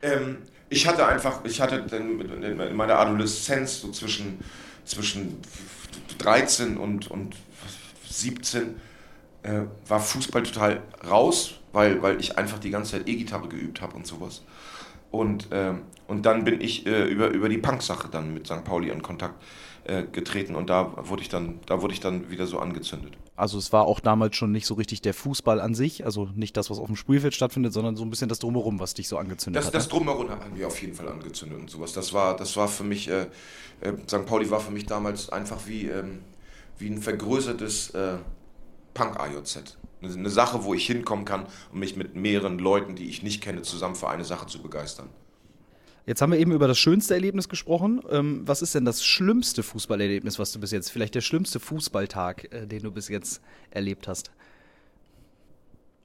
Ähm, 0.02 0.38
ich 0.68 0.86
hatte 0.86 1.06
einfach, 1.06 1.44
ich 1.44 1.60
hatte 1.60 1.76
in 1.96 2.76
meiner 2.76 2.98
Adoleszenz 2.98 3.80
so 3.80 3.90
zwischen, 3.90 4.38
zwischen 4.84 5.40
13 6.18 6.76
und, 6.76 7.10
und 7.10 7.36
17 8.08 8.76
äh, 9.42 9.60
war 9.86 10.00
Fußball 10.00 10.42
total 10.42 10.82
raus, 11.08 11.54
weil, 11.72 12.02
weil 12.02 12.20
ich 12.20 12.36
einfach 12.36 12.58
die 12.58 12.70
ganze 12.70 12.92
Zeit 12.92 13.08
E-Gitarre 13.08 13.48
geübt 13.48 13.80
habe 13.80 13.96
und 13.96 14.06
sowas. 14.06 14.42
Und, 15.10 15.52
äh, 15.52 15.74
und 16.08 16.26
dann 16.26 16.44
bin 16.44 16.60
ich 16.60 16.86
äh, 16.86 17.04
über, 17.04 17.28
über 17.28 17.48
die 17.48 17.58
Punk-Sache 17.58 18.08
dann 18.10 18.34
mit 18.34 18.46
St. 18.46 18.64
Pauli 18.64 18.90
in 18.90 19.02
Kontakt 19.02 19.42
äh, 19.84 20.04
getreten 20.04 20.56
und 20.56 20.68
da 20.68 21.08
wurde 21.08 21.22
ich 21.22 21.28
dann, 21.28 21.60
da 21.66 21.80
wurde 21.80 21.94
ich 21.94 22.00
dann 22.00 22.28
wieder 22.28 22.46
so 22.46 22.58
angezündet. 22.58 23.16
Also 23.36 23.56
es 23.56 23.72
war 23.72 23.86
auch 23.86 24.00
damals 24.00 24.34
schon 24.34 24.50
nicht 24.50 24.66
so 24.66 24.74
richtig 24.74 25.00
der 25.00 25.14
Fußball 25.14 25.60
an 25.60 25.74
sich, 25.74 26.04
also 26.04 26.28
nicht 26.34 26.56
das, 26.56 26.70
was 26.70 26.78
auf 26.78 26.86
dem 26.86 26.96
Spielfeld 26.96 27.34
stattfindet, 27.34 27.72
sondern 27.72 27.94
so 27.94 28.02
ein 28.02 28.10
bisschen 28.10 28.28
das 28.28 28.40
Drumherum, 28.40 28.80
was 28.80 28.94
dich 28.94 29.06
so 29.06 29.16
angezündet 29.16 29.60
das, 29.60 29.66
hat. 29.66 29.74
Das 29.74 29.84
ne? 29.84 29.90
Drumherum 29.90 30.28
hat 30.30 30.52
mich 30.52 30.64
auf 30.64 30.80
jeden 30.82 30.94
Fall 30.94 31.08
angezündet 31.08 31.60
und 31.60 31.70
sowas. 31.70 31.92
Das 31.92 32.12
war, 32.12 32.36
das 32.36 32.56
war 32.56 32.66
für 32.66 32.82
mich, 32.82 33.08
äh, 33.08 33.26
äh, 33.80 33.92
St. 34.08 34.26
Pauli 34.26 34.50
war 34.50 34.58
für 34.60 34.72
mich 34.72 34.86
damals 34.86 35.28
einfach 35.28 35.66
wie, 35.66 35.86
ähm, 35.86 36.20
wie 36.78 36.88
ein 36.88 37.00
vergrößertes 37.00 37.92
Punk-AJZ. 38.92 39.78
Eine 40.14 40.30
Sache, 40.30 40.64
wo 40.64 40.74
ich 40.74 40.86
hinkommen 40.86 41.24
kann, 41.24 41.46
um 41.72 41.80
mich 41.80 41.96
mit 41.96 42.14
mehreren 42.14 42.58
Leuten, 42.58 42.96
die 42.96 43.08
ich 43.08 43.22
nicht 43.22 43.42
kenne, 43.42 43.62
zusammen 43.62 43.94
für 43.94 44.08
eine 44.08 44.24
Sache 44.24 44.46
zu 44.46 44.62
begeistern. 44.62 45.08
Jetzt 46.06 46.22
haben 46.22 46.30
wir 46.30 46.38
eben 46.38 46.52
über 46.52 46.68
das 46.68 46.78
schönste 46.78 47.14
Erlebnis 47.14 47.48
gesprochen. 47.48 48.00
Ähm, 48.08 48.42
was 48.44 48.62
ist 48.62 48.74
denn 48.76 48.84
das 48.84 49.04
schlimmste 49.04 49.64
Fußballerlebnis, 49.64 50.38
was 50.38 50.52
du 50.52 50.60
bis 50.60 50.70
jetzt, 50.70 50.90
vielleicht 50.90 51.16
der 51.16 51.20
schlimmste 51.20 51.58
Fußballtag, 51.58 52.52
äh, 52.52 52.66
den 52.66 52.84
du 52.84 52.92
bis 52.92 53.08
jetzt 53.08 53.40
erlebt 53.70 54.06
hast? 54.06 54.30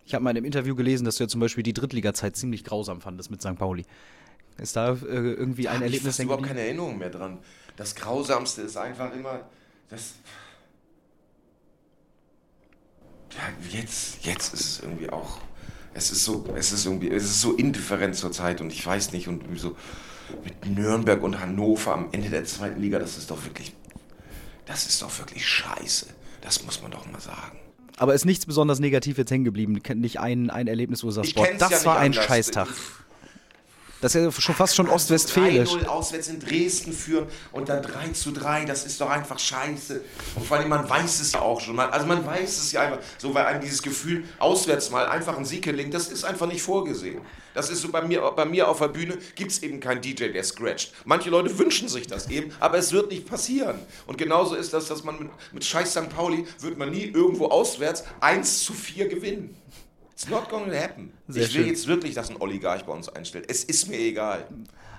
Ich 0.06 0.16
habe 0.16 0.24
mal 0.24 0.32
in 0.32 0.38
einem 0.38 0.46
Interview 0.46 0.76
gelesen, 0.76 1.06
dass 1.06 1.18
du 1.18 1.24
ja 1.24 1.28
zum 1.28 1.40
Beispiel 1.40 1.64
die 1.64 1.74
Drittliga-Zeit 1.74 2.36
ziemlich 2.36 2.64
grausam 2.64 3.00
fandest 3.00 3.30
mit 3.30 3.42
St. 3.42 3.56
Pauli. 3.58 3.86
Ist 4.58 4.76
da 4.76 4.94
äh, 4.94 4.96
irgendwie 5.06 5.68
ein 5.68 5.80
da 5.80 5.86
Erlebnis? 5.86 6.16
Ich 6.16 6.20
habe 6.20 6.34
überhaupt 6.34 6.48
keine 6.48 6.62
Erinnerung 6.62 6.98
mehr 6.98 7.12
dran. 7.12 7.38
Das 7.76 7.94
Grausamste 7.96 8.64
ist 8.64 8.78
einfach 8.78 9.14
immer, 9.14 9.42
das. 9.90 10.16
Ja, 13.38 13.78
jetzt, 13.80 14.26
jetzt 14.26 14.54
ist 14.54 14.62
es 14.62 14.80
irgendwie 14.82 15.10
auch 15.10 15.39
es 15.94 16.12
ist 16.12 16.24
so, 16.24 16.46
es 16.56 16.72
ist 16.72 16.86
irgendwie, 16.86 17.10
es 17.10 17.24
ist 17.24 17.41
so 17.41 17.54
indifferent 17.54 18.15
zur 18.15 18.32
Zeit 18.32 18.62
und 18.62 18.72
ich 18.72 18.86
weiß 18.86 19.12
nicht 19.12 19.28
und 19.28 19.44
so 19.58 19.76
mit 20.44 20.65
Nürnberg 20.65 21.22
und 21.22 21.39
Hannover 21.39 21.94
am 21.94 22.10
Ende 22.12 22.30
der 22.30 22.46
zweiten 22.46 22.82
Liga, 22.82 23.00
das 23.00 23.17
ist 23.17 23.30
doch 23.30 23.44
wirklich, 23.44 23.74
das 24.65 24.86
ist 24.86 25.02
doch 25.02 25.17
wirklich 25.20 25.46
scheiße. 25.46 26.08
Das 26.39 26.63
muss 26.63 26.82
man 26.82 26.91
doch 26.91 27.06
mal 27.12 27.20
sagen. 27.20 27.60
Aber 27.98 28.13
ist 28.13 28.26
nichts 28.26 28.46
besonders 28.46 28.80
negativ 28.80 29.17
jetzt 29.17 29.30
hängen 29.30 29.44
geblieben? 29.44 29.80
Nicht 29.96 30.20
ein, 30.20 30.50
ein 30.50 30.67
Erlebnis, 30.67 31.04
wo 31.04 31.08
du 31.08 31.12
sagst, 31.12 31.36
boah, 31.36 31.48
das 31.60 31.70
ja 31.70 31.86
war 31.86 32.00
ein 32.00 32.12
anders. 32.12 32.26
Scheißtag. 32.26 32.67
Das 34.02 34.16
ist 34.16 34.24
ja 34.24 34.32
schon 34.42 34.56
fast 34.56 34.76
schon 34.76 34.90
ostwestfälisch. 34.90 35.70
3-0 35.70 35.86
auswärts 35.86 36.28
in 36.28 36.40
Dresden 36.40 36.92
führen 36.92 37.28
und 37.52 37.70
dann 37.70 37.84
3 37.84 38.10
zu 38.10 38.32
3, 38.32 38.66
das 38.66 38.84
ist 38.84 39.00
doch 39.00 39.10
einfach 39.10 39.38
scheiße. 39.38 40.02
Und 40.36 40.46
vor 40.46 40.58
allem, 40.58 40.70
man 40.70 40.90
weiß 40.90 41.22
es 41.22 41.32
ja 41.34 41.42
auch 41.42 41.62
schon. 41.62 41.80
Also 41.80 42.08
man 42.08 42.26
weiß 42.26 42.58
es 42.58 42.72
ja 42.72 42.82
einfach, 42.82 43.00
so 43.20 43.34
weil 43.34 43.46
einem 43.46 43.62
dieses 43.62 43.84
Gefühl, 43.84 44.24
auswärts 44.40 44.90
mal 44.90 45.06
einfach 45.06 45.38
ein 45.38 45.46
Sieg 45.46 45.64
gelingt, 45.64 45.94
das 45.94 46.08
ist 46.08 46.24
einfach 46.24 46.48
nicht 46.48 46.64
vorgesehen. 46.64 47.22
Das 47.54 47.70
ist 47.70 47.82
so 47.82 47.90
bei 47.90 48.02
mir, 48.02 48.22
bei 48.32 48.46
mir 48.46 48.68
auf 48.68 48.80
der 48.80 48.88
Bühne 48.88 49.18
gibt 49.36 49.52
es 49.52 49.62
eben 49.62 49.80
keinen 49.80 50.02
DJ, 50.02 50.30
der 50.30 50.44
scratcht. 50.44 50.94
Manche 51.06 51.30
Leute 51.30 51.56
wünschen 51.60 51.88
sich 51.88 52.08
das 52.08 52.30
eben, 52.30 52.52
aber 52.60 52.78
es 52.78 52.92
wird 52.92 53.12
nicht 53.12 53.28
passieren. 53.28 53.80
Und 54.08 54.18
genauso 54.18 54.56
ist 54.56 54.74
das, 54.74 54.88
dass 54.88 55.04
man 55.04 55.20
mit, 55.20 55.30
mit 55.52 55.66
Scheiß 55.66 55.92
St. 55.92 56.10
Pauli 56.10 56.48
wird 56.60 56.78
man 56.78 56.90
nie 56.90 57.06
irgendwo 57.06 57.48
auswärts 57.48 58.04
1 58.22 58.64
zu 58.64 58.74
4 58.74 59.10
gewinnen. 59.10 59.56
It's 60.21 60.29
not 60.29 60.49
gonna 60.49 60.73
happen. 60.75 61.12
Sehr 61.27 61.43
ich 61.43 61.53
will 61.55 61.62
schön. 61.63 61.69
jetzt 61.71 61.88
wirklich, 61.88 62.13
dass 62.13 62.29
ein 62.29 62.38
Oligarch 62.39 62.84
bei 62.86 62.93
uns 62.93 63.10
einstellt. 63.10 63.45
Es 63.49 63.63
ist 63.63 63.88
mir 63.89 63.97
egal. 63.99 64.45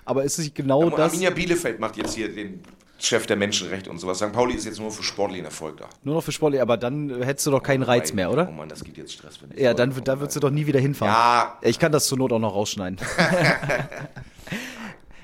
Aber 0.04 0.24
ist 0.24 0.38
nicht 0.38 0.54
genau 0.54 0.80
Und 0.80 0.98
das. 0.98 1.12
Arminia 1.12 1.30
Bielefeld 1.30 1.78
macht 1.78 1.96
jetzt 1.96 2.14
hier 2.14 2.32
den 2.34 2.60
Chef 2.98 3.26
der 3.26 3.36
Menschenrechte 3.36 3.88
und 3.90 3.98
sowas. 3.98 4.18
St. 4.18 4.32
Pauli 4.32 4.54
ist 4.54 4.64
jetzt 4.64 4.80
nur 4.80 4.90
für 4.90 5.02
sportlichen 5.04 5.44
Erfolg 5.44 5.76
da. 5.76 5.88
Nur 6.02 6.16
noch 6.16 6.24
für 6.24 6.32
Sportler, 6.32 6.60
aber 6.62 6.76
dann 6.76 7.22
hättest 7.22 7.46
du 7.46 7.50
doch 7.52 7.62
keinen 7.62 7.82
Reiz 7.82 8.08
Nein. 8.10 8.16
mehr, 8.16 8.30
Oh 8.30 8.32
oder? 8.34 8.50
Mann, 8.50 8.68
das 8.68 8.82
gibt 8.82 8.96
jetzt 8.98 9.12
Stress. 9.12 9.40
Wenn 9.42 9.52
ich 9.56 9.62
Ja, 9.62 9.74
dann, 9.74 9.92
oh 9.96 10.00
da 10.00 10.18
würdest 10.18 10.36
du 10.36 10.40
doch 10.40 10.50
nie 10.50 10.66
wieder 10.66 10.80
hinfahren. 10.80 11.12
Ja, 11.14 11.58
Ich 11.62 11.78
kann 11.78 11.92
das 11.92 12.06
zur 12.06 12.18
Not 12.18 12.32
auch 12.32 12.38
noch 12.40 12.54
rausschneiden. 12.54 12.98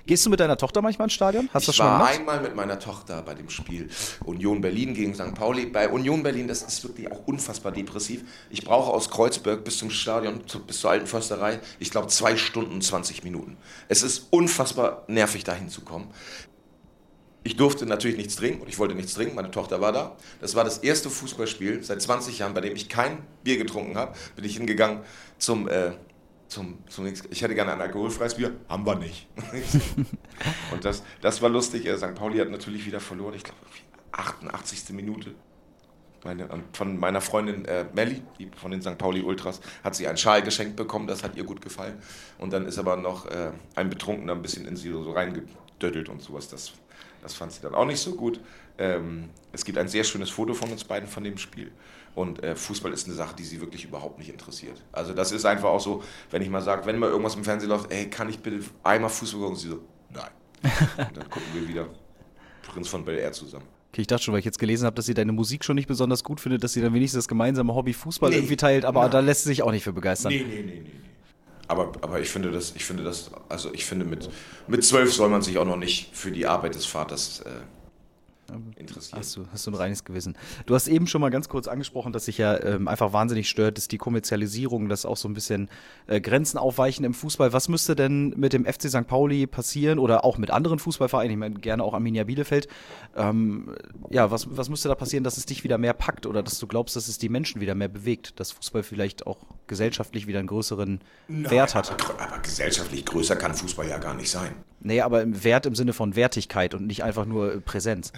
Gehst 0.08 0.24
du 0.24 0.30
mit 0.30 0.40
deiner 0.40 0.56
Tochter 0.56 0.80
manchmal 0.80 1.04
ins 1.04 1.12
Stadion? 1.12 1.50
Hast 1.52 1.66
du 1.66 1.68
das 1.68 1.74
ich 1.74 1.76
schon 1.76 1.84
war 1.86 1.98
gemacht? 1.98 2.18
einmal 2.18 2.40
mit 2.40 2.56
meiner 2.56 2.78
Tochter 2.78 3.20
bei 3.20 3.34
dem 3.34 3.50
Spiel 3.50 3.90
Union 4.24 4.62
Berlin 4.62 4.94
gegen 4.94 5.14
St. 5.14 5.34
Pauli. 5.34 5.66
Bei 5.66 5.86
Union 5.90 6.22
Berlin, 6.22 6.48
das 6.48 6.62
ist 6.62 6.82
wirklich 6.82 7.12
auch 7.12 7.26
unfassbar 7.26 7.72
depressiv. 7.72 8.24
Ich 8.48 8.64
brauche 8.64 8.90
aus 8.90 9.10
Kreuzberg 9.10 9.64
bis 9.64 9.76
zum 9.76 9.90
Stadion, 9.90 10.40
bis 10.66 10.80
zur 10.80 10.92
alten 10.92 11.06
Försterei, 11.06 11.60
ich 11.78 11.90
glaube 11.90 12.06
zwei 12.06 12.38
Stunden 12.38 12.72
und 12.72 12.82
20 12.82 13.22
Minuten. 13.22 13.58
Es 13.88 14.02
ist 14.02 14.28
unfassbar 14.30 15.04
nervig, 15.08 15.44
da 15.44 15.52
hinzukommen. 15.52 16.08
Ich 17.42 17.56
durfte 17.56 17.84
natürlich 17.84 18.16
nichts 18.16 18.36
trinken 18.36 18.62
und 18.62 18.68
ich 18.68 18.78
wollte 18.78 18.94
nichts 18.94 19.12
trinken. 19.12 19.34
Meine 19.34 19.50
Tochter 19.50 19.82
war 19.82 19.92
da. 19.92 20.16
Das 20.40 20.54
war 20.54 20.64
das 20.64 20.78
erste 20.78 21.10
Fußballspiel 21.10 21.84
seit 21.84 22.00
20 22.00 22.38
Jahren, 22.38 22.54
bei 22.54 22.62
dem 22.62 22.74
ich 22.74 22.88
kein 22.88 23.18
Bier 23.44 23.58
getrunken 23.58 23.98
habe. 23.98 24.14
Bin 24.36 24.44
ich 24.46 24.56
hingegangen 24.56 25.00
zum, 25.36 25.68
äh, 25.68 25.92
zum, 26.48 26.78
zum 26.88 27.06
ich 27.06 27.42
hätte 27.42 27.54
gerne 27.54 27.72
ein 27.72 27.80
alkoholfreies 27.80 28.34
Bier. 28.34 28.52
Haben 28.68 28.86
wir 28.86 28.96
nicht. 28.96 29.28
und 30.72 30.84
das, 30.84 31.02
das 31.20 31.42
war 31.42 31.50
lustig. 31.50 31.86
Äh, 31.86 31.96
St. 31.98 32.14
Pauli 32.14 32.38
hat 32.38 32.50
natürlich 32.50 32.86
wieder 32.86 33.00
verloren. 33.00 33.34
Ich 33.34 33.44
glaube, 33.44 33.60
88. 34.12 34.90
Minute. 34.90 35.34
Meine, 36.24 36.48
von 36.72 36.98
meiner 36.98 37.20
Freundin 37.20 37.64
äh, 37.66 37.84
Melli, 37.92 38.22
die 38.38 38.50
von 38.56 38.72
den 38.72 38.82
St. 38.82 38.98
Pauli 38.98 39.22
Ultras, 39.22 39.60
hat 39.84 39.94
sie 39.94 40.08
einen 40.08 40.18
Schal 40.18 40.42
geschenkt 40.42 40.74
bekommen, 40.74 41.06
das 41.06 41.22
hat 41.22 41.36
ihr 41.36 41.44
gut 41.44 41.60
gefallen. 41.60 42.02
Und 42.38 42.52
dann 42.52 42.66
ist 42.66 42.78
aber 42.78 42.96
noch 42.96 43.26
äh, 43.26 43.52
ein 43.76 43.88
Betrunkener 43.88 44.32
ein 44.32 44.42
bisschen 44.42 44.66
in 44.66 44.76
sie 44.76 44.90
so 44.90 45.12
reingedödelt 45.12 46.08
und 46.08 46.20
sowas. 46.20 46.48
Das, 46.48 46.72
das 47.22 47.34
fand 47.34 47.52
sie 47.52 47.60
dann 47.60 47.74
auch 47.74 47.84
nicht 47.84 48.00
so 48.00 48.16
gut. 48.16 48.40
Ähm, 48.78 49.28
es 49.52 49.64
gibt 49.64 49.78
ein 49.78 49.88
sehr 49.88 50.02
schönes 50.02 50.30
Foto 50.30 50.54
von 50.54 50.72
uns 50.72 50.82
beiden 50.82 51.08
von 51.08 51.22
dem 51.22 51.38
Spiel. 51.38 51.70
Und 52.14 52.42
äh, 52.42 52.56
Fußball 52.56 52.92
ist 52.92 53.06
eine 53.06 53.14
Sache, 53.14 53.36
die 53.36 53.44
sie 53.44 53.60
wirklich 53.60 53.84
überhaupt 53.84 54.18
nicht 54.18 54.30
interessiert. 54.30 54.82
Also 54.92 55.12
das 55.14 55.30
ist 55.32 55.44
einfach 55.44 55.68
auch 55.68 55.80
so, 55.80 56.02
wenn 56.30 56.42
ich 56.42 56.50
mal 56.50 56.62
sage, 56.62 56.84
wenn 56.86 56.98
mal 56.98 57.10
irgendwas 57.10 57.36
im 57.36 57.44
Fernsehen 57.44 57.68
läuft, 57.68 57.92
ey, 57.92 58.10
kann 58.10 58.28
ich 58.28 58.38
bitte 58.40 58.60
einmal 58.82 59.10
Fußball 59.10 59.40
gucken? 59.40 59.54
Und 59.54 59.60
sie 59.60 59.68
so, 59.68 59.80
nein. 60.12 60.30
Und 60.96 61.16
dann 61.16 61.30
gucken 61.30 61.48
wir 61.54 61.68
wieder 61.68 61.86
Prinz 62.72 62.88
von 62.88 63.04
Bel 63.04 63.18
Air 63.18 63.32
zusammen. 63.32 63.66
Okay, 63.92 64.02
ich 64.02 64.06
dachte 64.06 64.24
schon, 64.24 64.32
weil 64.32 64.40
ich 64.40 64.44
jetzt 64.44 64.58
gelesen 64.58 64.84
habe, 64.84 64.96
dass 64.96 65.06
sie 65.06 65.14
deine 65.14 65.32
Musik 65.32 65.64
schon 65.64 65.76
nicht 65.76 65.88
besonders 65.88 66.22
gut 66.22 66.40
findet, 66.40 66.62
dass 66.62 66.72
sie 66.72 66.82
dann 66.82 66.92
wenigstens 66.92 67.24
das 67.24 67.28
gemeinsame 67.28 67.74
Hobby 67.74 67.92
Fußball 67.94 68.30
Nee. 68.30 68.36
irgendwie 68.36 68.56
teilt, 68.56 68.84
aber 68.84 69.02
Nein. 69.02 69.10
da 69.12 69.20
lässt 69.20 69.44
sie 69.44 69.48
sich 69.50 69.62
auch 69.62 69.70
nicht 69.70 69.84
für 69.84 69.92
begeistern. 69.92 70.32
Nee, 70.32 70.44
nee, 70.46 70.56
nee, 70.56 70.62
nee. 70.62 70.80
nee. 70.84 70.90
Aber, 71.68 71.92
aber 72.00 72.20
ich 72.20 72.30
finde 72.30 72.50
das, 72.50 72.74
ich 72.74 72.84
finde 72.84 73.04
das, 73.04 73.30
also 73.50 73.72
ich 73.72 73.84
finde 73.84 74.06
mit, 74.06 74.28
mit 74.68 74.84
zwölf 74.84 75.12
soll 75.12 75.28
man 75.28 75.42
sich 75.42 75.58
auch 75.58 75.66
noch 75.66 75.76
nicht 75.76 76.16
für 76.16 76.30
die 76.30 76.46
Arbeit 76.46 76.74
des 76.74 76.86
Vaters 76.86 77.40
äh, 77.40 77.50
interessieren. 78.76 79.18
Hast 79.18 79.36
du, 79.36 79.46
hast 79.52 79.66
du 79.66 79.70
ein 79.70 79.74
reines 79.74 80.04
Gewissen. 80.04 80.36
Du 80.66 80.74
hast 80.74 80.88
eben 80.88 81.06
schon 81.06 81.20
mal 81.20 81.30
ganz 81.30 81.48
kurz 81.48 81.68
angesprochen, 81.68 82.12
dass 82.12 82.26
sich 82.26 82.38
ja 82.38 82.62
ähm, 82.62 82.88
einfach 82.88 83.12
wahnsinnig 83.12 83.48
stört, 83.48 83.76
dass 83.76 83.88
die 83.88 83.98
Kommerzialisierung, 83.98 84.88
dass 84.88 85.04
auch 85.04 85.16
so 85.16 85.28
ein 85.28 85.34
bisschen 85.34 85.68
äh, 86.06 86.20
Grenzen 86.20 86.58
aufweichen 86.58 87.04
im 87.04 87.14
Fußball. 87.14 87.52
Was 87.52 87.68
müsste 87.68 87.96
denn 87.96 88.30
mit 88.36 88.52
dem 88.52 88.64
FC 88.64 88.88
St. 88.88 89.06
Pauli 89.06 89.46
passieren 89.46 89.98
oder 89.98 90.24
auch 90.24 90.38
mit 90.38 90.50
anderen 90.50 90.78
Fußballvereinen, 90.78 91.30
ich 91.30 91.38
meine 91.38 91.54
gerne 91.56 91.82
auch 91.82 91.94
Arminia 91.94 92.24
Bielefeld, 92.24 92.68
ähm, 93.16 93.74
ja, 94.10 94.30
was, 94.30 94.56
was 94.56 94.68
müsste 94.68 94.88
da 94.88 94.94
passieren, 94.94 95.24
dass 95.24 95.36
es 95.36 95.46
dich 95.46 95.64
wieder 95.64 95.78
mehr 95.78 95.94
packt 95.94 96.26
oder 96.26 96.42
dass 96.42 96.58
du 96.58 96.66
glaubst, 96.66 96.96
dass 96.96 97.08
es 97.08 97.18
die 97.18 97.28
Menschen 97.28 97.60
wieder 97.60 97.74
mehr 97.74 97.88
bewegt, 97.88 98.38
dass 98.40 98.52
Fußball 98.52 98.82
vielleicht 98.82 99.26
auch 99.26 99.38
gesellschaftlich 99.66 100.26
wieder 100.26 100.38
einen 100.38 100.48
größeren 100.48 101.00
Wert 101.28 101.74
hat? 101.74 101.90
Aber, 101.90 102.20
aber 102.20 102.38
gesellschaftlich 102.42 103.04
größer 103.04 103.36
kann 103.36 103.54
Fußball 103.54 103.88
ja 103.88 103.98
gar 103.98 104.14
nicht 104.14 104.30
sein. 104.30 104.54
Nee, 104.80 105.00
aber 105.00 105.22
im 105.22 105.42
Wert 105.44 105.66
im 105.66 105.74
Sinne 105.74 105.92
von 105.92 106.14
Wertigkeit 106.16 106.74
und 106.74 106.86
nicht 106.86 107.02
einfach 107.02 107.24
nur 107.26 107.54
äh, 107.54 107.60
Präsenz. 107.60 108.12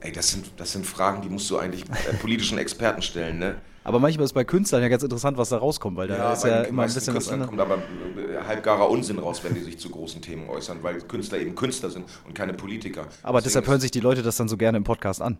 Ey, 0.00 0.10
das 0.12 0.30
sind, 0.30 0.46
das 0.56 0.72
sind 0.72 0.84
Fragen, 0.86 1.22
die 1.22 1.28
musst 1.28 1.48
du 1.50 1.58
eigentlich 1.58 1.84
äh, 1.88 2.14
politischen 2.20 2.58
Experten 2.58 3.02
stellen, 3.02 3.38
ne? 3.38 3.56
Aber 3.84 3.98
manchmal 3.98 4.24
ist 4.24 4.32
bei 4.32 4.44
Künstlern 4.44 4.80
ja 4.82 4.88
ganz 4.88 5.02
interessant, 5.02 5.36
was 5.38 5.48
da 5.48 5.58
rauskommt, 5.58 5.96
weil 5.96 6.06
da 6.06 6.32
ist 6.32 6.42
bei 6.42 6.48
ja 6.50 6.62
immer 6.62 6.82
ein 6.82 6.86
bisschen 6.92 7.14
was 7.16 7.28
Künstlern 7.28 7.42
anderes. 7.42 7.48
kommt 7.48 7.60
aber 7.60 8.32
äh, 8.32 8.44
halbgarer 8.46 8.88
Unsinn 8.88 9.18
raus, 9.18 9.42
wenn 9.42 9.54
die 9.54 9.60
sich 9.60 9.78
zu 9.78 9.90
großen 9.90 10.22
Themen 10.22 10.48
äußern, 10.48 10.82
weil 10.82 11.00
Künstler 11.00 11.38
eben 11.40 11.54
Künstler 11.56 11.90
sind 11.90 12.04
und 12.26 12.34
keine 12.34 12.54
Politiker. 12.54 13.06
Aber 13.24 13.38
Deswegen 13.38 13.44
deshalb 13.44 13.64
ist- 13.64 13.70
hören 13.70 13.80
sich 13.80 13.90
die 13.90 14.00
Leute 14.00 14.22
das 14.22 14.36
dann 14.36 14.48
so 14.48 14.56
gerne 14.56 14.78
im 14.78 14.84
Podcast 14.84 15.20
an. 15.20 15.38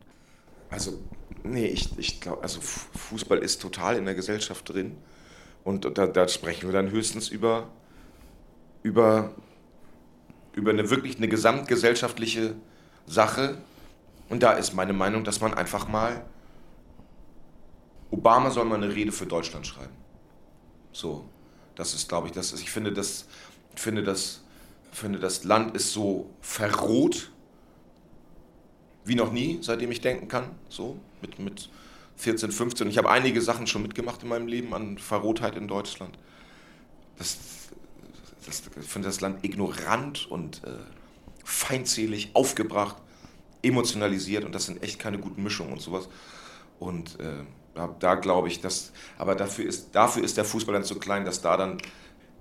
Also, 0.70 0.92
nee, 1.44 1.66
ich, 1.66 1.96
ich 1.98 2.20
glaube, 2.20 2.42
also 2.42 2.60
Fu- 2.60 2.98
Fußball 2.98 3.38
ist 3.38 3.60
total 3.62 3.96
in 3.96 4.04
der 4.06 4.14
Gesellschaft 4.14 4.68
drin. 4.72 4.96
Und 5.64 5.96
da, 5.96 6.06
da 6.08 6.26
sprechen 6.26 6.66
wir 6.68 6.72
dann 6.72 6.90
höchstens 6.90 7.28
über, 7.28 7.68
über, 8.82 9.34
über 10.54 10.70
eine 10.70 10.90
wirklich 10.90 11.16
eine 11.16 11.28
gesamtgesellschaftliche 11.28 12.54
Sache. 13.06 13.58
Und 14.28 14.42
da 14.42 14.52
ist 14.52 14.74
meine 14.74 14.92
Meinung, 14.92 15.24
dass 15.24 15.40
man 15.40 15.54
einfach 15.54 15.88
mal, 15.88 16.24
Obama 18.10 18.50
soll 18.50 18.64
mal 18.64 18.76
eine 18.76 18.94
Rede 18.94 19.12
für 19.12 19.26
Deutschland 19.26 19.66
schreiben. 19.66 19.92
So, 20.92 21.28
das 21.74 21.94
ist, 21.94 22.08
glaube 22.08 22.26
ich, 22.28 22.32
das 22.32 22.52
ist, 22.52 22.60
ich 22.60 22.70
finde, 22.70 22.92
das, 22.92 23.26
finde, 23.74 24.02
das, 24.02 24.42
finde, 24.92 25.18
das 25.18 25.44
Land 25.44 25.74
ist 25.74 25.92
so 25.92 26.30
verroht, 26.40 27.30
wie 29.04 29.14
noch 29.14 29.32
nie, 29.32 29.58
seitdem 29.62 29.90
ich 29.90 30.00
denken 30.00 30.28
kann, 30.28 30.50
so 30.68 30.98
mit, 31.20 31.38
mit 31.38 31.70
14, 32.16 32.52
15. 32.52 32.88
Ich 32.88 32.98
habe 32.98 33.10
einige 33.10 33.40
Sachen 33.40 33.66
schon 33.66 33.82
mitgemacht 33.82 34.22
in 34.22 34.28
meinem 34.28 34.46
Leben 34.46 34.74
an 34.74 34.98
Verrohtheit 34.98 35.56
in 35.56 35.66
Deutschland. 35.66 36.16
Das, 37.18 37.61
das, 38.46 38.62
ich 38.80 38.88
finde 38.88 39.08
das 39.08 39.20
Land 39.20 39.44
ignorant 39.44 40.30
und 40.30 40.62
äh, 40.64 40.70
feindselig, 41.44 42.30
aufgebracht, 42.34 42.96
emotionalisiert 43.62 44.44
und 44.44 44.54
das 44.54 44.66
sind 44.66 44.82
echt 44.82 44.98
keine 44.98 45.18
guten 45.18 45.42
Mischungen 45.42 45.72
und 45.72 45.80
sowas. 45.80 46.08
Und 46.78 47.18
äh, 47.20 47.44
da, 47.74 47.94
da 47.98 48.14
glaube 48.16 48.48
ich, 48.48 48.60
dass, 48.60 48.92
aber 49.18 49.34
dafür 49.34 49.66
ist, 49.66 49.94
dafür 49.94 50.24
ist 50.24 50.36
der 50.36 50.44
Fußball 50.44 50.74
dann 50.74 50.84
zu 50.84 50.98
klein, 50.98 51.24
dass 51.24 51.40
da 51.40 51.56
dann 51.56 51.78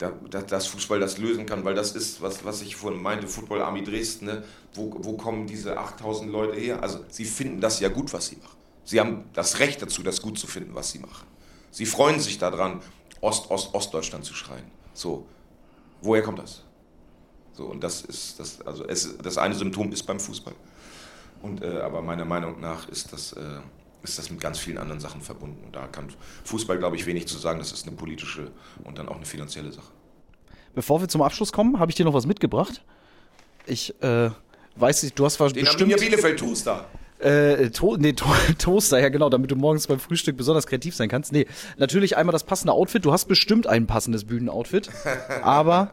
da, 0.01 0.11
da, 0.29 0.41
dass 0.41 0.67
Fußball 0.67 0.99
das 0.99 1.19
lösen 1.19 1.45
kann, 1.45 1.63
weil 1.63 1.75
das 1.75 1.91
ist, 1.91 2.21
was, 2.21 2.43
was 2.43 2.61
ich 2.61 2.75
vorhin 2.75 3.01
meinte, 3.01 3.27
Football 3.27 3.61
Army 3.61 3.83
Dresden, 3.83 4.25
ne? 4.25 4.43
wo, 4.73 4.91
wo 4.97 5.13
kommen 5.13 5.45
diese 5.45 5.77
8000 5.77 6.31
Leute 6.31 6.59
her? 6.59 6.81
Also 6.81 7.05
sie 7.09 7.25
finden 7.25 7.61
das 7.61 7.79
ja 7.79 7.89
gut, 7.89 8.11
was 8.11 8.27
sie 8.27 8.37
machen. 8.37 8.57
Sie 8.83 8.99
haben 8.99 9.25
das 9.33 9.59
Recht 9.59 9.81
dazu, 9.81 10.01
das 10.01 10.21
gut 10.21 10.39
zu 10.39 10.47
finden, 10.47 10.73
was 10.73 10.91
sie 10.91 10.99
machen. 10.99 11.27
Sie 11.69 11.85
freuen 11.85 12.19
sich 12.19 12.39
daran, 12.39 12.81
Ost, 13.21 13.51
Ost, 13.51 13.73
Ostdeutschland 13.73 14.25
zu 14.25 14.33
schreien. 14.33 14.65
So, 14.93 15.27
woher 16.01 16.21
kommt 16.21 16.39
das? 16.39 16.63
So, 17.53 17.65
und 17.65 17.83
das 17.83 18.01
ist, 18.01 18.39
das, 18.39 18.61
also 18.61 18.85
es, 18.85 19.17
das 19.17 19.37
eine 19.37 19.55
Symptom 19.55 19.91
ist 19.91 20.03
beim 20.03 20.19
Fußball. 20.19 20.53
Und, 21.41 21.61
äh, 21.61 21.79
aber 21.79 22.01
meiner 22.01 22.25
Meinung 22.25 22.59
nach 22.59 22.87
ist 22.89 23.11
das, 23.11 23.33
äh, 23.33 23.59
ist 24.03 24.17
das 24.17 24.29
mit 24.29 24.39
ganz 24.39 24.59
vielen 24.59 24.77
anderen 24.77 24.99
Sachen 24.99 25.21
verbunden. 25.21 25.63
Und 25.65 25.75
da 25.75 25.87
kann 25.87 26.07
Fußball, 26.45 26.77
glaube 26.77 26.95
ich, 26.95 27.05
wenig 27.05 27.27
zu 27.27 27.37
sagen. 27.37 27.59
Das 27.59 27.71
ist 27.71 27.87
eine 27.87 27.95
politische 27.95 28.51
und 28.83 28.97
dann 28.97 29.09
auch 29.09 29.15
eine 29.15 29.25
finanzielle 29.25 29.71
Sache. 29.71 29.91
Bevor 30.73 31.01
wir 31.01 31.07
zum 31.07 31.21
Abschluss 31.21 31.51
kommen, 31.51 31.79
habe 31.79 31.91
ich 31.91 31.95
dir 31.95 32.05
noch 32.05 32.13
was 32.13 32.25
mitgebracht. 32.25 32.83
Ich 33.65 33.93
äh, 34.01 34.29
weiß 34.75 35.03
nicht, 35.03 35.19
du 35.19 35.25
hast 35.25 35.39
Den 35.39 35.53
bestimmt 35.53 35.81
Arminia 35.81 35.97
Bielefeld 35.97 36.39
Toaster. 36.39 36.85
Äh, 37.21 37.69
to 37.69 37.97
nee, 37.97 38.13
to 38.13 38.25
Toaster, 38.57 38.99
ja 38.99 39.09
genau, 39.09 39.29
damit 39.29 39.51
du 39.51 39.55
morgens 39.55 39.87
beim 39.87 39.99
Frühstück 39.99 40.37
besonders 40.37 40.67
kreativ 40.67 40.95
sein 40.95 41.09
kannst. 41.09 41.31
Nee, 41.31 41.47
natürlich 41.77 42.17
einmal 42.17 42.33
das 42.33 42.43
passende 42.43 42.73
Outfit. 42.73 43.05
Du 43.05 43.11
hast 43.11 43.25
bestimmt 43.27 43.67
ein 43.67 43.87
passendes 43.87 44.25
Bühnenoutfit, 44.25 44.89
aber 45.43 45.91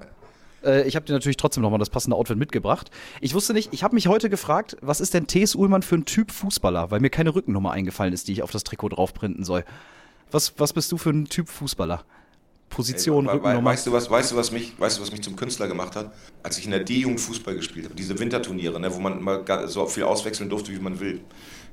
äh, 0.65 0.87
ich 0.87 0.97
habe 0.97 1.07
dir 1.07 1.13
natürlich 1.13 1.37
trotzdem 1.37 1.63
nochmal 1.63 1.79
das 1.79 1.91
passende 1.91 2.17
Outfit 2.17 2.39
mitgebracht. 2.39 2.91
Ich 3.21 3.35
wusste 3.35 3.53
nicht, 3.53 3.73
ich 3.73 3.83
habe 3.83 3.95
mich 3.95 4.09
heute 4.09 4.31
gefragt, 4.31 4.77
was 4.81 5.01
ist 5.01 5.15
denn 5.15 5.27
T.S. 5.27 5.55
Ullmann 5.55 5.83
für 5.83 5.97
ein 5.97 6.05
Typ 6.05 6.31
Fußballer, 6.33 6.91
weil 6.91 7.01
mir 7.01 7.11
keine 7.11 7.35
Rückennummer 7.35 7.73
eingefallen 7.73 8.13
ist, 8.13 8.29
die 8.29 8.33
ich 8.33 8.43
auf 8.43 8.51
das 8.51 8.65
Trikot 8.65 8.91
draufprinten 8.91 9.45
soll. 9.45 9.65
Was, 10.31 10.55
was 10.59 10.73
bist 10.73 10.93
du 10.93 10.99
für 10.99 11.11
ein 11.11 11.27
Typ 11.27 11.49
Fußballer? 11.49 12.05
Position, 12.79 13.27
Ey, 13.27 13.33
Rückennummer. 13.33 13.71
Weißt 13.71 13.89
du, 13.89 13.93
was, 13.93 14.09
weißt, 14.09 14.31
du, 14.31 14.37
was 14.37 14.53
mich, 14.53 14.73
weißt 14.79 14.99
du, 14.99 15.03
was 15.03 15.11
mich 15.11 15.21
zum 15.21 15.35
Künstler 15.35 15.67
gemacht 15.67 15.97
hat? 15.97 16.13
Als 16.45 16.59
ich 16.59 16.65
in 16.65 16.71
der 16.71 16.85
D-Jugend 16.85 17.21
Fußball 17.21 17.57
gespielt 17.57 17.87
habe, 17.87 17.97
diese 17.97 18.17
Winterturniere, 18.17 18.79
ne, 18.79 18.95
wo 18.95 19.01
man 19.01 19.21
mal 19.21 19.45
so 19.67 19.85
viel 19.87 20.05
auswechseln 20.05 20.49
durfte, 20.49 20.71
wie 20.71 20.79
man 20.79 21.01
will. 21.01 21.21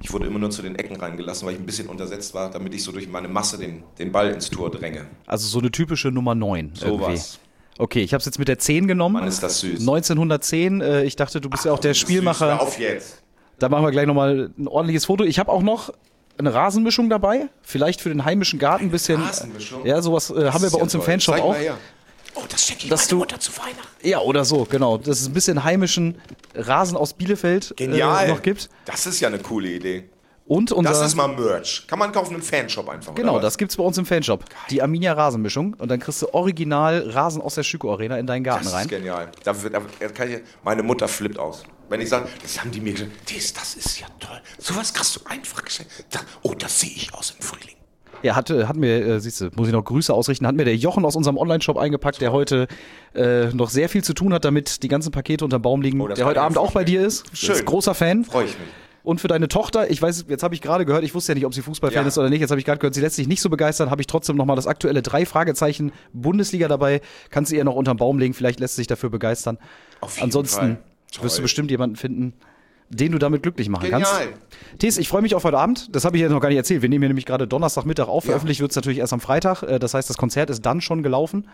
Ich 0.01 0.11
wurde 0.11 0.25
immer 0.25 0.39
nur 0.39 0.49
zu 0.49 0.63
den 0.63 0.73
Ecken 0.75 0.95
reingelassen, 0.95 1.45
weil 1.45 1.53
ich 1.53 1.59
ein 1.59 1.65
bisschen 1.67 1.89
untersetzt 1.89 2.33
war, 2.33 2.49
damit 2.49 2.73
ich 2.73 2.81
so 2.83 2.91
durch 2.91 3.07
meine 3.07 3.27
Masse 3.27 3.59
den, 3.59 3.83
den 3.99 4.11
Ball 4.11 4.31
ins 4.31 4.49
Tor 4.49 4.71
dränge. 4.71 5.05
Also 5.27 5.47
so 5.47 5.59
eine 5.59 5.69
typische 5.69 6.07
Nummer 6.07 6.33
9. 6.33 6.71
So 6.73 6.99
was. 6.99 7.39
Okay, 7.77 8.01
ich 8.01 8.13
habe 8.13 8.19
es 8.19 8.25
jetzt 8.25 8.39
mit 8.39 8.47
der 8.47 8.57
10 8.57 8.87
genommen. 8.87 9.13
Mann, 9.13 9.27
ist 9.27 9.43
das 9.43 9.59
süß. 9.59 9.81
1910. 9.81 10.81
Äh, 10.81 11.03
ich 11.03 11.15
dachte, 11.15 11.39
du 11.39 11.51
bist 11.51 11.65
ja 11.65 11.71
auch 11.71 11.79
der 11.79 11.93
süß. 11.93 12.01
Spielmacher. 12.01 12.47
Hör 12.47 12.61
auf 12.61 12.79
jetzt. 12.79 13.21
Da 13.59 13.69
machen 13.69 13.83
wir 13.83 13.91
gleich 13.91 14.07
nochmal 14.07 14.49
ein 14.57 14.67
ordentliches 14.67 15.05
Foto. 15.05 15.23
Ich 15.23 15.37
habe 15.37 15.51
auch 15.51 15.61
noch 15.61 15.91
eine 16.37 16.53
Rasenmischung 16.53 17.09
dabei. 17.09 17.47
Vielleicht 17.61 18.01
für 18.01 18.09
den 18.09 18.25
heimischen 18.25 18.59
Garten 18.59 18.85
ein 18.85 18.91
bisschen. 18.91 19.21
Rasenmischung? 19.21 19.85
Ja, 19.85 20.01
sowas 20.01 20.29
äh, 20.29 20.49
haben 20.51 20.61
wir 20.63 20.69
bei 20.69 20.77
ja 20.77 20.83
uns 20.83 20.93
im 20.93 20.99
toll. 21.01 21.05
Fanshop 21.09 21.35
Zeig 21.35 21.43
auch. 21.43 21.49
mal 21.49 21.59
her. 21.59 21.77
Oh, 22.37 22.41
das 22.49 22.65
schenke 22.65 22.83
ich 22.83 22.89
Dass 22.89 23.07
du- 23.07 23.17
Mutter 23.17 23.39
zu 23.39 23.51
Weihnachten. 23.57 23.87
Ja, 24.07 24.19
oder 24.19 24.43
so, 24.43 24.65
genau. 24.69 24.97
Dass 24.97 25.21
es 25.21 25.27
ein 25.27 25.33
bisschen 25.33 25.63
heimischen 25.63 26.17
Rasen 26.53 26.97
aus 26.97 27.13
Bielefeld 27.13 27.73
Genial. 27.77 28.25
äh, 28.25 28.27
noch 28.27 28.41
gibt. 28.41 28.69
Das 28.83 29.05
ist 29.05 29.21
ja 29.21 29.29
eine 29.29 29.39
coole 29.39 29.69
Idee. 29.69 30.09
Und 30.47 30.71
unser. 30.71 30.91
Das 30.91 31.01
ist 31.07 31.15
mal 31.15 31.27
Merch. 31.29 31.85
Kann 31.87 31.97
man 31.97 32.11
kaufen 32.11 32.35
im 32.35 32.41
Fanshop 32.41 32.87
einfach. 32.89 33.15
Genau, 33.15 33.31
oder 33.33 33.41
das 33.41 33.53
was? 33.53 33.57
gibt's 33.57 33.77
bei 33.77 33.83
uns 33.83 33.97
im 33.97 34.05
Fanshop. 34.05 34.43
Die 34.69 34.79
Arminia 34.81 35.13
Rasenmischung. 35.13 35.73
Und 35.79 35.89
dann 35.89 35.99
kriegst 35.99 36.21
du 36.21 36.27
original 36.33 37.09
Rasen 37.09 37.41
aus 37.41 37.55
der 37.55 37.63
Schüko 37.63 37.91
Arena 37.93 38.19
in 38.19 38.27
deinen 38.27 38.43
Garten 38.43 38.65
Das 38.65 38.73
rein. 38.73 38.83
ist 38.83 38.89
genial. 38.89 39.31
Da 39.43 39.53
da 39.53 40.07
kann 40.09 40.29
ich, 40.31 40.41
meine 40.63 40.83
Mutter 40.83 41.07
flippt 41.07 41.39
aus. 41.39 41.63
Wenn 41.89 42.01
ich 42.01 42.09
sage, 42.09 42.27
das 42.41 42.59
haben 42.59 42.71
die 42.71 42.81
mir 42.81 42.93
gesagt, 42.93 43.11
das, 43.35 43.53
das 43.53 43.75
ist 43.75 43.99
ja 43.99 44.07
toll. 44.19 44.39
Sowas 44.57 44.93
kriegst 44.93 45.15
du 45.15 45.19
einfach 45.25 45.63
geschenkt. 45.63 45.91
Da, 46.09 46.19
oh, 46.41 46.53
das 46.57 46.79
sehe 46.79 46.89
ich 46.89 47.13
aus 47.13 47.35
im 47.37 47.45
Frühling. 47.45 47.75
Ja, 48.23 48.35
hat, 48.35 48.49
hat 48.49 48.75
mir, 48.75 49.05
äh, 49.05 49.19
siehst 49.19 49.41
du, 49.41 49.49
muss 49.55 49.67
ich 49.67 49.73
noch 49.73 49.83
Grüße 49.83 50.11
ausrichten, 50.11 50.47
hat 50.47 50.55
mir 50.55 50.65
der 50.65 50.75
Jochen 50.75 51.05
aus 51.05 51.15
unserem 51.15 51.37
Online-Shop 51.37 51.77
eingepackt, 51.77 52.21
der 52.21 52.31
heute 52.31 52.67
äh, 53.13 53.47
noch 53.53 53.69
sehr 53.69 53.87
viel 53.87 54.03
zu 54.03 54.13
tun 54.13 54.33
hat, 54.33 54.45
damit 54.45 54.81
die 54.81 54.87
ganzen 54.87 55.11
Pakete 55.11 55.45
unterm 55.45 55.61
Baum 55.61 55.81
liegen. 55.81 56.01
Oh, 56.01 56.07
der 56.07 56.25
heute 56.25 56.41
Abend 56.41 56.57
auch 56.57 56.71
bei 56.71 56.83
dir 56.83 57.05
ist. 57.05 57.25
Schön. 57.37 57.53
Ist 57.53 57.65
großer 57.65 57.93
Fan. 57.93 58.25
Freue 58.25 58.45
ich 58.45 58.57
mich. 58.57 58.67
Und 59.03 59.21
für 59.21 59.27
deine 59.27 59.47
Tochter, 59.47 59.91
ich 59.91 60.01
weiß, 60.01 60.25
jetzt 60.27 60.41
habe 60.41 60.55
ich 60.55 60.61
gerade 60.61 60.83
gehört, 60.83 61.03
ich 61.03 61.13
wusste 61.13 61.33
ja 61.33 61.35
nicht, 61.35 61.45
ob 61.45 61.53
sie 61.53 61.61
Fußballfan 61.61 62.01
Ja. 62.01 62.07
ist 62.07 62.17
oder 62.17 62.31
nicht, 62.31 62.39
jetzt 62.39 62.49
habe 62.49 62.59
ich 62.59 62.65
gerade 62.65 62.79
gehört, 62.79 62.95
sie 62.95 63.01
lässt 63.01 63.15
sich 63.15 63.27
nicht 63.27 63.39
so 63.41 63.51
begeistern, 63.51 63.91
habe 63.91 64.01
ich 64.01 64.07
trotzdem 64.07 64.35
nochmal 64.35 64.55
das 64.55 64.65
aktuelle 64.65 65.03
drei 65.03 65.27
Fragezeichen 65.27 65.91
Bundesliga 66.11 66.67
dabei, 66.67 67.01
kannst 67.29 67.51
du 67.51 67.55
ihr 67.55 67.63
noch 67.63 67.75
unterm 67.75 67.97
Baum 67.97 68.17
legen, 68.17 68.33
vielleicht 68.33 68.59
lässt 68.59 68.75
sie 68.75 68.81
sich 68.81 68.87
dafür 68.87 69.11
begeistern. 69.11 69.59
Auf 70.01 70.15
jeden 70.15 70.23
Ansonsten 70.23 70.57
Fall. 70.59 70.77
Wirst 71.23 71.37
du 71.37 71.41
bestimmt 71.41 71.71
jemanden 71.71 71.95
finden, 71.95 72.33
den 72.89 73.11
du 73.11 73.17
damit 73.17 73.41
glücklich 73.43 73.67
machen 73.69 73.89
Genial. 73.89 74.01
kannst. 74.03 74.79
Thies, 74.79 74.97
ich 74.97 75.07
freue 75.07 75.21
mich 75.21 75.33
auf 75.35 75.43
heute 75.43 75.57
Abend. 75.57 75.95
Das 75.95 76.05
habe 76.05 76.17
ich 76.17 76.21
jetzt 76.21 76.31
noch 76.31 76.39
gar 76.41 76.49
nicht 76.49 76.57
erzählt. 76.57 76.81
Wir 76.81 76.89
nehmen 76.89 77.01
hier 77.01 77.09
nämlich 77.09 77.25
gerade 77.25 77.47
Donnerstagmittag 77.47 78.07
auf. 78.07 78.23
Ja. 78.25 78.29
Veröffentlicht 78.29 78.61
wird 78.61 78.71
es 78.71 78.75
natürlich 78.75 78.99
erst 78.99 79.13
am 79.13 79.19
Freitag. 79.21 79.63
Äh, 79.63 79.79
Das 79.79 79.93
heißt, 79.93 80.09
das 80.09 80.17
Konzert 80.17 80.49
ist 80.49 80.65
dann 80.65 80.81
schon 80.81 81.01
gelaufen. 81.01 81.47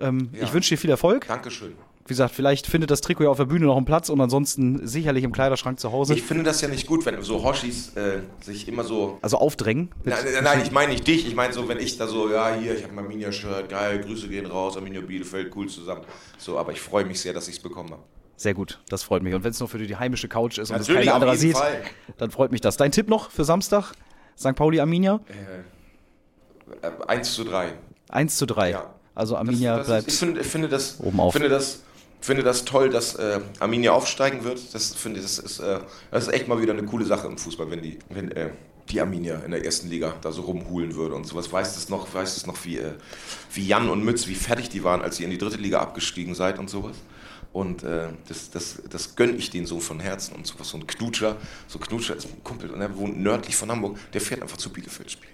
Ähm, 0.00 0.30
Ich 0.40 0.52
wünsche 0.52 0.70
dir 0.70 0.78
viel 0.78 0.90
Erfolg. 0.90 1.26
Dankeschön. 1.26 1.72
Wie 2.04 2.12
gesagt, 2.12 2.32
vielleicht 2.34 2.66
findet 2.66 2.90
das 2.90 3.02
Trikot 3.02 3.24
ja 3.24 3.28
auf 3.30 3.36
der 3.36 3.44
Bühne 3.44 3.66
noch 3.66 3.76
einen 3.76 3.84
Platz 3.84 4.08
und 4.08 4.18
ansonsten 4.18 4.86
sicherlich 4.86 5.24
im 5.24 5.32
Kleiderschrank 5.32 5.78
zu 5.78 5.92
Hause. 5.92 6.14
Ich 6.14 6.22
finde 6.22 6.42
das 6.42 6.62
ja 6.62 6.68
nicht 6.68 6.86
gut, 6.86 7.04
wenn 7.04 7.20
so 7.20 7.44
Hoshis 7.44 7.94
äh, 7.96 8.20
sich 8.40 8.66
immer 8.66 8.82
so. 8.82 9.18
also 9.20 9.36
aufdrängen. 9.36 9.90
Nein, 10.04 10.16
nein, 10.42 10.62
ich 10.64 10.70
meine 10.70 10.92
nicht 10.92 11.06
dich. 11.06 11.26
Ich 11.26 11.34
meine 11.34 11.52
so, 11.52 11.68
wenn 11.68 11.78
ich 11.78 11.98
da 11.98 12.06
so, 12.06 12.30
ja, 12.30 12.54
hier, 12.54 12.74
ich 12.74 12.84
habe 12.84 12.94
mein 12.94 13.04
Arminia-Shirt, 13.04 13.68
geil, 13.68 13.98
Grüße 14.00 14.28
gehen 14.28 14.46
raus, 14.46 14.78
Arminia 14.78 15.02
Bielefeld, 15.02 15.54
cool 15.54 15.68
zusammen. 15.68 16.00
So, 16.38 16.56
aber 16.58 16.72
ich 16.72 16.80
freue 16.80 17.04
mich 17.04 17.20
sehr, 17.20 17.34
dass 17.34 17.46
ich 17.48 17.56
es 17.56 17.62
bekommen 17.62 17.90
habe. 17.90 18.02
Sehr 18.38 18.54
gut, 18.54 18.78
das 18.88 19.02
freut 19.02 19.24
mich. 19.24 19.34
Und 19.34 19.42
wenn 19.42 19.50
es 19.50 19.58
nur 19.58 19.68
für 19.68 19.78
die 19.78 19.96
heimische 19.96 20.28
Couch 20.28 20.58
ist 20.58 20.70
und 20.70 20.76
es 20.76 20.82
Natürlich, 20.82 21.06
keiner 21.06 21.16
auf 21.16 21.22
anderer 21.22 21.36
sieht, 21.36 21.56
Fall. 21.56 21.82
dann 22.18 22.30
freut 22.30 22.52
mich 22.52 22.60
das. 22.60 22.76
Dein 22.76 22.92
Tipp 22.92 23.08
noch 23.08 23.32
für 23.32 23.44
Samstag? 23.44 23.92
St. 24.38 24.54
Pauli 24.54 24.78
Arminia? 24.78 25.18
Äh, 26.80 26.90
1 27.08 27.34
zu 27.34 27.42
3. 27.42 27.72
1 28.10 28.36
zu 28.36 28.46
3. 28.46 28.70
Ja. 28.70 28.94
Also 29.16 29.36
Arminia 29.36 29.78
das, 29.78 29.78
das 29.78 29.86
bleibt. 29.88 30.06
ist, 30.06 30.14
ich, 30.14 30.20
finde, 30.20 30.44
finde 30.44 30.68
das, 30.68 31.00
Oben 31.00 31.18
auf. 31.18 31.32
Finde 31.32 31.48
das, 31.48 31.82
finde 32.20 32.44
das 32.44 32.64
toll, 32.64 32.90
dass 32.90 33.16
äh, 33.16 33.40
Arminia 33.58 33.90
aufsteigen 33.90 34.44
wird. 34.44 34.72
Das 34.72 34.94
finde 34.94 35.20
das 35.20 35.40
ist, 35.40 35.58
äh, 35.58 35.80
das 36.12 36.28
ist 36.28 36.32
echt 36.32 36.46
mal 36.46 36.62
wieder 36.62 36.74
eine 36.74 36.84
coole 36.84 37.06
Sache 37.06 37.26
im 37.26 37.38
Fußball, 37.38 37.68
wenn 37.72 37.82
die, 37.82 37.98
wenn, 38.08 38.30
äh, 38.30 38.50
die 38.88 39.00
Arminia 39.00 39.40
in 39.40 39.50
der 39.50 39.64
ersten 39.64 39.88
Liga 39.88 40.14
da 40.22 40.30
so 40.30 40.42
rumhulen 40.42 40.94
würde 40.94 41.16
und 41.16 41.26
sowas. 41.26 41.52
Weißt 41.52 41.76
es 41.76 41.88
noch, 41.88 42.14
weißt 42.14 42.36
es 42.36 42.46
noch, 42.46 42.64
wie, 42.64 42.78
äh, 42.78 42.92
wie 43.52 43.66
Jan 43.66 43.90
und 43.90 44.04
Mütz, 44.04 44.28
wie 44.28 44.36
fertig 44.36 44.68
die 44.68 44.84
waren, 44.84 45.02
als 45.02 45.18
ihr 45.18 45.24
in 45.24 45.32
die 45.32 45.38
dritte 45.38 45.56
Liga 45.56 45.80
abgestiegen 45.80 46.36
seid 46.36 46.60
und 46.60 46.70
sowas. 46.70 46.94
Und 47.58 47.82
äh, 47.82 48.06
das, 48.28 48.50
das, 48.50 48.80
das 48.88 49.16
gönne 49.16 49.32
ich 49.32 49.50
denen 49.50 49.66
so 49.66 49.80
von 49.80 49.98
Herzen 49.98 50.36
und 50.36 50.46
sowas. 50.46 50.68
So 50.68 50.78
ein 50.78 50.86
Knutscher, 50.86 51.36
so 51.66 51.80
Knutscher 51.80 52.14
ist 52.14 52.26
ein 52.26 52.44
Kumpel 52.44 52.70
und 52.70 52.78
der 52.78 52.96
wohnt 52.96 53.18
nördlich 53.18 53.56
von 53.56 53.68
Hamburg, 53.68 53.98
der 54.12 54.20
fährt 54.20 54.42
einfach 54.42 54.58
zu 54.58 54.72
Bielefeld 54.72 55.10
spielen. 55.10 55.32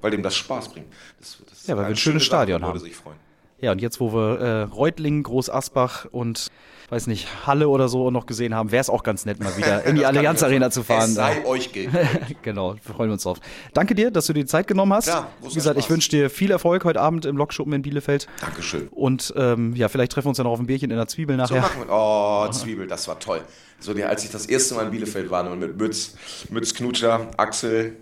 Weil 0.00 0.12
dem 0.12 0.22
das 0.22 0.34
Spaß 0.34 0.70
bringt. 0.70 0.86
Das, 1.18 1.36
das 1.46 1.66
Ja, 1.66 1.76
weil 1.76 1.84
wir 1.84 1.88
ein 1.88 1.96
schönes 1.96 2.00
schöne 2.00 2.20
Sache, 2.20 2.26
Stadion 2.26 2.62
würde 2.62 2.72
haben. 2.72 2.80
sich 2.80 2.96
freuen. 2.96 3.18
Ja, 3.60 3.72
und 3.72 3.80
jetzt, 3.80 3.98
wo 4.00 4.12
wir 4.12 4.38
äh, 4.40 4.62
Reutlingen, 4.62 5.24
Groß 5.24 5.50
Asbach 5.50 6.06
und 6.10 6.46
weiß 6.90 7.06
nicht, 7.06 7.46
Halle 7.46 7.68
oder 7.68 7.88
so 7.88 8.10
noch 8.10 8.26
gesehen 8.26 8.54
haben, 8.54 8.70
wäre 8.70 8.80
es 8.80 8.88
auch 8.88 9.02
ganz 9.02 9.26
nett, 9.26 9.40
mal 9.40 9.54
wieder 9.56 9.84
in 9.84 9.96
die 9.96 10.06
Allianz 10.06 10.42
Arena 10.42 10.70
zu 10.70 10.82
fahren. 10.82 11.10
Es 11.10 11.14
sei 11.14 11.44
euch 11.44 11.72
gegeben. 11.72 11.96
genau, 12.42 12.74
wir 12.74 12.94
freuen 12.94 13.10
uns 13.10 13.24
drauf. 13.24 13.38
Danke 13.74 13.94
dir, 13.94 14.10
dass 14.10 14.26
du 14.26 14.32
dir 14.32 14.40
die 14.40 14.46
Zeit 14.46 14.66
genommen 14.68 14.92
hast. 14.94 15.06
Klar, 15.08 15.28
Wie 15.42 15.52
gesagt, 15.52 15.78
ich 15.78 15.90
wünsche 15.90 16.08
dir 16.08 16.30
viel 16.30 16.50
Erfolg 16.50 16.84
heute 16.84 17.00
Abend 17.00 17.26
im 17.26 17.36
Lokschuppen 17.36 17.72
in 17.72 17.82
Bielefeld. 17.82 18.26
Dankeschön. 18.40 18.88
Und 18.88 19.34
ähm, 19.36 19.74
ja, 19.74 19.88
vielleicht 19.88 20.12
treffen 20.12 20.26
wir 20.26 20.30
uns 20.30 20.38
ja 20.38 20.44
noch 20.44 20.52
auf 20.52 20.60
ein 20.60 20.66
Bierchen 20.66 20.90
in 20.90 20.96
der 20.96 21.08
Zwiebel 21.08 21.36
So 21.36 21.42
nachher. 21.42 21.60
machen 21.60 21.82
wir. 21.86 21.92
Oh, 21.92 22.48
Zwiebel, 22.50 22.86
das 22.86 23.06
war 23.08 23.18
toll. 23.18 23.42
So, 23.80 23.92
als 23.92 24.24
ich 24.24 24.30
das 24.30 24.46
erste 24.46 24.74
Mal 24.74 24.86
in 24.86 24.90
Bielefeld 24.92 25.30
war 25.30 25.48
und 25.50 25.58
mit 25.58 25.76
Mütz, 25.76 26.14
Mütz 26.50 26.72
Knutscher, 26.74 27.28
Axel 27.36 27.96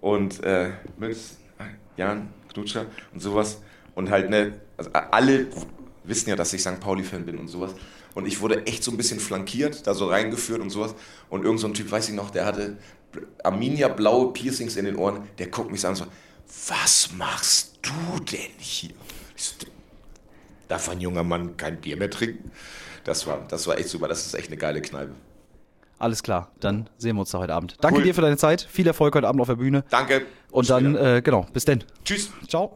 und 0.00 0.42
äh, 0.42 0.70
Mütz, 0.98 1.38
Jan 1.96 2.28
Knutscher 2.52 2.86
und 3.12 3.20
sowas. 3.20 3.62
Und 3.94 4.10
halt, 4.10 4.30
ne, 4.30 4.52
also 4.76 4.90
alle 4.92 5.46
wissen 6.04 6.30
ja, 6.30 6.36
dass 6.36 6.52
ich 6.52 6.60
St. 6.62 6.80
Pauli-Fan 6.80 7.24
bin 7.26 7.38
und 7.38 7.48
sowas. 7.48 7.72
Und 8.14 8.26
ich 8.26 8.40
wurde 8.40 8.66
echt 8.66 8.82
so 8.84 8.90
ein 8.90 8.96
bisschen 8.96 9.20
flankiert, 9.20 9.86
da 9.86 9.94
so 9.94 10.06
reingeführt 10.06 10.60
und 10.60 10.70
sowas. 10.70 10.94
Und 11.30 11.44
irgend 11.44 11.60
so 11.60 11.66
ein 11.66 11.74
Typ, 11.74 11.90
weiß 11.90 12.08
ich 12.08 12.14
noch, 12.14 12.30
der 12.30 12.44
hatte 12.44 12.76
Arminia 13.42 13.88
blaue 13.88 14.32
Piercings 14.32 14.76
in 14.76 14.84
den 14.84 14.96
Ohren, 14.96 15.22
der 15.38 15.48
guckt 15.48 15.70
mich 15.70 15.80
so 15.80 15.88
an 15.88 15.92
und 15.94 15.96
so, 15.98 16.06
was 16.68 17.10
machst 17.16 17.78
du 17.82 18.20
denn 18.24 18.50
hier? 18.58 18.90
Ich 19.36 19.44
so, 19.44 19.54
Darf 20.68 20.88
ein 20.88 21.00
junger 21.00 21.22
Mann 21.22 21.56
kein 21.56 21.80
Bier 21.80 21.96
mehr 21.96 22.08
trinken? 22.10 22.50
Das 23.04 23.26
war, 23.26 23.44
das 23.48 23.66
war 23.66 23.78
echt 23.78 23.88
super. 23.88 24.08
Das 24.08 24.24
ist 24.24 24.34
echt 24.34 24.46
eine 24.48 24.56
geile 24.56 24.80
Kneipe. 24.80 25.12
Alles 25.98 26.22
klar, 26.22 26.50
dann 26.60 26.88
sehen 26.98 27.16
wir 27.16 27.20
uns 27.20 27.30
da 27.30 27.38
heute 27.38 27.52
Abend. 27.54 27.76
Danke 27.80 27.98
Cool. 27.98 28.04
dir 28.04 28.14
für 28.14 28.22
deine 28.22 28.36
Zeit. 28.36 28.62
Viel 28.62 28.86
Erfolg 28.86 29.14
heute 29.14 29.28
Abend 29.28 29.40
auf 29.40 29.48
der 29.48 29.56
Bühne. 29.56 29.84
Danke. 29.90 30.22
Und 30.50 30.68
dann, 30.70 30.94
Später. 30.94 31.16
äh, 31.16 31.22
genau, 31.22 31.46
bis 31.52 31.64
denn. 31.64 31.84
Tschüss. 32.04 32.30
Ciao. 32.48 32.70